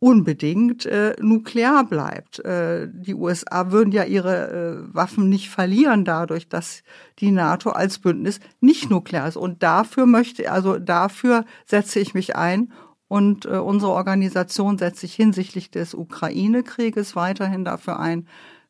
[0.00, 2.40] unbedingt äh, nuklear bleibt.
[2.40, 4.50] Äh, die USA würden ja ihre
[4.90, 6.82] äh, Waffen nicht verlieren dadurch, dass
[7.18, 9.36] die NATO als Bündnis nicht nuklear ist.
[9.36, 12.72] Und dafür möchte, also dafür setze ich mich ein
[13.08, 18.26] und äh, unsere Organisation setzt sich hinsichtlich des Ukraine-Krieges weiterhin dafür ein,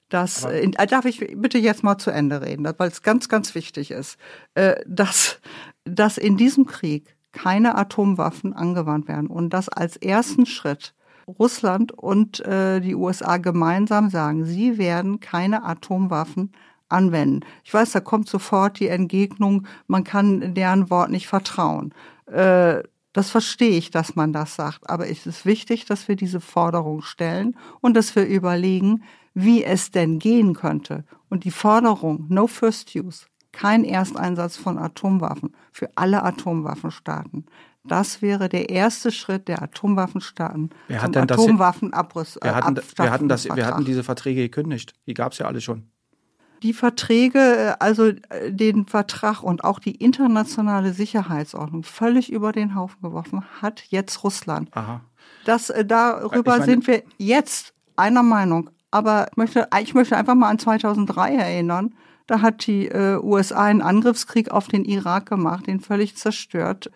[0.09, 3.55] dass, äh, äh, darf ich bitte jetzt mal zu Ende reden, weil es ganz, ganz
[3.55, 4.19] wichtig ist,
[4.55, 5.41] äh, dass,
[5.85, 10.95] dass in diesem Krieg keine Atomwaffen angewandt werden und dass als ersten Schritt
[11.39, 16.53] Russland und äh, die USA gemeinsam sagen, sie werden keine Atomwaffen
[16.89, 17.41] anwenden.
[17.65, 21.95] Ich weiß, da kommt sofort die Entgegnung, man kann deren Wort nicht vertrauen.
[22.27, 22.83] Äh,
[23.13, 27.03] das verstehe ich, dass man das sagt, aber es ist wichtig, dass wir diese Forderung
[27.03, 29.03] stellen und dass wir überlegen,
[29.35, 31.05] wie es denn gehen könnte.
[31.29, 37.47] Und die Forderung No First Use, kein Ersteinsatz von Atomwaffen für alle Atomwaffenstaaten,
[37.85, 42.39] Das wäre der erste Schritt der Atomwaffenstaaten Wer zum hat denn das- Atomwaffenabriss.
[42.43, 44.93] Wir hatten, wir, hatten das, wir hatten diese Verträge gekündigt.
[45.07, 45.85] Die gab es ja alle schon.
[46.63, 52.75] Die Verträge, äh, also äh, den Vertrag und auch die internationale Sicherheitsordnung völlig über den
[52.75, 54.69] Haufen geworfen hat jetzt Russland.
[54.77, 55.01] Aha.
[55.47, 58.69] Das, äh, darüber meine- sind wir jetzt einer Meinung.
[58.91, 61.95] Aber ich möchte, ich möchte einfach mal an 2003 erinnern.
[62.27, 66.91] Da hat die äh, USA einen Angriffskrieg auf den Irak gemacht, den völlig zerstört.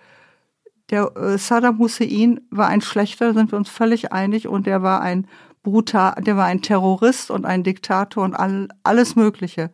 [0.90, 5.00] Der äh, Saddam Hussein war ein schlechter, sind wir uns völlig einig, und der war
[5.00, 5.26] ein
[5.62, 9.70] brutal, der war ein Terrorist und ein Diktator und all, alles Mögliche.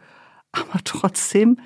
[0.52, 1.58] Aber trotzdem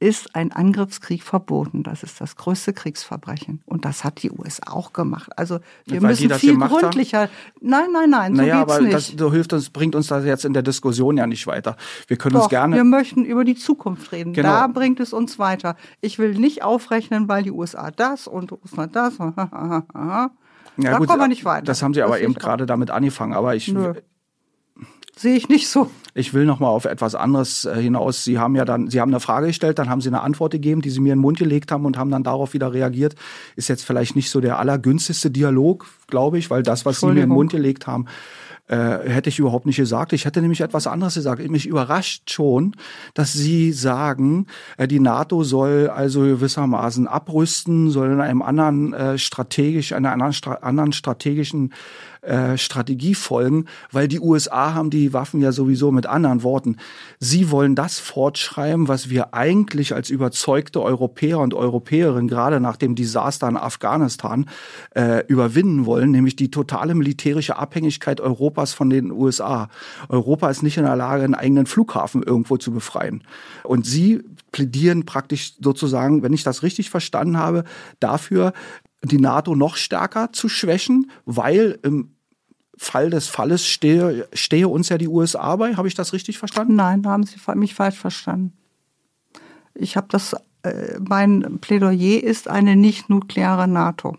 [0.00, 1.82] ist ein Angriffskrieg verboten.
[1.82, 3.60] Das ist das größte Kriegsverbrechen.
[3.66, 5.30] Und das hat die USA auch gemacht.
[5.36, 6.80] Also wir Weil müssen viel gemacht haben?
[6.80, 7.28] gründlicher.
[7.60, 8.94] Nein, nein, nein, so naja, geht's aber nicht.
[8.94, 11.76] das so hilft uns, bringt uns das jetzt in der Diskussion ja nicht weiter.
[12.06, 12.76] Wir können uns Doch, gerne.
[12.76, 14.32] wir möchten über die Zukunft reden.
[14.32, 14.48] Genau.
[14.48, 15.76] Da bringt es uns weiter.
[16.00, 19.16] Ich will nicht aufrechnen, weil die USA das und Russland das.
[19.18, 20.30] da
[20.80, 21.64] ja, gut, kommen wir nicht weiter.
[21.64, 23.32] Das haben sie aber Das eben gerade damit angefangen.
[23.34, 23.94] Aber ich, Nö.
[25.18, 25.90] Sehe ich nicht so.
[26.14, 28.22] ich will noch mal auf etwas anderes äh, hinaus.
[28.22, 30.80] Sie haben ja dann, Sie haben eine Frage gestellt, dann haben Sie eine Antwort gegeben,
[30.80, 33.16] die Sie mir in den Mund gelegt haben und haben dann darauf wieder reagiert.
[33.56, 37.12] Ist jetzt vielleicht nicht so der allergünstigste Dialog, glaube ich, weil das, was Sie mir
[37.12, 37.28] in den.
[37.30, 38.06] Mund gelegt haben,
[38.68, 40.12] äh, hätte ich überhaupt nicht gesagt.
[40.12, 41.48] Ich hätte nämlich etwas anderes gesagt.
[41.48, 42.76] Mich überrascht schon,
[43.14, 44.46] dass Sie sagen,
[44.76, 50.32] äh, die NATO soll also gewissermaßen abrüsten, soll in einem anderen äh, strategisch, einer anderen,
[50.32, 51.72] Stra anderen strategischen
[52.22, 56.76] äh, Strategie folgen, weil die USA haben die Waffen ja sowieso mit anderen Worten.
[57.18, 62.94] Sie wollen das fortschreiben, was wir eigentlich als überzeugte Europäer und Europäerinnen gerade nach dem
[62.94, 64.46] Desaster in Afghanistan
[64.94, 69.68] äh, überwinden wollen, nämlich die totale militärische Abhängigkeit Europas von den USA.
[70.08, 73.22] Europa ist nicht in der Lage, einen eigenen Flughafen irgendwo zu befreien.
[73.64, 74.22] Und sie
[74.52, 77.64] plädieren praktisch sozusagen, wenn ich das richtig verstanden habe,
[78.00, 78.52] dafür,
[79.02, 82.14] die NATO noch stärker zu schwächen, weil im
[82.76, 85.74] Fall des Falles stehe, stehe uns ja die USA bei.
[85.74, 86.76] Habe ich das richtig verstanden?
[86.76, 88.52] Nein, da haben Sie mich falsch verstanden.
[89.74, 94.16] Ich habe das, äh, mein Plädoyer ist eine nicht-nukleare NATO.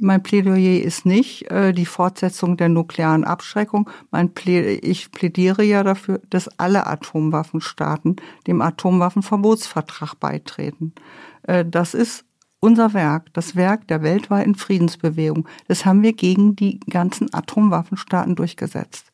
[0.00, 3.90] Mein Plädoyer ist nicht äh, die Fortsetzung der nuklearen Abschreckung.
[4.34, 8.16] Plä ich plädiere ja dafür, dass alle Atomwaffenstaaten
[8.46, 10.94] dem Atomwaffenverbotsvertrag beitreten.
[11.42, 12.24] Äh, das ist
[12.60, 15.48] unser Werk, das Werk der weltweiten Friedensbewegung.
[15.68, 19.12] Das haben wir gegen die ganzen Atomwaffenstaaten durchgesetzt.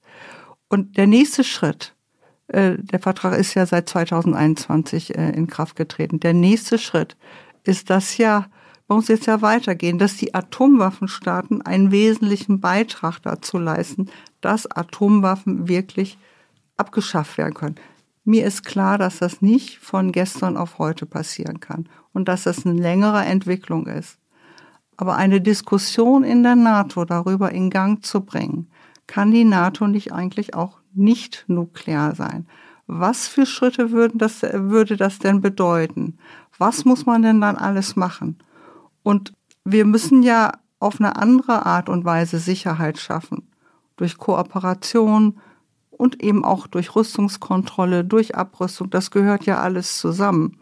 [0.68, 1.94] Und der nächste Schritt,
[2.48, 6.20] äh, der Vertrag ist ja seit 2021 äh, in Kraft getreten.
[6.20, 7.16] Der nächste Schritt
[7.64, 8.46] ist das ja,
[8.86, 14.10] bei uns jetzt ja weitergehen, dass die Atomwaffenstaaten einen wesentlichen Beitrag dazu leisten,
[14.40, 16.18] dass Atomwaffen wirklich
[16.76, 17.76] abgeschafft werden können.
[18.24, 22.64] Mir ist klar, dass das nicht von gestern auf heute passieren kann und dass das
[22.64, 24.18] eine längere Entwicklung ist.
[24.96, 28.68] Aber eine Diskussion in der NATO darüber in Gang zu bringen,
[29.06, 32.46] kann die NATO nicht eigentlich auch nicht nuklear sein?
[32.86, 36.18] Was für Schritte würden das, würde das denn bedeuten?
[36.58, 38.38] Was muss man denn dann alles machen?
[39.02, 39.34] Und
[39.64, 43.48] wir müssen ja auf eine andere Art und Weise Sicherheit schaffen.
[43.96, 45.38] Durch Kooperation
[45.96, 48.90] und eben auch durch Rüstungskontrolle, durch Abrüstung.
[48.90, 50.58] Das gehört ja alles zusammen.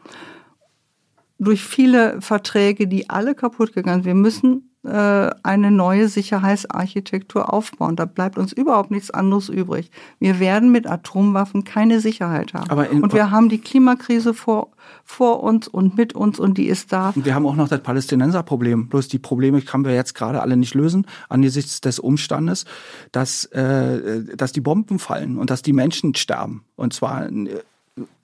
[1.38, 4.06] Durch viele Verträge, die alle kaputt gegangen sind.
[4.06, 7.94] Wir müssen eine neue Sicherheitsarchitektur aufbauen.
[7.94, 9.90] Da bleibt uns überhaupt nichts anderes übrig.
[10.18, 12.68] Wir werden mit Atomwaffen keine Sicherheit haben.
[12.68, 14.72] Aber und wir haben die Klimakrise vor,
[15.04, 17.12] vor uns und mit uns und die ist da.
[17.14, 18.88] Und wir haben auch noch das Palästinenserproblem.
[18.88, 22.64] Bloß die Probleme können wir jetzt gerade alle nicht lösen, angesichts des Umstandes,
[23.12, 26.64] dass, äh, dass die Bomben fallen und dass die Menschen sterben.
[26.74, 27.62] Und zwar äh,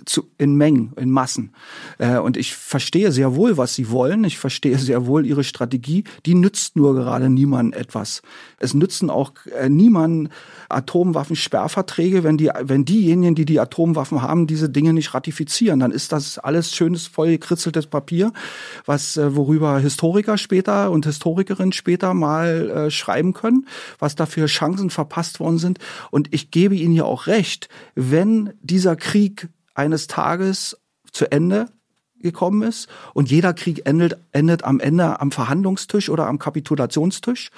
[0.07, 1.53] zu, in Mengen, in Massen.
[1.99, 4.25] Äh, und ich verstehe sehr wohl, was sie wollen.
[4.25, 6.05] Ich verstehe sehr wohl ihre Strategie.
[6.25, 8.23] Die nützt nur gerade niemandem etwas.
[8.59, 10.33] Es nützen auch äh, niemandem
[10.71, 15.81] Atomwaffensperrverträge, wenn die, wenn diejenigen, die die Atomwaffen haben, diese Dinge nicht ratifizieren.
[15.81, 18.33] Dann ist das alles schönes, voll gekritzeltes Papier,
[18.87, 23.67] was, äh, worüber Historiker später und Historikerinnen später mal äh, schreiben können,
[23.99, 25.79] was dafür Chancen verpasst worden sind.
[26.11, 30.77] Und ich gebe Ihnen ja auch recht, wenn dieser Krieg eines Tages
[31.13, 31.69] zu Ende
[32.21, 37.51] gekommen ist und jeder Krieg endet, endet am Ende am Verhandlungstisch oder am Kapitulationstisch.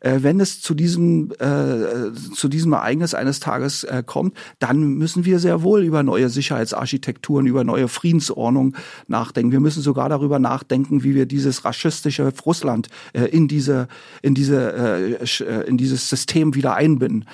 [0.00, 5.24] Äh, wenn es zu diesem, äh, zu diesem Ereignis eines Tages äh, kommt, dann müssen
[5.24, 8.76] wir sehr wohl über neue Sicherheitsarchitekturen, über neue Friedensordnung
[9.06, 9.52] nachdenken.
[9.52, 13.88] Wir müssen sogar darüber nachdenken, wie wir dieses raschistische Russland äh, in diese,
[14.22, 17.26] in diese, äh, äh, in dieses System wieder einbinden.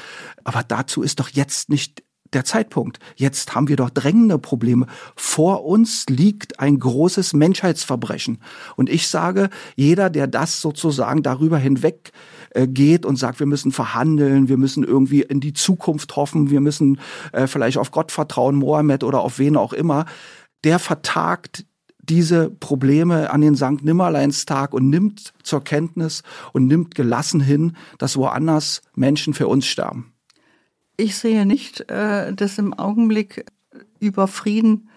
[0.44, 2.02] Aber dazu ist doch jetzt nicht
[2.32, 2.98] der Zeitpunkt.
[3.16, 4.86] Jetzt haben wir doch drängende Probleme.
[5.14, 8.38] Vor uns liegt ein großes Menschheitsverbrechen.
[8.76, 12.12] Und ich sage, jeder, der das sozusagen darüber hinweg
[12.50, 16.60] äh, geht und sagt, wir müssen verhandeln, wir müssen irgendwie in die Zukunft hoffen, wir
[16.60, 17.00] müssen
[17.32, 20.06] äh, vielleicht auf Gott vertrauen, Mohammed oder auf wen auch immer,
[20.64, 21.64] der vertagt
[22.08, 26.22] diese Probleme an den Sankt Nimmerleinstag und nimmt zur Kenntnis
[26.52, 30.15] und nimmt gelassen hin, dass woanders Menschen für uns sterben.
[30.96, 33.44] Ich sehe nicht, äh, dass im Augenblick
[34.00, 34.88] über Frieden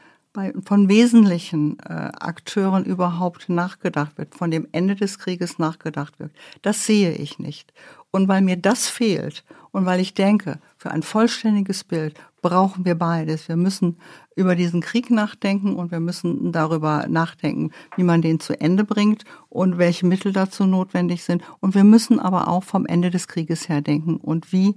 [0.63, 6.31] von wesentlichen äh, Akteuren überhaupt nachgedacht wird, von dem Ende des Krieges nachgedacht wird.
[6.61, 7.73] Das sehe ich nicht.
[8.11, 12.95] Und weil mir das fehlt und weil ich denke, für ein vollständiges Bild brauchen wir
[12.95, 13.49] beides.
[13.49, 13.97] Wir müssen
[14.35, 19.25] über diesen Krieg nachdenken und wir müssen darüber nachdenken, wie man den zu Ende bringt
[19.49, 21.43] und welche Mittel dazu notwendig sind.
[21.59, 24.75] Und wir müssen aber auch vom Ende des Krieges her denken und wie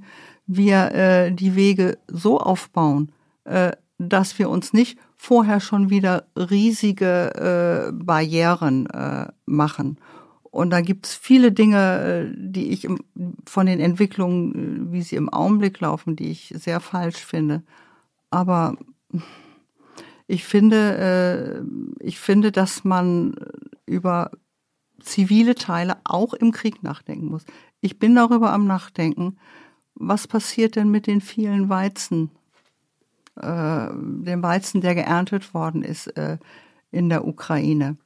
[0.56, 3.12] wir äh, die Wege so aufbauen,
[3.44, 9.98] äh, dass wir uns nicht vorher schon wieder riesige äh, Barrieren äh, machen.
[10.42, 12.98] Und da gibt's viele Dinge, äh, die ich im,
[13.46, 17.62] von den Entwicklungen, äh, wie sie im Augenblick laufen, die ich sehr falsch finde.
[18.30, 18.76] Aber
[20.26, 21.62] ich finde,
[22.00, 23.34] äh, ich finde, dass man
[23.86, 24.30] über
[25.00, 27.44] zivile Teile auch im Krieg nachdenken muss.
[27.80, 29.36] Ich bin darüber am Nachdenken,
[30.02, 32.30] was passiert denn mit den vielen Weizen,
[33.36, 36.38] äh, dem Weizen, der geerntet worden ist äh,
[36.90, 37.96] in der Ukraine.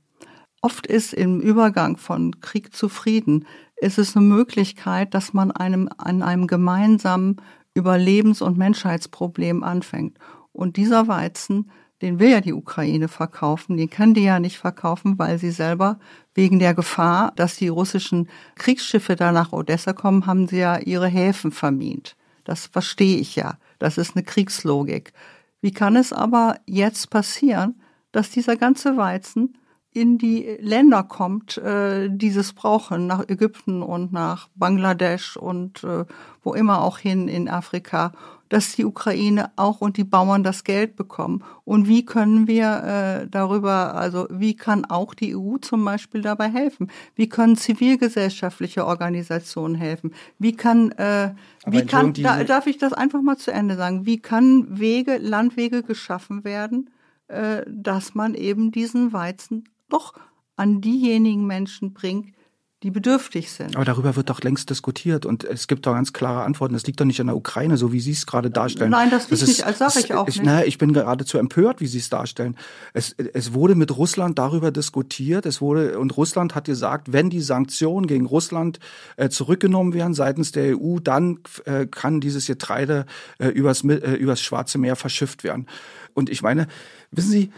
[0.60, 3.46] Oft ist im Übergang von Krieg zu Frieden,
[3.76, 7.36] ist es eine Möglichkeit, dass man einem, an einem gemeinsamen
[7.74, 10.18] Überlebens- und Menschheitsproblem anfängt.
[10.52, 11.70] Und dieser Weizen
[12.02, 15.98] den will ja die Ukraine verkaufen, den kann die ja nicht verkaufen, weil sie selber
[16.34, 21.08] wegen der Gefahr, dass die russischen Kriegsschiffe da nach Odessa kommen, haben sie ja ihre
[21.08, 22.16] Häfen vermint.
[22.44, 23.58] Das verstehe ich ja.
[23.78, 25.12] Das ist eine Kriegslogik.
[25.60, 27.80] Wie kann es aber jetzt passieren,
[28.12, 29.56] dass dieser ganze Weizen
[29.96, 36.04] in die Länder kommt, äh, dieses brauchen, nach Ägypten und nach Bangladesch und äh,
[36.42, 38.12] wo immer auch hin in Afrika
[38.48, 41.42] dass die Ukraine auch und die Bauern das Geld bekommen.
[41.64, 46.48] Und wie können wir äh, darüber, also wie kann auch die EU zum Beispiel dabei
[46.48, 46.90] helfen?
[47.14, 50.12] Wie können zivilgesellschaftliche Organisationen helfen?
[50.38, 51.34] Wie kann, äh,
[51.66, 54.06] wie kann, da, darf ich das einfach mal zu Ende sagen?
[54.06, 56.90] Wie kann Wege, Landwege geschaffen werden,
[57.28, 60.14] äh, dass man eben diesen Weizen doch
[60.56, 62.34] an diejenigen Menschen bringt,
[62.82, 63.74] die bedürftig sind.
[63.74, 66.74] Aber darüber wird doch längst diskutiert und es gibt doch ganz klare Antworten.
[66.74, 68.90] Es liegt doch nicht an der Ukraine, so wie Sie es gerade darstellen.
[68.90, 70.44] Nein, das das ist, nicht, das sage ich auch ich, nicht.
[70.44, 72.54] Na, ich bin geradezu empört, wie Sie es darstellen.
[72.92, 75.46] Es, es wurde mit Russland darüber diskutiert.
[75.46, 78.78] Es wurde und Russland hat gesagt, wenn die Sanktionen gegen Russland
[79.16, 83.06] äh, zurückgenommen werden seitens der EU, dann äh, kann dieses Getreide
[83.38, 85.66] äh, übers, äh, übers Schwarze Meer verschifft werden.
[86.12, 86.66] Und ich meine,
[87.10, 87.50] wissen Sie,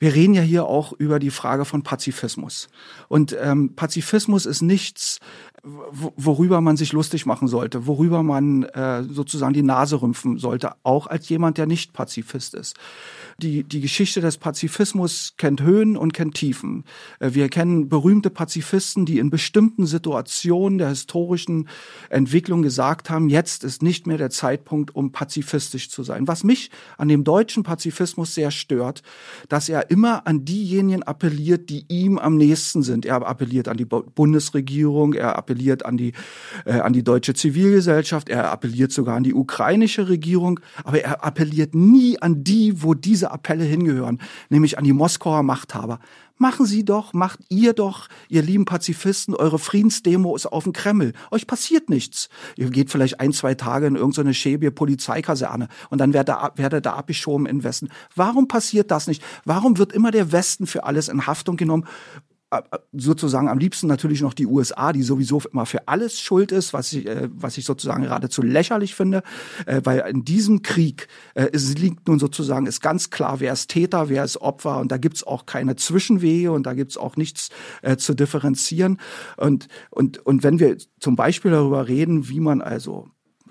[0.00, 2.68] wir reden ja hier auch über die Frage von Pazifismus.
[3.08, 5.18] Und ähm, Pazifismus ist nichts,
[5.62, 11.06] worüber man sich lustig machen sollte, worüber man äh, sozusagen die Nase rümpfen sollte, auch
[11.06, 12.76] als jemand, der nicht Pazifist ist.
[13.38, 16.84] Die, die Geschichte des Pazifismus kennt Höhen und kennt Tiefen.
[17.18, 21.68] Äh, wir kennen berühmte Pazifisten, die in bestimmten Situationen der historischen
[22.08, 26.26] Entwicklung gesagt haben, jetzt ist nicht mehr der Zeitpunkt, um pazifistisch zu sein.
[26.26, 29.02] Was mich an dem deutschen Pazifismus sehr stört,
[29.48, 33.04] dass er immer an diejenigen appelliert, die ihm am nächsten sind.
[33.04, 35.49] Er appelliert an die Bundesregierung, er appelliert
[35.84, 36.12] an die,
[36.64, 41.74] äh, an die deutsche Zivilgesellschaft, er appelliert sogar an die ukrainische Regierung, aber er appelliert
[41.74, 46.00] nie an die, wo diese Appelle hingehören, nämlich an die Moskauer Machthaber.
[46.42, 51.12] Machen Sie doch, macht ihr doch, ihr lieben Pazifisten, eure Friedensdemo ist auf dem Kreml.
[51.30, 52.30] Euch passiert nichts.
[52.56, 56.86] Ihr geht vielleicht ein, zwei Tage in irgendeine schäbige Polizeikaserne und dann werdet ihr, werdet
[56.86, 57.90] ihr abgeschoben in Westen.
[58.14, 59.22] Warum passiert das nicht?
[59.44, 61.86] Warum wird immer der Westen für alles in Haftung genommen
[62.92, 66.92] sozusagen am liebsten natürlich noch die USA, die sowieso immer für alles schuld ist, was
[66.92, 69.22] ich, äh, was ich sozusagen geradezu lächerlich finde,
[69.66, 73.68] äh, weil in diesem Krieg äh, es liegt nun sozusagen, ist ganz klar, wer ist
[73.68, 77.50] Täter, wer ist Opfer und da gibt's auch keine Zwischenwege und da gibt's auch nichts
[77.82, 78.98] äh, zu differenzieren.
[79.36, 83.08] Und, und, und wenn wir zum Beispiel darüber reden, wie man also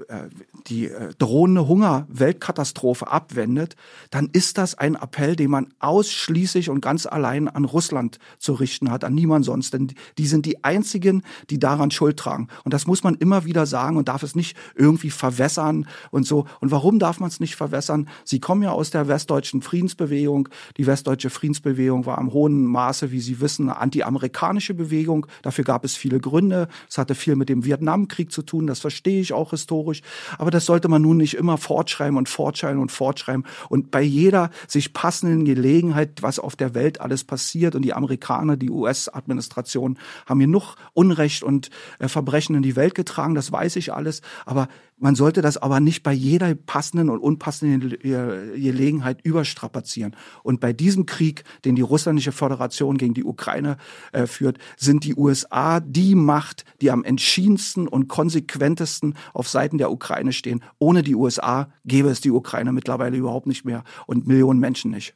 [0.08, 0.30] äh,
[0.68, 3.76] die äh, drohende Hunger-Weltkatastrophe abwendet,
[4.10, 8.90] dann ist das ein Appell, den man ausschließlich und ganz allein an Russland zu richten
[8.90, 9.74] hat, an niemand sonst.
[9.74, 12.48] Denn die sind die einzigen, die daran Schuld tragen.
[12.64, 16.46] Und das muss man immer wieder sagen und darf es nicht irgendwie verwässern und so.
[16.60, 18.10] Und warum darf man es nicht verwässern?
[18.24, 20.50] Sie kommen ja aus der westdeutschen Friedensbewegung.
[20.78, 25.28] Die westdeutsche Friedensbewegung war im hohen Maße, wie Sie wissen, eine anti-amerikanische Bewegung.
[25.44, 26.68] Dafür gab es viele Gründe.
[26.90, 28.66] Es hatte viel mit dem Vietnamkrieg zu tun.
[28.66, 30.00] Das verstehe ich auch historisch.
[30.00, 30.04] schwierig.
[30.50, 33.46] Aber das sollte man nun nicht immer fortschreiben und fortschreiben und fortschreiben.
[33.70, 38.58] Und bei jeder sich passenden Gelegenheit, was auf der Welt alles passiert und die Amerikaner,
[38.58, 41.70] die US-Administration haben genug Unrecht und
[42.00, 44.24] äh, Verbrechen in die Welt getragen, das weiß ich alles.
[44.48, 44.70] Aber
[45.00, 50.16] man sollte das aber nicht bei jeder passenden und unpassenden Gelegenheit überstrapazieren.
[50.44, 53.78] Und bei diesem Krieg, den die russische Föderation gegen die Ukraine
[54.12, 59.92] äh, führt, sind die USA die Macht, die am entschiedensten und konsequentesten auf Seiten der
[59.92, 60.64] Ukraine stehen.
[60.80, 65.16] Ohne die USA gäbe es die Ukraine mittlerweile überhaupt nicht mehr und Millionen Menschen nicht.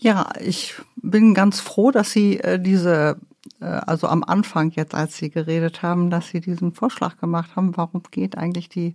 [0.00, 5.16] Ja, ich bin ganz froh, dass Sie äh, diese äh, also am Anfang jetzt, als
[5.16, 8.94] Sie geredet haben, dass Sie diesen Vorschlag gemacht haben, warum geht eigentlich die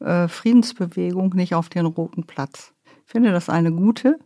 [0.00, 2.72] äh, Friedensbewegung nicht auf den Roten Platz?
[3.06, 4.18] Ich finde das eine gute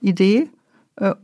[0.00, 0.48] Idee,
[0.96, 1.14] äh,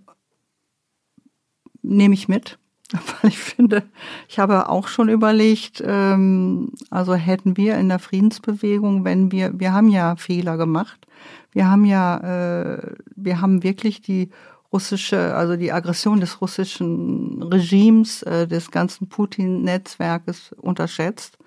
[1.83, 2.59] nehme ich mit,
[2.93, 3.85] weil ich finde,
[4.29, 9.73] ich habe auch schon überlegt, ähm, also hätten wir in der Friedensbewegung, wenn wir, wir
[9.73, 11.07] haben ja Fehler gemacht,
[11.53, 14.31] wir haben ja, äh, wir haben wirklich die
[14.75, 21.39] russische, also die Aggression des russischen Regimes, äh, des ganzen Putin-Netzwerkes unterschätzt.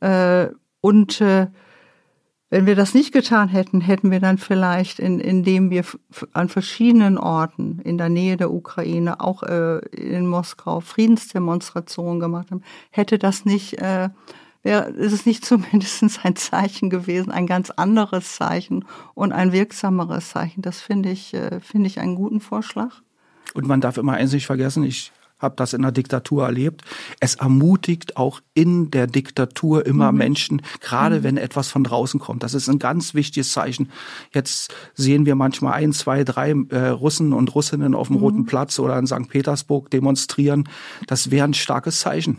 [0.00, 0.48] Äh,
[0.80, 1.46] und äh,
[2.50, 5.84] wenn wir das nicht getan hätten, hätten wir dann vielleicht, in, indem wir
[6.32, 12.62] an verschiedenen Orten in der Nähe der Ukraine, auch äh, in Moskau, Friedensdemonstrationen gemacht haben,
[12.90, 14.10] hätte das nicht äh,
[14.66, 18.84] wäre, ist es nicht zumindest ein Zeichen gewesen, ein ganz anderes Zeichen
[19.14, 20.60] und ein wirksameres Zeichen.
[20.60, 22.90] Das finde ich, äh, finde ich einen guten Vorschlag.
[23.54, 26.82] Und man darf immer eins nicht vergessen, ich habe das in der Diktatur erlebt.
[27.20, 30.18] Es ermutigt auch in der Diktatur immer mhm.
[30.18, 31.22] Menschen, gerade mhm.
[31.24, 32.42] wenn etwas von draußen kommt.
[32.42, 33.90] Das ist ein ganz wichtiges Zeichen.
[34.32, 38.22] Jetzt sehen wir manchmal ein, zwei, drei äh, Russen und Russinnen auf dem mhm.
[38.22, 39.28] Roten Platz oder in St.
[39.28, 40.68] Petersburg demonstrieren.
[41.06, 42.38] Das wäre ein starkes Zeichen.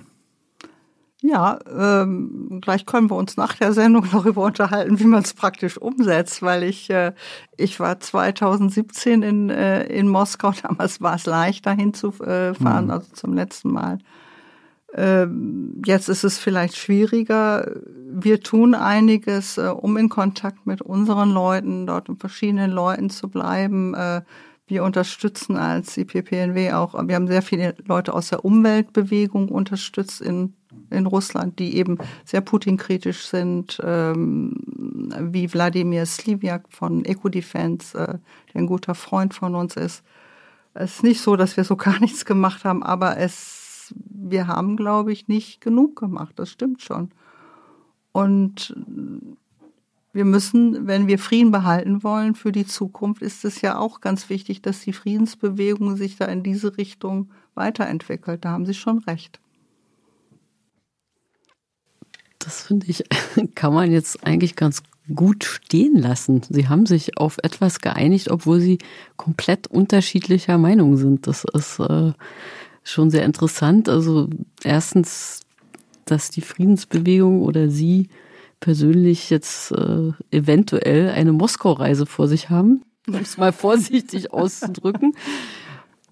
[1.24, 5.78] Ja, ähm, gleich können wir uns nach der Sendung darüber unterhalten, wie man es praktisch
[5.78, 7.14] umsetzt, weil ich äh,
[7.58, 10.52] ich war 2017 in äh, in Moskau.
[10.62, 12.92] Damals war es leicht, dahin zu äh, fahren, mhm.
[12.92, 13.98] also zum letzten Mal.
[14.94, 17.72] Ähm, jetzt ist es vielleicht schwieriger.
[18.10, 23.28] Wir tun einiges, äh, um in Kontakt mit unseren Leuten, dort mit verschiedenen Leuten zu
[23.28, 23.94] bleiben.
[23.96, 24.22] Äh,
[24.68, 30.54] wir unterstützen als IPPNW auch, wir haben sehr viele Leute aus der Umweltbewegung unterstützt in
[30.90, 34.56] in Russland, die eben sehr Putin-kritisch sind, ähm,
[35.32, 38.18] wie Wladimir Sliviak von Ecodefense, äh,
[38.54, 40.04] der ein guter Freund von uns ist.
[40.74, 44.78] Es ist nicht so, dass wir so gar nichts gemacht haben, aber es, wir haben,
[44.78, 46.34] glaube ich, nicht genug gemacht.
[46.38, 47.12] Das stimmt schon.
[48.12, 48.76] Und
[50.18, 54.30] wir müssen, wenn wir Frieden behalten wollen für die Zukunft, ist es ja auch ganz
[54.30, 58.44] wichtig, dass die Friedensbewegung sich da in diese Richtung weiterentwickelt.
[58.44, 59.40] Da haben Sie schon recht
[62.48, 63.04] das finde ich,
[63.56, 64.82] kann man jetzt eigentlich ganz
[65.14, 66.42] gut stehen lassen.
[66.50, 68.78] Sie haben sich auf etwas geeinigt, obwohl sie
[69.18, 71.28] komplett unterschiedlicher Meinung sind.
[71.28, 72.14] Das ist äh,
[72.84, 73.90] schon sehr interessant.
[73.90, 74.30] Also
[74.64, 75.42] erstens,
[76.06, 78.08] dass die Friedensbewegung oder Sie
[78.60, 85.14] persönlich jetzt äh, eventuell eine Moskau-Reise vor sich haben, um es mal vorsichtig auszudrücken.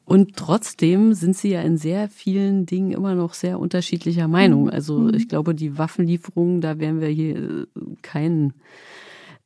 [0.05, 4.65] Und trotzdem sind sie ja in sehr vielen Dingen immer noch sehr unterschiedlicher Meinung.
[4.65, 4.69] Mhm.
[4.69, 5.15] Also mhm.
[5.15, 7.65] ich glaube, die Waffenlieferungen, da werden wir hier äh,
[8.03, 8.53] kein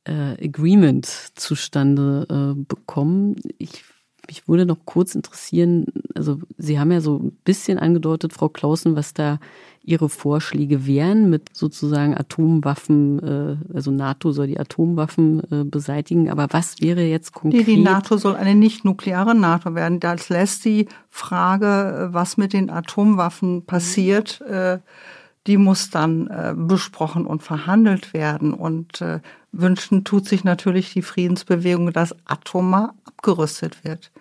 [0.04, 3.36] äh, Agreement zustande äh, bekommen.
[3.58, 3.84] Ich
[4.30, 8.94] mich würde noch kurz interessieren, also Sie haben ja so ein bisschen angedeutet, Frau Clausen,
[8.94, 9.40] was da
[9.90, 16.46] Ihre Vorschläge wären mit sozusagen Atomwaffen, äh, also NATO soll die Atomwaffen äh, beseitigen, aber
[16.52, 17.66] was wäre jetzt konkret?
[17.66, 19.98] Die, die NATO soll eine nicht-nukleare NATO werden.
[19.98, 24.78] Das lässt die Frage, was mit den Atomwaffen passiert, äh,
[25.48, 28.54] die muss dann äh, besprochen und verhandelt werden.
[28.54, 29.18] Und äh,
[29.50, 34.12] wünschen tut sich natürlich die Friedensbewegung, dass atomar abgerüstet wird.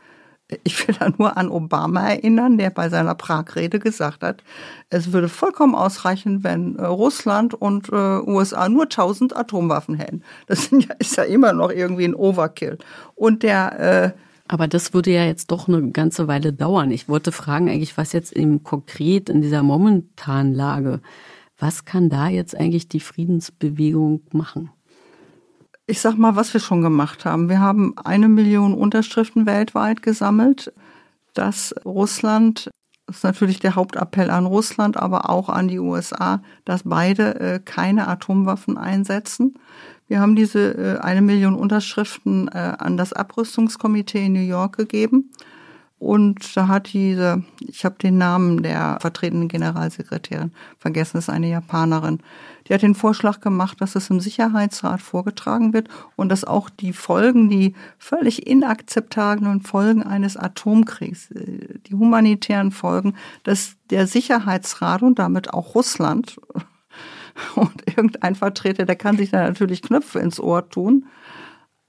[0.64, 4.44] Ich will da nur an Obama erinnern, der bei seiner Prag-Rede gesagt hat,
[4.90, 10.24] es würde vollkommen ausreichen, wenn äh, Russland und äh, USA nur 1000 Atomwaffen hätten.
[10.48, 12.78] Das ja, ist ja immer noch irgendwie ein Overkill.
[13.16, 14.20] Und der äh,
[14.52, 16.90] aber das würde ja jetzt doch eine ganze Weile dauern.
[16.90, 21.02] Ich wollte fragen eigentlich, was jetzt eben konkret in dieser momentanen Lage,
[21.60, 24.72] was kann da jetzt eigentlich die Friedensbewegung machen?
[25.90, 27.50] Ich sag mal, was wir schon gemacht haben.
[27.50, 30.72] Wir haben eine Million Unterschriften weltweit gesammelt,
[31.34, 32.70] dass Russland,
[33.08, 37.60] das ist natürlich der Hauptappell an Russland, aber auch an die USA, dass beide äh,
[37.60, 39.56] keine Atomwaffen einsetzen.
[40.08, 45.32] Wir haben diese äh, eine Million Unterschriften äh, an das Abrüstungskomitee in New York gegeben.
[46.00, 52.20] Und da hat diese, ich habe den Namen der vertretenen Generalsekretärin vergessen, ist eine Japanerin.
[52.68, 56.94] Die hat den Vorschlag gemacht, dass es im Sicherheitsrat vorgetragen wird und dass auch die
[56.94, 65.20] Folgen, die völlig inakzeptablen Folgen eines Atomkriegs, äh, die humanitären Folgen, dass der Sicherheitsrat und
[65.20, 66.40] damit auch Russland
[67.56, 71.08] und irgendein Vertreter, der kann sich da natürlich Knöpfe ins Ohr tun,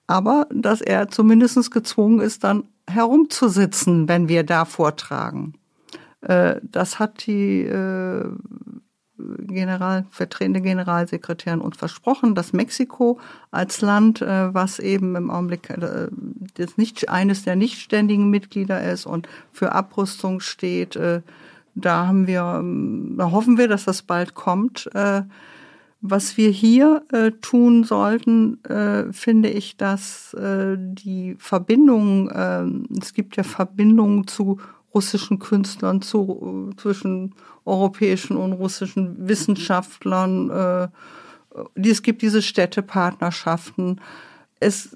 [0.08, 5.54] aber dass er zumindest gezwungen ist, dann herumzusitzen, wenn wir da vortragen.
[6.20, 8.24] Äh, das hat die äh,
[9.18, 13.18] General, vertretende Generalsekretärin uns versprochen, dass Mexiko
[13.50, 15.68] als Land, äh, was eben im Augenblick
[16.54, 20.98] das nicht, eines der nicht ständigen Mitglieder ist und für Abrüstung steht,
[21.74, 24.90] da haben wir, ähm, da hoffen wir, dass das bald kommt.
[26.02, 32.64] Was wir hier äh, tun sollten, äh, finde ich, dass äh, die Verbindung, äh,
[32.98, 34.58] es gibt ja Verbindungen zu
[34.94, 37.34] russischen Künstlern, zu, zwischen
[37.66, 40.50] europäischen und russischen Wissenschaftlern.
[40.50, 40.88] Äh,
[41.76, 44.00] es gibt diese Städtepartnerschaften.
[44.62, 44.90] Es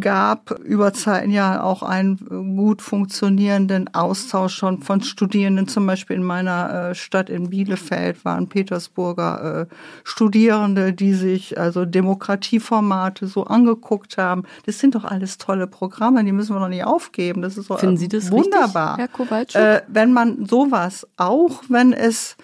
[0.00, 5.68] gab über Zeiten ja auch einen gut funktionierenden Austausch schon von Studierenden.
[5.68, 11.84] Zum Beispiel in meiner äh, Stadt in Bielefeld waren Petersburger äh, Studierende, die sich also
[11.84, 14.44] Demokratieformate so angeguckt haben.
[14.64, 17.42] Das sind doch alles tolle Programme, die müssen wir doch nicht aufgeben.
[17.42, 18.96] Das ist doch Finden Sie das wunderbar.
[18.96, 19.60] Richtig, Herr Kowalczyk?
[19.60, 22.38] Äh, wenn man sowas, auch wenn es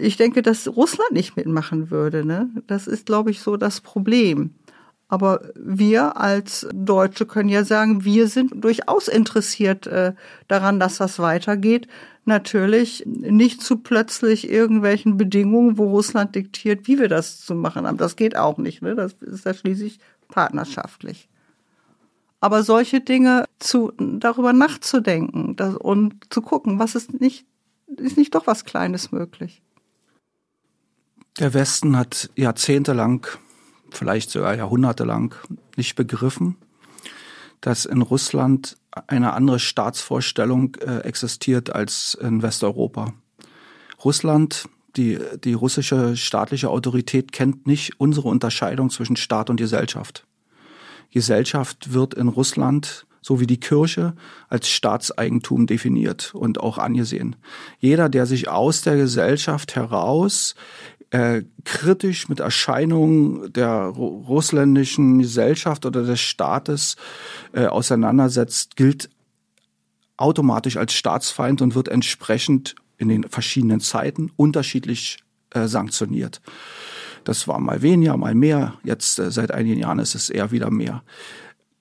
[0.00, 2.24] ich denke, dass Russland nicht mitmachen würde.
[2.24, 2.50] Ne?
[2.66, 4.50] Das ist, glaube ich, so das Problem.
[5.08, 10.12] Aber wir als Deutsche können ja sagen, wir sind durchaus interessiert äh,
[10.48, 11.88] daran, dass das weitergeht.
[12.26, 17.96] Natürlich nicht zu plötzlich irgendwelchen Bedingungen, wo Russland diktiert, wie wir das zu machen haben.
[17.96, 18.82] Das geht auch nicht.
[18.82, 18.94] Ne?
[18.94, 19.98] Das ist ja schließlich
[20.28, 21.30] partnerschaftlich.
[22.40, 27.46] Aber solche Dinge zu, darüber nachzudenken das, und zu gucken, was ist nicht,
[27.86, 29.62] ist nicht doch was Kleines möglich.
[31.38, 33.26] Der Westen hat jahrzehntelang
[33.90, 35.34] vielleicht sogar jahrhundertelang
[35.76, 36.56] nicht begriffen,
[37.60, 43.12] dass in Russland eine andere Staatsvorstellung äh, existiert als in Westeuropa.
[44.04, 50.26] Russland, die, die russische staatliche Autorität kennt nicht unsere Unterscheidung zwischen Staat und Gesellschaft.
[51.10, 54.14] Gesellschaft wird in Russland so wie die Kirche
[54.48, 57.36] als Staatseigentum definiert und auch angesehen.
[57.78, 60.54] Jeder, der sich aus der Gesellschaft heraus
[61.10, 66.96] äh, kritisch mit Erscheinungen der russländischen Gesellschaft oder des Staates
[67.52, 69.08] äh, auseinandersetzt, gilt
[70.16, 75.18] automatisch als Staatsfeind und wird entsprechend in den verschiedenen Zeiten unterschiedlich
[75.50, 76.40] äh, sanktioniert.
[77.24, 78.74] Das war mal weniger, mal mehr.
[78.84, 81.02] Jetzt äh, seit einigen Jahren ist es eher wieder mehr.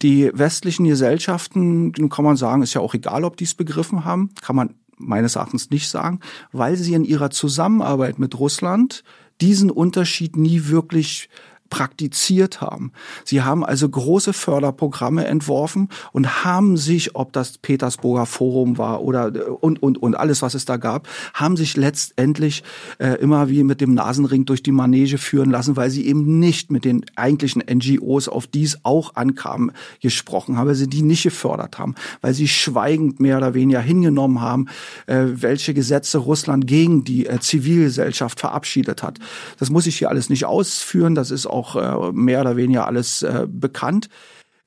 [0.03, 4.29] Die westlichen Gesellschaften, kann man sagen, ist ja auch egal, ob die es begriffen haben,
[4.41, 6.19] kann man meines Erachtens nicht sagen,
[6.51, 9.03] weil sie in ihrer Zusammenarbeit mit Russland
[9.41, 11.29] diesen Unterschied nie wirklich
[11.69, 12.91] praktiziert haben.
[13.23, 19.31] Sie haben also große Förderprogramme entworfen und haben sich, ob das Petersburger Forum war oder
[19.61, 22.63] und und und alles, was es da gab, haben sich letztendlich
[22.99, 26.71] äh, immer wie mit dem Nasenring durch die Manege führen lassen, weil sie eben nicht
[26.71, 29.71] mit den eigentlichen NGOs, auf die es auch ankam,
[30.01, 34.41] gesprochen haben, weil sie die nicht gefördert haben, weil sie schweigend mehr oder weniger hingenommen
[34.41, 34.67] haben,
[35.07, 39.19] äh, welche Gesetze Russland gegen die äh, Zivilgesellschaft verabschiedet hat.
[39.59, 42.85] Das muss ich hier alles nicht ausführen, das ist auch auch äh, mehr oder weniger
[42.85, 44.09] alles äh, bekannt.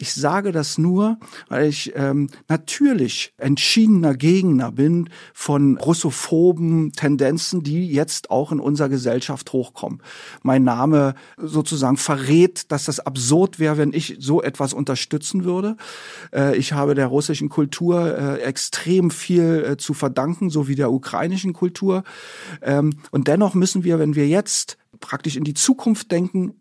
[0.00, 1.18] Ich sage das nur,
[1.50, 8.88] weil ich ähm, natürlich entschiedener Gegner bin von russophoben Tendenzen, die jetzt auch in unserer
[8.88, 10.02] Gesellschaft hochkommen.
[10.42, 15.76] Mein Name sozusagen verrät, dass das absurd wäre, wenn ich so etwas unterstützen würde.
[16.32, 20.90] Äh, ich habe der russischen Kultur äh, extrem viel äh, zu verdanken, so wie der
[20.90, 22.04] ukrainischen Kultur.
[22.62, 26.54] Ähm, und dennoch müssen wir, wenn wir jetzt praktisch in die Zukunft denken,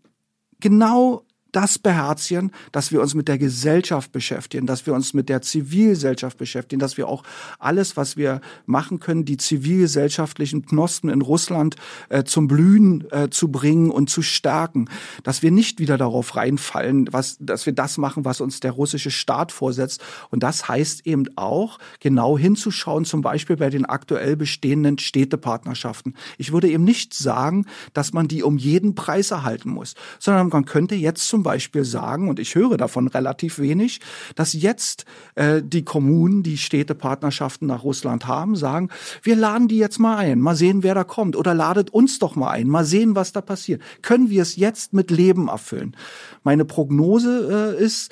[0.59, 5.41] genau das beherzigen, dass wir uns mit der Gesellschaft beschäftigen, dass wir uns mit der
[5.41, 7.23] Zivilgesellschaft beschäftigen, dass wir auch
[7.57, 11.75] alles, was wir machen können, die zivilgesellschaftlichen Knospen in Russland
[12.09, 14.89] äh, zum Blühen äh, zu bringen und zu stärken,
[15.23, 19.11] dass wir nicht wieder darauf reinfallen, was, dass wir das machen, was uns der russische
[19.11, 20.01] Staat vorsetzt.
[20.29, 26.15] Und das heißt eben auch, genau hinzuschauen, zum Beispiel bei den aktuell bestehenden Städtepartnerschaften.
[26.37, 30.65] Ich würde eben nicht sagen, dass man die um jeden Preis erhalten muss, sondern man
[30.65, 34.01] könnte jetzt zum zum Beispiel sagen, und ich höre davon relativ wenig,
[34.35, 35.05] dass jetzt
[35.35, 38.89] äh, die Kommunen, die Städtepartnerschaften nach Russland haben, sagen,
[39.23, 42.35] wir laden die jetzt mal ein, mal sehen, wer da kommt, oder ladet uns doch
[42.35, 43.81] mal ein, mal sehen, was da passiert.
[44.01, 45.95] Können wir es jetzt mit Leben erfüllen?
[46.43, 48.11] Meine Prognose äh, ist,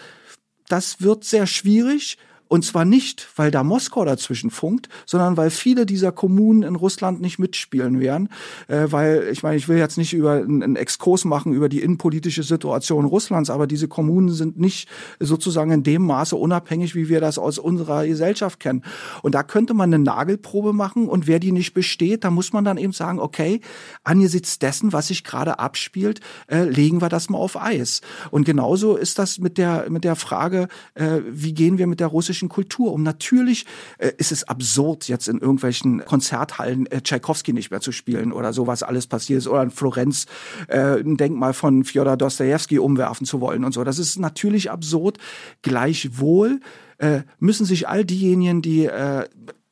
[0.69, 2.17] das wird sehr schwierig,
[2.47, 7.21] Und zwar nicht, weil da Moskau dazwischen funkt, sondern weil viele dieser Kommunen in Russland
[7.21, 8.29] nicht mitspielen werden.
[8.67, 12.43] Äh, weil, ich meine, ich will jetzt nicht über einen Exkurs machen über die innenpolitische
[12.43, 17.37] Situation Russlands, aber diese Kommunen sind nicht sozusagen in dem Maße unabhängig, wie wir das
[17.37, 18.83] aus unserer Gesellschaft kennen.
[19.23, 22.63] Und da könnte man eine Nagelprobe machen und wer die nicht besteht, da muss man
[22.63, 23.61] dann eben sagen, okay,
[24.03, 28.01] angesichts dessen, was sich gerade abspielt, äh, legen wir das mal auf Eis.
[28.31, 32.07] Und genauso ist das mit der, mit der Frage, äh, wie gehen wir mit der
[32.07, 33.03] russischen russischen Kultur um.
[33.03, 33.65] Natürlich
[33.97, 38.53] äh, ist es absurd, jetzt in irgendwelchen Konzerthallen äh, Tchaikovsky nicht mehr zu spielen oder
[38.53, 40.26] sowas alles passiert ist oder in Florenz
[40.68, 43.84] äh, ein Denkmal von Fjodor Dostoevsky umwerfen zu wollen und so.
[43.84, 45.18] Das ist natürlich absurd.
[45.61, 46.59] Gleichwohl
[46.99, 49.26] äh, müssen sich all diejenigen, die äh,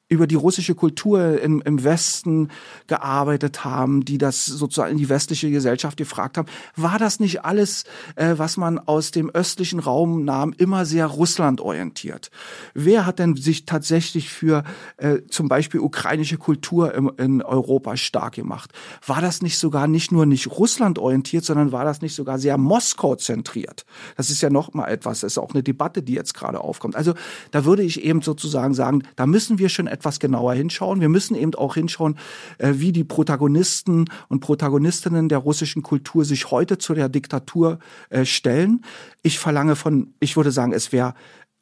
[0.07, 2.49] über die russische Kultur im, im Westen
[2.86, 6.48] gearbeitet haben, die das sozusagen in die westliche Gesellschaft gefragt haben.
[6.76, 11.60] War das nicht alles, äh, was man aus dem östlichen Raum nahm, immer sehr Russland
[11.60, 12.30] orientiert?
[12.76, 14.64] Wer hat denn sich tatsächlich für
[14.98, 18.73] äh, zum Beispiel ukrainische Kultur im, in Europa stark gemacht?
[19.07, 22.60] War das nicht sogar nicht nur nicht Russland orientiert, sondern war das nicht sogar sehr
[22.60, 23.86] Moskau zentriert?
[24.18, 26.95] Das ist ja noch mal etwas, das ist auch eine Debatte, die jetzt gerade aufkommt.
[26.95, 27.15] Also
[27.49, 31.00] da würde ich eben sozusagen sagen, da müssen wir schon etwas genauer hinschauen.
[31.02, 32.18] Wir müssen eben auch hinschauen,
[32.58, 38.26] äh, wie die Protagonisten und Protagonistinnen der russischen Kultur sich heute zu der Diktatur äh,
[38.26, 38.84] stellen.
[39.24, 41.14] Ich verlange von, ich würde sagen, es wäre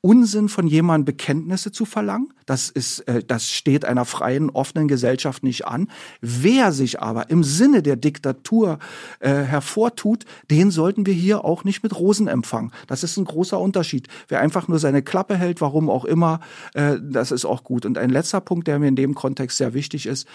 [0.06, 2.34] Unsinn von jemandem Bekenntnisse zu verlangen.
[2.46, 5.90] Das ist, äh, das steht einer freien, offenen Gesellschaft nicht an.
[6.20, 8.80] Wer sich aber im Sinne der Diktatur
[9.22, 12.74] äh, hervortut, den sollten wir hier auch nicht mit Rosen empfangen.
[12.88, 14.10] Das ist ein großer Unterschied.
[14.28, 16.42] Wer einfach nur seine Klappe hält, warum auch immer,
[16.74, 17.86] äh, das ist auch gut.
[17.86, 20.28] Und ein letzter Punkt, der mir in dem Kontext sehr wichtig ist,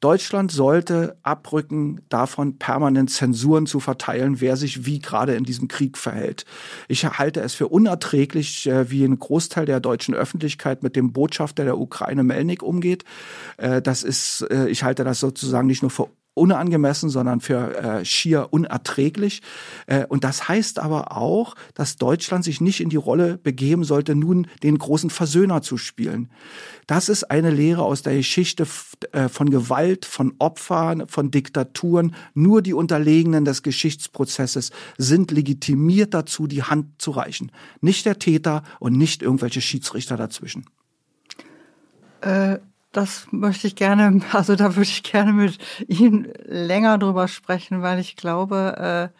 [0.00, 5.98] Deutschland sollte abrücken, davon permanent Zensuren zu verteilen, wer sich wie gerade in diesem Krieg
[5.98, 6.44] verhält.
[6.88, 11.64] Ich halte es für unerträglich, äh, wie ein Großteil der deutschen Öffentlichkeit mit dem Botschafter
[11.64, 13.04] der Ukraine Melnik umgeht.
[13.56, 16.08] Äh, das ist, äh, ich halte das sozusagen nicht nur für
[16.38, 19.42] unangemessen, sondern für äh, schier unerträglich.
[19.86, 24.14] Äh, und das heißt aber auch, dass Deutschland sich nicht in die Rolle begeben sollte,
[24.14, 26.30] nun den großen Versöhner zu spielen.
[26.86, 28.66] Das ist eine Lehre aus der Geschichte
[29.12, 32.14] äh, von Gewalt, von Opfern, von Diktaturen.
[32.34, 37.52] Nur die Unterlegenen des Geschichtsprozesses sind legitimiert dazu, die Hand zu reichen.
[37.80, 40.64] Nicht der Täter und nicht irgendwelche Schiedsrichter dazwischen.
[42.20, 42.58] Äh,
[42.92, 47.98] das möchte ich gerne, also da würde ich gerne mit Ihnen länger drüber sprechen, weil
[47.98, 49.18] ich glaube, äh,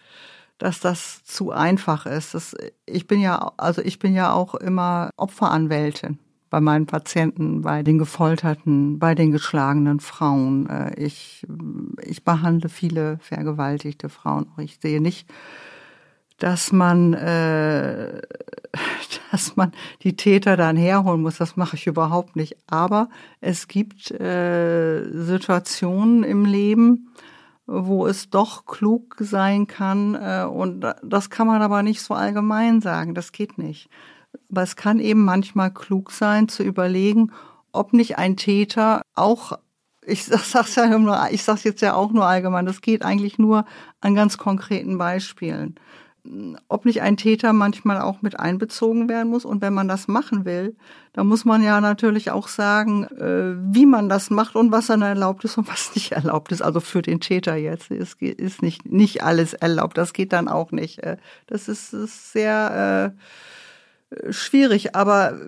[0.59, 2.57] dass das zu einfach ist.
[2.85, 6.19] Ich bin ja, also ich bin ja auch immer Opferanwältin
[6.51, 10.69] bei meinen Patienten, bei den Gefolterten, bei den geschlagenen Frauen.
[10.69, 11.47] Äh, ich,
[12.03, 14.47] ich behandle viele vergewaltigte Frauen.
[14.59, 15.28] Ich sehe nicht,
[16.39, 18.23] dass man, äh,
[19.31, 21.36] dass man die Täter dann herholen muss.
[21.36, 22.56] Das mache ich überhaupt nicht.
[22.66, 23.09] Aber
[23.40, 27.12] es gibt äh, Situationen im Leben,
[27.66, 30.15] wo es doch klug sein kann.
[30.15, 33.15] Äh, und das kann man aber nicht so allgemein sagen.
[33.15, 33.90] Das geht nicht.
[34.51, 37.32] Aber es kann eben manchmal klug sein, zu überlegen,
[37.73, 39.59] ob nicht ein Täter auch
[40.06, 42.65] ich sag's ja nur, ich sag's jetzt ja auch nur allgemein.
[42.65, 43.66] Das geht eigentlich nur
[44.01, 45.74] an ganz konkreten Beispielen
[46.69, 49.45] ob nicht ein Täter manchmal auch mit einbezogen werden muss.
[49.45, 50.77] Und wenn man das machen will,
[51.12, 55.03] dann muss man ja natürlich auch sagen, äh, wie man das macht und was dann
[55.03, 56.62] erlaubt ist und was nicht erlaubt ist.
[56.62, 59.97] Also für den Täter jetzt ist, ist nicht, nicht alles erlaubt.
[59.97, 60.99] Das geht dann auch nicht.
[61.01, 61.16] Äh,
[61.47, 61.90] das ist,
[62.32, 63.15] sehr
[64.11, 64.95] äh, schwierig.
[64.95, 65.39] Aber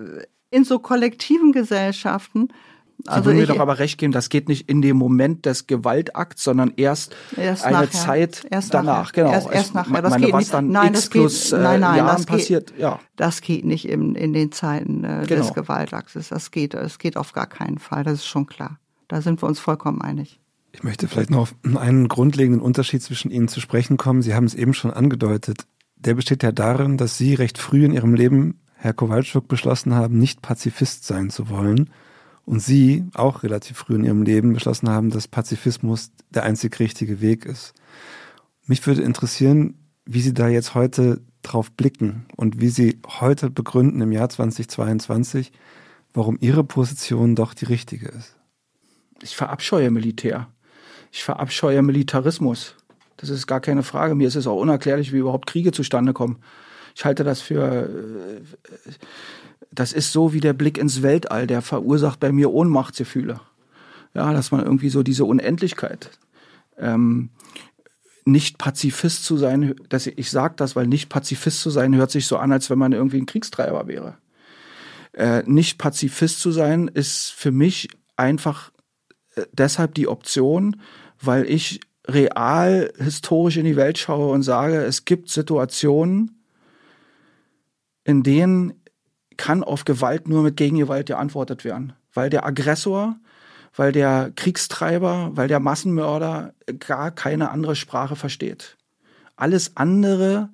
[0.50, 2.48] in so kollektiven Gesellschaften
[3.04, 5.66] Sie also würden mir doch aber recht geben, das geht nicht in dem Moment des
[5.66, 7.90] Gewaltakts, sondern erst, erst eine nachher.
[7.90, 9.12] Zeit erst danach.
[9.12, 9.24] Nachher.
[9.24, 9.32] Genau.
[9.32, 10.02] Erst, erst nachher.
[10.02, 10.54] Das meine, geht was nicht.
[10.54, 12.72] dann nein, X das plus geht, nein, nein, Jahren das passiert.
[12.72, 13.00] Geht, ja.
[13.16, 15.42] Das geht nicht in, in den Zeiten äh, genau.
[15.42, 16.28] des Gewaltakts.
[16.28, 18.04] Das geht, das geht auf gar keinen Fall.
[18.04, 18.78] Das ist schon klar.
[19.08, 20.40] Da sind wir uns vollkommen einig.
[20.72, 24.22] Ich möchte vielleicht noch auf einen grundlegenden Unterschied zwischen Ihnen zu sprechen kommen.
[24.22, 25.64] Sie haben es eben schon angedeutet.
[25.96, 30.18] Der besteht ja darin, dass Sie recht früh in Ihrem Leben, Herr Kowalczuk, beschlossen haben,
[30.18, 31.90] nicht Pazifist sein zu wollen
[32.50, 37.20] und Sie auch relativ früh in Ihrem Leben beschlossen haben, dass Pazifismus der einzig richtige
[37.20, 37.74] Weg ist.
[38.66, 39.74] Mich würde interessieren,
[40.04, 45.52] wie Sie da jetzt heute drauf blicken und wie Sie heute begründen im Jahr 2022,
[46.12, 48.34] warum Ihre Position doch die richtige ist.
[49.22, 50.48] Ich verabscheue Militär.
[51.12, 52.74] Ich verabscheue Militarismus.
[53.16, 54.16] Das ist gar keine Frage.
[54.16, 56.40] Mir ist es auch unerklärlich, wie überhaupt Kriege zustande kommen.
[56.94, 58.40] Ich halte das für äh,
[59.72, 63.40] das ist so wie der Blick ins Weltall, der verursacht bei mir Ohnmachtsgefühle.
[64.14, 66.10] Ja, dass man irgendwie so diese Unendlichkeit.
[66.76, 67.30] Ähm,
[68.24, 72.10] nicht Pazifist zu sein, dass ich, ich sage das, weil nicht Pazifist zu sein hört
[72.10, 74.18] sich so an, als wenn man irgendwie ein Kriegstreiber wäre.
[75.12, 78.72] Äh, nicht Pazifist zu sein, ist für mich einfach
[79.36, 80.80] äh, deshalb die Option,
[81.20, 86.39] weil ich real historisch in die Welt schaue und sage, es gibt Situationen,
[88.04, 88.74] in denen
[89.36, 91.94] kann auf Gewalt nur mit Gegengewalt geantwortet werden.
[92.12, 93.16] Weil der Aggressor,
[93.74, 98.76] weil der Kriegstreiber, weil der Massenmörder gar keine andere Sprache versteht.
[99.36, 100.50] Alles andere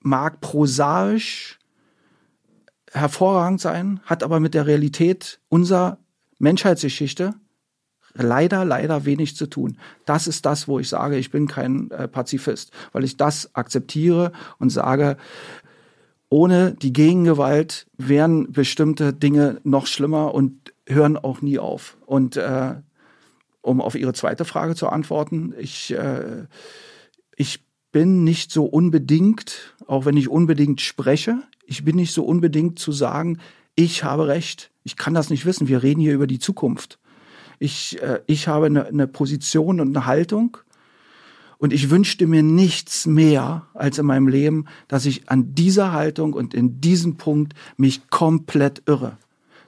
[0.00, 1.58] mag prosaisch
[2.92, 5.98] hervorragend sein, hat aber mit der Realität unserer
[6.38, 7.34] Menschheitsgeschichte
[8.16, 9.78] leider, leider wenig zu tun.
[10.04, 14.32] Das ist das, wo ich sage, ich bin kein äh, Pazifist, weil ich das akzeptiere
[14.58, 15.16] und sage,
[16.28, 21.96] ohne die Gegengewalt wären bestimmte Dinge noch schlimmer und hören auch nie auf.
[22.04, 22.74] Und äh,
[23.62, 26.46] um auf Ihre zweite Frage zu antworten, ich, äh,
[27.36, 32.78] ich bin nicht so unbedingt, auch wenn ich unbedingt spreche, ich bin nicht so unbedingt
[32.78, 33.38] zu sagen,
[33.74, 34.70] ich habe recht.
[34.84, 35.68] Ich kann das nicht wissen.
[35.68, 36.98] Wir reden hier über die Zukunft.
[37.58, 40.58] Ich, äh, ich habe eine, eine Position und eine Haltung.
[41.58, 46.34] Und ich wünschte mir nichts mehr als in meinem Leben, dass ich an dieser Haltung
[46.34, 49.16] und in diesem Punkt mich komplett irre.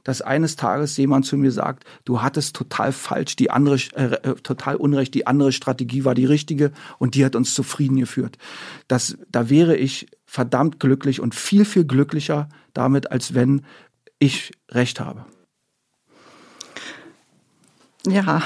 [0.05, 4.35] Dass eines Tages jemand zu mir sagt, du hattest total falsch, die andere, äh, äh,
[4.36, 8.36] total unrecht, die andere Strategie war die richtige und die hat uns zufrieden geführt.
[8.86, 13.62] Das, da wäre ich verdammt glücklich und viel, viel glücklicher damit, als wenn
[14.19, 15.24] ich recht habe.
[18.09, 18.43] Ja,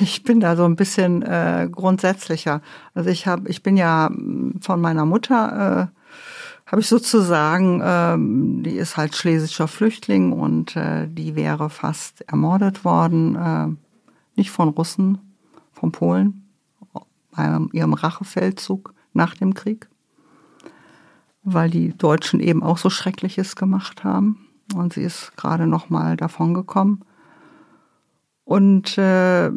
[0.00, 2.60] ich bin da so ein bisschen äh, grundsätzlicher.
[2.94, 6.00] Also ich habe, ich bin ja hm, von meiner Mutter, äh,
[6.66, 12.84] habe ich sozusagen, ähm, die ist halt schlesischer Flüchtling und äh, die wäre fast ermordet
[12.84, 13.68] worden, äh,
[14.36, 15.18] nicht von Russen,
[15.72, 16.48] von Polen,
[17.32, 19.88] bei ihrem Rachefeldzug nach dem Krieg,
[21.42, 26.16] weil die Deutschen eben auch so Schreckliches gemacht haben und sie ist gerade noch mal
[26.16, 27.04] davon gekommen.
[28.44, 29.50] Und äh,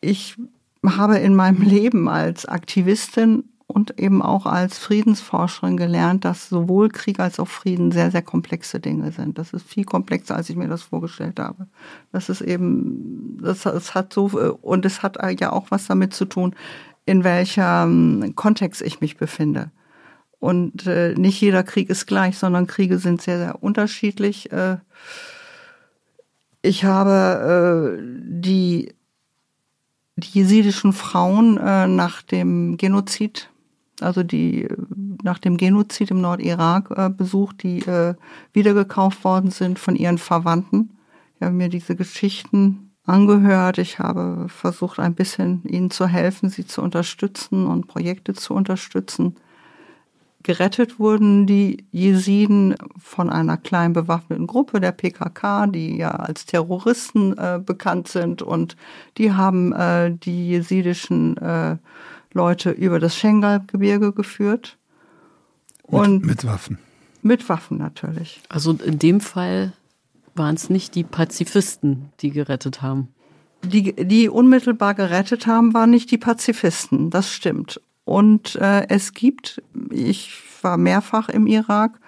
[0.00, 0.36] ich
[0.84, 7.20] habe in meinem Leben als Aktivistin und eben auch als Friedensforscherin gelernt, dass sowohl Krieg
[7.20, 9.36] als auch Frieden sehr, sehr komplexe Dinge sind.
[9.36, 11.66] Das ist viel komplexer, als ich mir das vorgestellt habe.
[12.10, 16.24] Das ist eben, das, das hat so, und es hat ja auch was damit zu
[16.24, 16.54] tun,
[17.04, 19.70] in welchem Kontext ich mich befinde.
[20.40, 24.50] Und äh, nicht jeder Krieg ist gleich, sondern Kriege sind sehr, sehr unterschiedlich.
[24.50, 24.78] Äh,
[26.62, 28.94] ich habe äh, die,
[30.16, 33.50] die jesidischen Frauen äh, nach dem Genozid,
[34.00, 34.68] also die
[35.22, 38.14] nach dem Genozid im Nordirak äh, besucht, die äh,
[38.52, 40.90] wiedergekauft worden sind von ihren Verwandten.
[41.36, 43.78] Ich habe mir diese Geschichten angehört.
[43.78, 49.36] Ich habe versucht, ein bisschen ihnen zu helfen, sie zu unterstützen und Projekte zu unterstützen.
[50.48, 57.36] Gerettet wurden die Jesiden von einer kleinen bewaffneten Gruppe der PKK, die ja als Terroristen
[57.36, 58.74] äh, bekannt sind und
[59.18, 61.76] die haben äh, die jesidischen äh,
[62.32, 64.78] Leute über das Schengal-Gebirge geführt.
[65.82, 66.78] Und mit, mit Waffen.
[67.20, 68.40] Mit Waffen natürlich.
[68.48, 69.74] Also in dem Fall
[70.34, 73.08] waren es nicht die Pazifisten, die gerettet haben.
[73.64, 77.82] Die, die unmittelbar gerettet haben, waren nicht die Pazifisten, das stimmt.
[78.08, 80.32] Und äh, es gibt, ich
[80.62, 82.00] war mehrfach im Irak,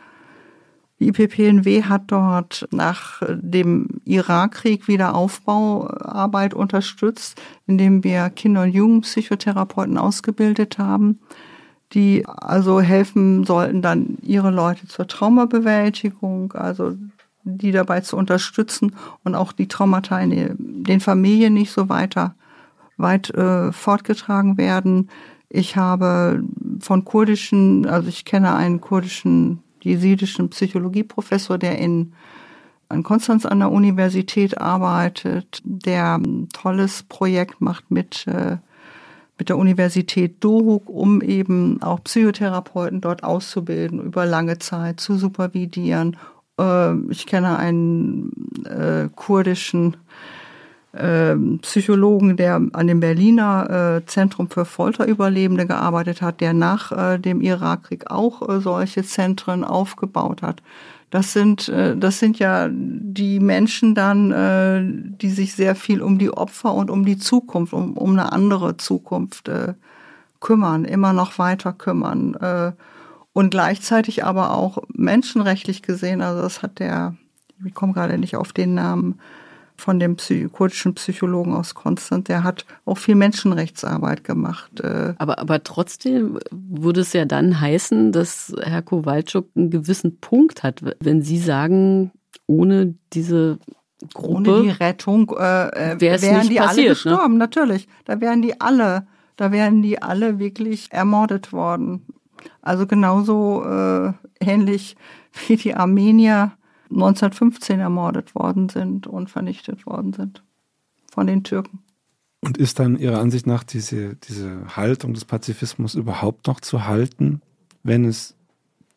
[0.98, 9.98] die IPPNW hat dort nach dem Irakkrieg wieder Aufbauarbeit unterstützt, indem wir Kinder- und Jugendpsychotherapeuten
[9.98, 11.20] ausgebildet haben,
[11.93, 16.94] die also helfen sollten, dann ihre Leute zur Traumabewältigung, also
[17.44, 22.35] die dabei zu unterstützen und auch die Traumata in den Familien nicht so weiter
[22.97, 25.10] weit äh, fortgetragen werden.
[25.52, 26.44] Ich habe
[26.78, 32.12] von kurdischen, also ich kenne einen kurdischen, jesidischen Psychologieprofessor, der in,
[32.89, 38.59] in Konstanz an der Universität arbeitet, der ein tolles Projekt macht mit, äh,
[39.39, 46.16] mit der Universität Dohuk, um eben auch Psychotherapeuten dort auszubilden, über lange Zeit zu supervidieren.
[46.60, 48.31] Äh, ich kenne einen
[48.66, 49.97] äh, kurdischen
[50.92, 57.40] Psychologen, der an dem Berliner äh, Zentrum für Folterüberlebende gearbeitet hat, der nach äh, dem
[57.40, 60.62] Irakkrieg auch äh, solche Zentren aufgebaut hat.
[61.10, 66.72] Das sind, das sind ja die Menschen dann, die sich sehr viel um die Opfer
[66.72, 69.50] und um die Zukunft, um, um eine andere Zukunft
[70.38, 72.36] kümmern, immer noch weiter kümmern.
[73.32, 77.16] Und gleichzeitig aber auch menschenrechtlich gesehen, also das hat der,
[77.64, 79.18] ich komme gerade nicht auf den Namen,
[79.81, 84.81] von dem Psy kurdischen Psychologen aus Konstanz, der hat auch viel Menschenrechtsarbeit gemacht.
[84.81, 85.15] Äh.
[85.19, 90.82] Aber, aber trotzdem würde es ja dann heißen, dass Herr Kowalczuk einen gewissen Punkt hat,
[91.01, 92.12] wenn Sie sagen,
[92.47, 93.59] ohne diese
[94.15, 96.89] Gruppe, ohne die Rettung äh, äh wären die passiert, alle ne?
[96.89, 97.39] gestorben, ne?
[97.39, 97.89] natürlich.
[98.05, 102.07] Da wären die alle, da wären die alle wirklich ermordet worden.
[102.62, 104.97] Also genauso äh, ähnlich
[105.47, 106.52] wie die Armenier
[106.90, 110.42] 1915 ermordet worden sind und vernichtet worden sind
[111.12, 111.80] von den Türken.
[112.40, 117.42] Und ist dann Ihrer Ansicht nach diese, diese Haltung des Pazifismus überhaupt noch zu halten,
[117.82, 118.34] wenn es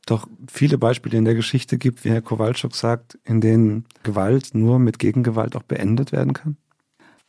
[0.05, 4.79] doch viele Beispiele in der Geschichte gibt, wie Herr Kowalczuk sagt, in denen Gewalt nur
[4.79, 6.57] mit Gegengewalt auch beendet werden kann?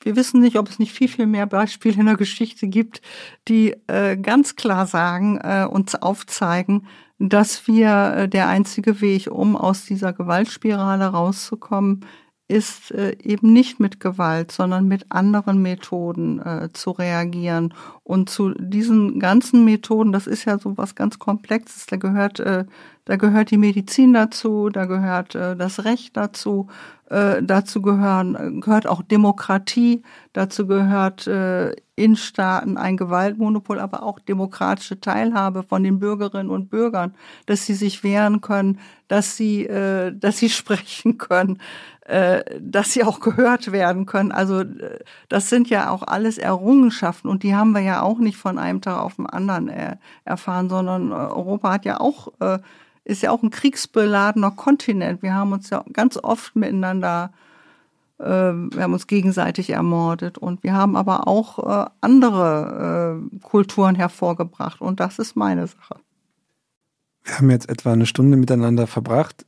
[0.05, 3.01] Wir wissen nicht, ob es nicht viel, viel mehr Beispiele in der Geschichte gibt,
[3.49, 6.87] die äh, ganz klar sagen, äh, uns aufzeigen,
[7.19, 12.05] dass wir äh, der einzige Weg, um aus dieser Gewaltspirale rauszukommen,
[12.47, 17.73] ist äh, eben nicht mit Gewalt, sondern mit anderen Methoden äh, zu reagieren.
[18.03, 22.67] Und zu diesen ganzen Methoden, das ist ja so was ganz Komplexes, da gehört, äh,
[23.05, 26.69] da gehört die Medizin dazu, da gehört äh, das Recht dazu,
[27.11, 30.03] äh, dazu gehören, gehört auch Demokratie,
[30.33, 36.71] dazu gehört äh, in Staaten ein Gewaltmonopol, aber auch demokratische Teilhabe von den Bürgerinnen und
[36.71, 37.15] Bürgern,
[37.47, 41.61] dass sie sich wehren können, dass sie, äh, dass sie sprechen können,
[42.07, 44.33] äh, dass sie auch gehört werden können.
[44.33, 44.99] Also äh,
[45.29, 48.81] das sind ja auch alles Errungenschaften und die haben wir ja auch nicht von einem
[48.81, 52.59] Tag auf den anderen äh, erfahren, sondern äh, Europa hat ja auch äh,
[53.05, 55.23] ist ja auch ein kriegsbeladener Kontinent.
[55.23, 57.33] Wir haben uns ja ganz oft miteinander
[58.19, 63.95] äh, wir haben uns gegenseitig ermordet und wir haben aber auch äh, andere äh, Kulturen
[63.95, 65.97] hervorgebracht und das ist meine Sache.
[67.25, 69.47] Wir haben jetzt etwa eine Stunde miteinander verbracht.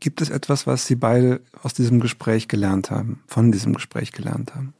[0.00, 4.54] Gibt es etwas, was Sie beide aus diesem Gespräch gelernt haben, von diesem Gespräch gelernt
[4.54, 4.74] haben?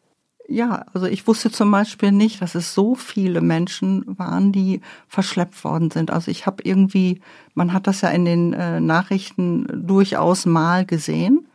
[0.51, 5.63] Ja, also ich wusste zum Beispiel nicht, dass es so viele Menschen waren, die verschleppt
[5.63, 6.11] worden sind.
[6.11, 7.21] Also ich habe irgendwie,
[7.55, 11.47] man hat das ja in den äh, Nachrichten durchaus mal gesehen,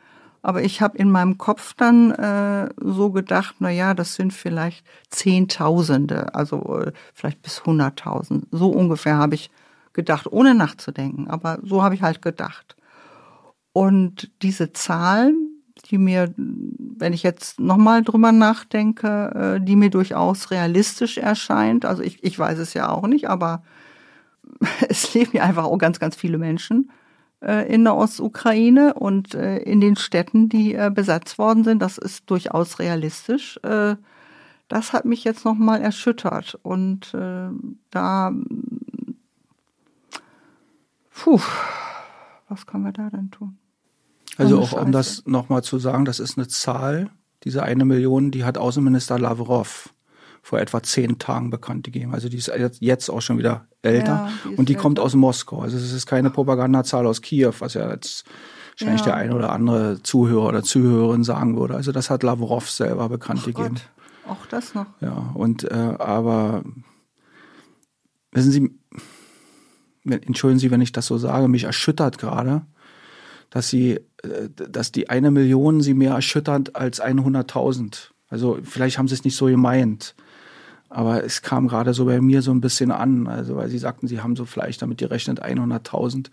[0.43, 4.85] aber ich habe in meinem Kopf dann äh, so gedacht, na ja, das sind vielleicht
[5.09, 8.45] Zehntausende, also äh, vielleicht bis Hunderttausend.
[8.51, 9.49] So ungefähr habe ich
[9.93, 11.27] gedacht, ohne nachzudenken.
[11.29, 12.75] Aber so habe ich halt gedacht.
[13.73, 15.52] Und diese Zahlen,
[15.85, 21.85] die mir, wenn ich jetzt nochmal drüber nachdenke, äh, die mir durchaus realistisch erscheint.
[21.85, 23.63] Also ich, ich weiß es ja auch nicht, aber
[24.89, 26.91] es leben ja einfach auch ganz, ganz viele Menschen
[27.41, 31.81] äh, in der Ostukraine und äh, in den Städten, die besetzt worden sind.
[31.81, 33.59] Das ist durchaus realistisch.
[34.69, 36.57] Das hat mich jetzt nochmal erschüttert.
[36.63, 37.13] Und
[37.91, 38.31] da,
[41.11, 41.41] puh,
[42.47, 43.57] was können wir da denn tun?
[44.37, 47.09] Also auch um das nochmal zu sagen, das ist eine Zahl,
[47.43, 49.93] diese eine Million, die hat Außenminister Lavrov
[50.41, 52.13] vor etwa zehn Tagen bekannt gegeben.
[52.13, 54.81] Also die ist jetzt auch schon wieder älter ja, die und die älter.
[54.81, 55.61] kommt aus Moskau.
[55.61, 58.25] Also es ist keine Propagandazahl aus Kiew, was ja jetzt
[58.71, 59.13] wahrscheinlich ja.
[59.13, 61.75] der eine oder andere Zuhörer oder Zuhörerin sagen würde.
[61.75, 63.75] Also das hat Lavrov selber bekannt Ach gegeben.
[63.75, 63.89] Gott.
[64.27, 64.87] Auch das noch.
[65.01, 66.63] Ja, und äh, aber
[68.31, 68.79] wissen Sie,
[70.05, 72.65] entschuldigen Sie, wenn ich das so sage, mich erschüttert gerade,
[73.53, 78.09] dass sie, äh, dass die eine Million sie mehr erschüttert als 100.000.
[78.29, 80.15] Also vielleicht haben sie es nicht so gemeint.
[80.89, 84.07] Aber es kam gerade so bei mir so ein bisschen an, also weil sie sagten,
[84.07, 86.29] sie haben so vielleicht damit gerechnet 100.000.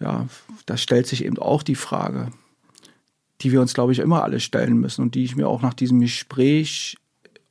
[0.00, 0.26] Ja,
[0.66, 2.28] da stellt sich eben auch die Frage,
[3.40, 5.74] die wir uns, glaube ich, immer alle stellen müssen und die ich mir auch nach
[5.74, 6.96] diesem Gespräch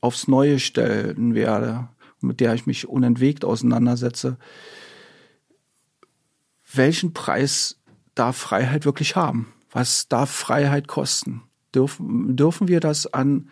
[0.00, 1.88] aufs Neue stellen werde
[2.24, 4.36] mit der ich mich unentwegt auseinandersetze.
[6.72, 7.78] Welchen Preis
[8.14, 9.52] darf Freiheit wirklich haben?
[9.70, 11.42] Was darf Freiheit kosten?
[11.74, 13.50] Dürfen, dürfen wir das an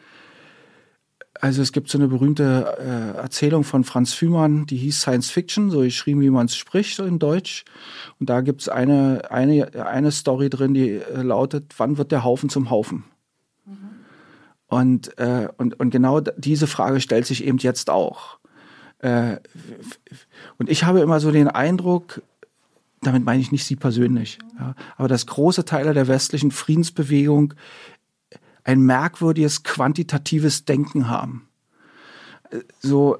[1.43, 5.70] also es gibt so eine berühmte äh, Erzählung von Franz Fühmann, die hieß Science Fiction,
[5.70, 7.64] so geschrieben, wie man es spricht in Deutsch.
[8.20, 12.48] Und da gibt's eine, eine, eine Story drin, die äh, lautet, wann wird der Haufen
[12.48, 13.02] zum Haufen?
[13.64, 13.76] Mhm.
[14.68, 18.39] Und, äh, und, und genau diese Frage stellt sich eben jetzt auch.
[19.01, 19.39] Äh,
[20.59, 22.22] und ich habe immer so den Eindruck,
[23.03, 27.55] damit meine ich nicht Sie persönlich, ja, aber dass große Teile der westlichen Friedensbewegung
[28.65, 31.49] ein merkwürdiges quantitatives Denken haben.
[32.81, 33.19] So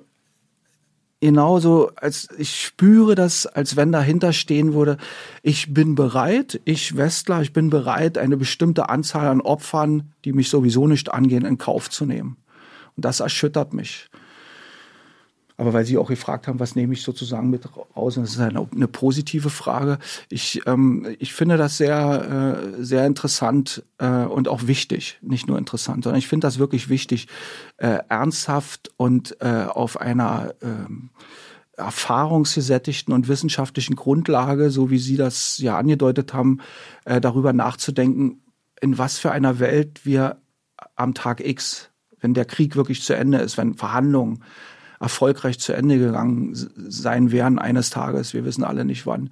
[1.21, 4.99] genauso, als ich spüre das, als wenn dahinter stehen würde,
[5.43, 10.49] ich bin bereit, ich Westler, ich bin bereit, eine bestimmte Anzahl an Opfern, die mich
[10.49, 12.37] sowieso nicht angehen, in Kauf zu nehmen.
[12.97, 14.11] Und das erschüttert mich.
[15.63, 18.41] Aber weil Sie auch gefragt haben, was nehme ich sozusagen mit raus, und das ist
[18.41, 20.01] eine, eine positive Frage.
[20.29, 25.21] Ich, ähm, ich finde das sehr, äh, sehr interessant äh, und auch wichtig.
[25.23, 27.29] Nicht nur interessant, sondern ich finde das wirklich wichtig,
[27.77, 31.11] äh, ernsthaft und äh, auf einer ähm,
[31.77, 36.59] erfahrungsgesättigten und wissenschaftlichen Grundlage, so wie Sie das ja angedeutet haben,
[37.05, 38.43] äh, darüber nachzudenken,
[38.81, 40.39] in was für einer Welt wir
[40.97, 44.43] am Tag X, wenn der Krieg wirklich zu Ende ist, wenn Verhandlungen
[45.03, 49.31] erfolgreich zu Ende gegangen sein werden eines Tages, wir wissen alle nicht wann,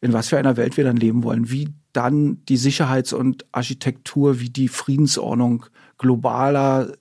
[0.00, 4.40] in was für einer Welt wir dann leben wollen, wie dann die Sicherheits- und Architektur,
[4.40, 5.66] wie die Friedensordnung
[5.98, 6.92] globaler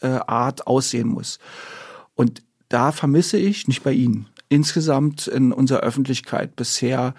[0.00, 1.38] äh, Art aussehen muss.
[2.14, 7.14] Und da vermisse ich, nicht bei Ihnen, insgesamt in unserer Öffentlichkeit bisher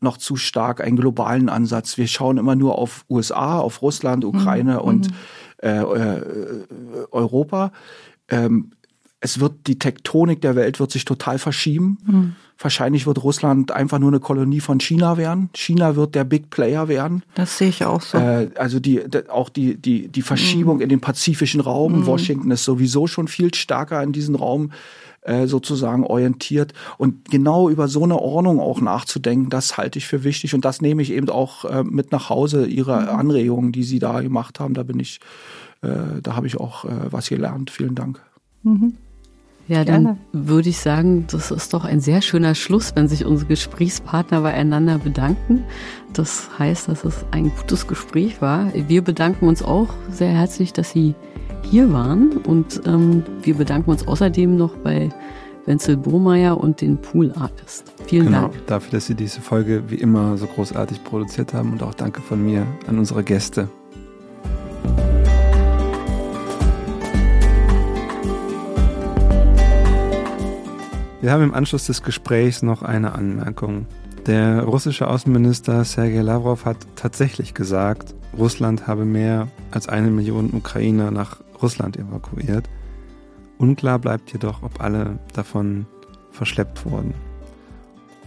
[0.00, 1.98] noch zu stark einen globalen Ansatz.
[1.98, 4.80] Wir schauen immer nur auf USA, auf Russland, Ukraine mhm.
[4.80, 5.14] und mhm.
[5.62, 6.24] äh, äh,
[7.10, 7.72] Europa.
[8.28, 8.72] Ähm,
[9.20, 11.98] es wird die Tektonik der Welt wird sich total verschieben.
[12.06, 12.36] Mhm.
[12.58, 15.50] Wahrscheinlich wird Russland einfach nur eine Kolonie von China werden.
[15.54, 17.22] China wird der Big Player werden.
[17.34, 18.16] Das sehe ich auch so.
[18.16, 20.82] Äh, also die, auch die, die, die Verschiebung mhm.
[20.82, 22.00] in den pazifischen Raum.
[22.00, 22.06] Mhm.
[22.06, 24.72] Washington ist sowieso schon viel stärker in diesen Raum
[25.20, 26.72] äh, sozusagen orientiert.
[26.96, 30.54] Und genau über so eine Ordnung auch nachzudenken, das halte ich für wichtig.
[30.54, 33.08] Und das nehme ich eben auch äh, mit nach Hause, Ihre mhm.
[33.08, 34.72] Anregungen, die Sie da gemacht haben.
[34.72, 35.20] Da bin ich,
[35.82, 37.70] äh, da habe ich auch was gelernt.
[37.70, 38.22] Vielen Dank.
[39.70, 43.46] Ja, dann würde ich sagen, das ist doch ein sehr schöner Schluss, wenn sich unsere
[43.50, 45.62] Gesprächspartner beieinander bedanken.
[46.12, 48.72] Das heißt, dass es ein gutes Gespräch war.
[48.74, 51.14] Wir bedanken uns auch sehr herzlich, dass Sie
[51.62, 55.10] hier waren und ähm, wir bedanken uns außerdem noch bei
[55.66, 57.92] Wenzel Bohmeier und den Pool Artist.
[58.06, 58.66] Vielen genau, Dank.
[58.66, 62.44] Dafür, dass Sie diese Folge wie immer so großartig produziert haben und auch danke von
[62.44, 63.68] mir an unsere Gäste.
[71.22, 73.84] Wir haben im Anschluss des Gesprächs noch eine Anmerkung.
[74.24, 81.10] Der russische Außenminister Sergei Lavrov hat tatsächlich gesagt, Russland habe mehr als eine Million Ukrainer
[81.10, 82.70] nach Russland evakuiert.
[83.58, 85.84] Unklar bleibt jedoch, ob alle davon
[86.30, 87.12] verschleppt wurden.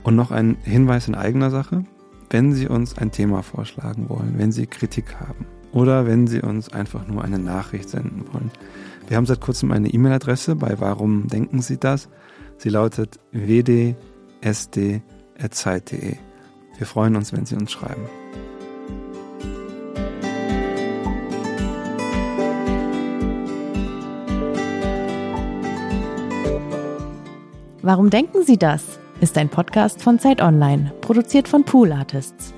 [0.03, 1.85] Und noch ein Hinweis in eigener Sache.
[2.29, 6.71] Wenn Sie uns ein Thema vorschlagen wollen, wenn Sie Kritik haben oder wenn Sie uns
[6.71, 8.51] einfach nur eine Nachricht senden wollen.
[9.07, 12.07] Wir haben seit kurzem eine E-Mail-Adresse bei Warum denken Sie das?
[12.57, 13.95] Sie lautet wdsd.zeit.de.
[16.77, 18.07] Wir freuen uns, wenn Sie uns schreiben.
[27.81, 28.99] Warum denken Sie das?
[29.19, 32.53] ist ein Podcast von Zeit Online, produziert von Pool Artists.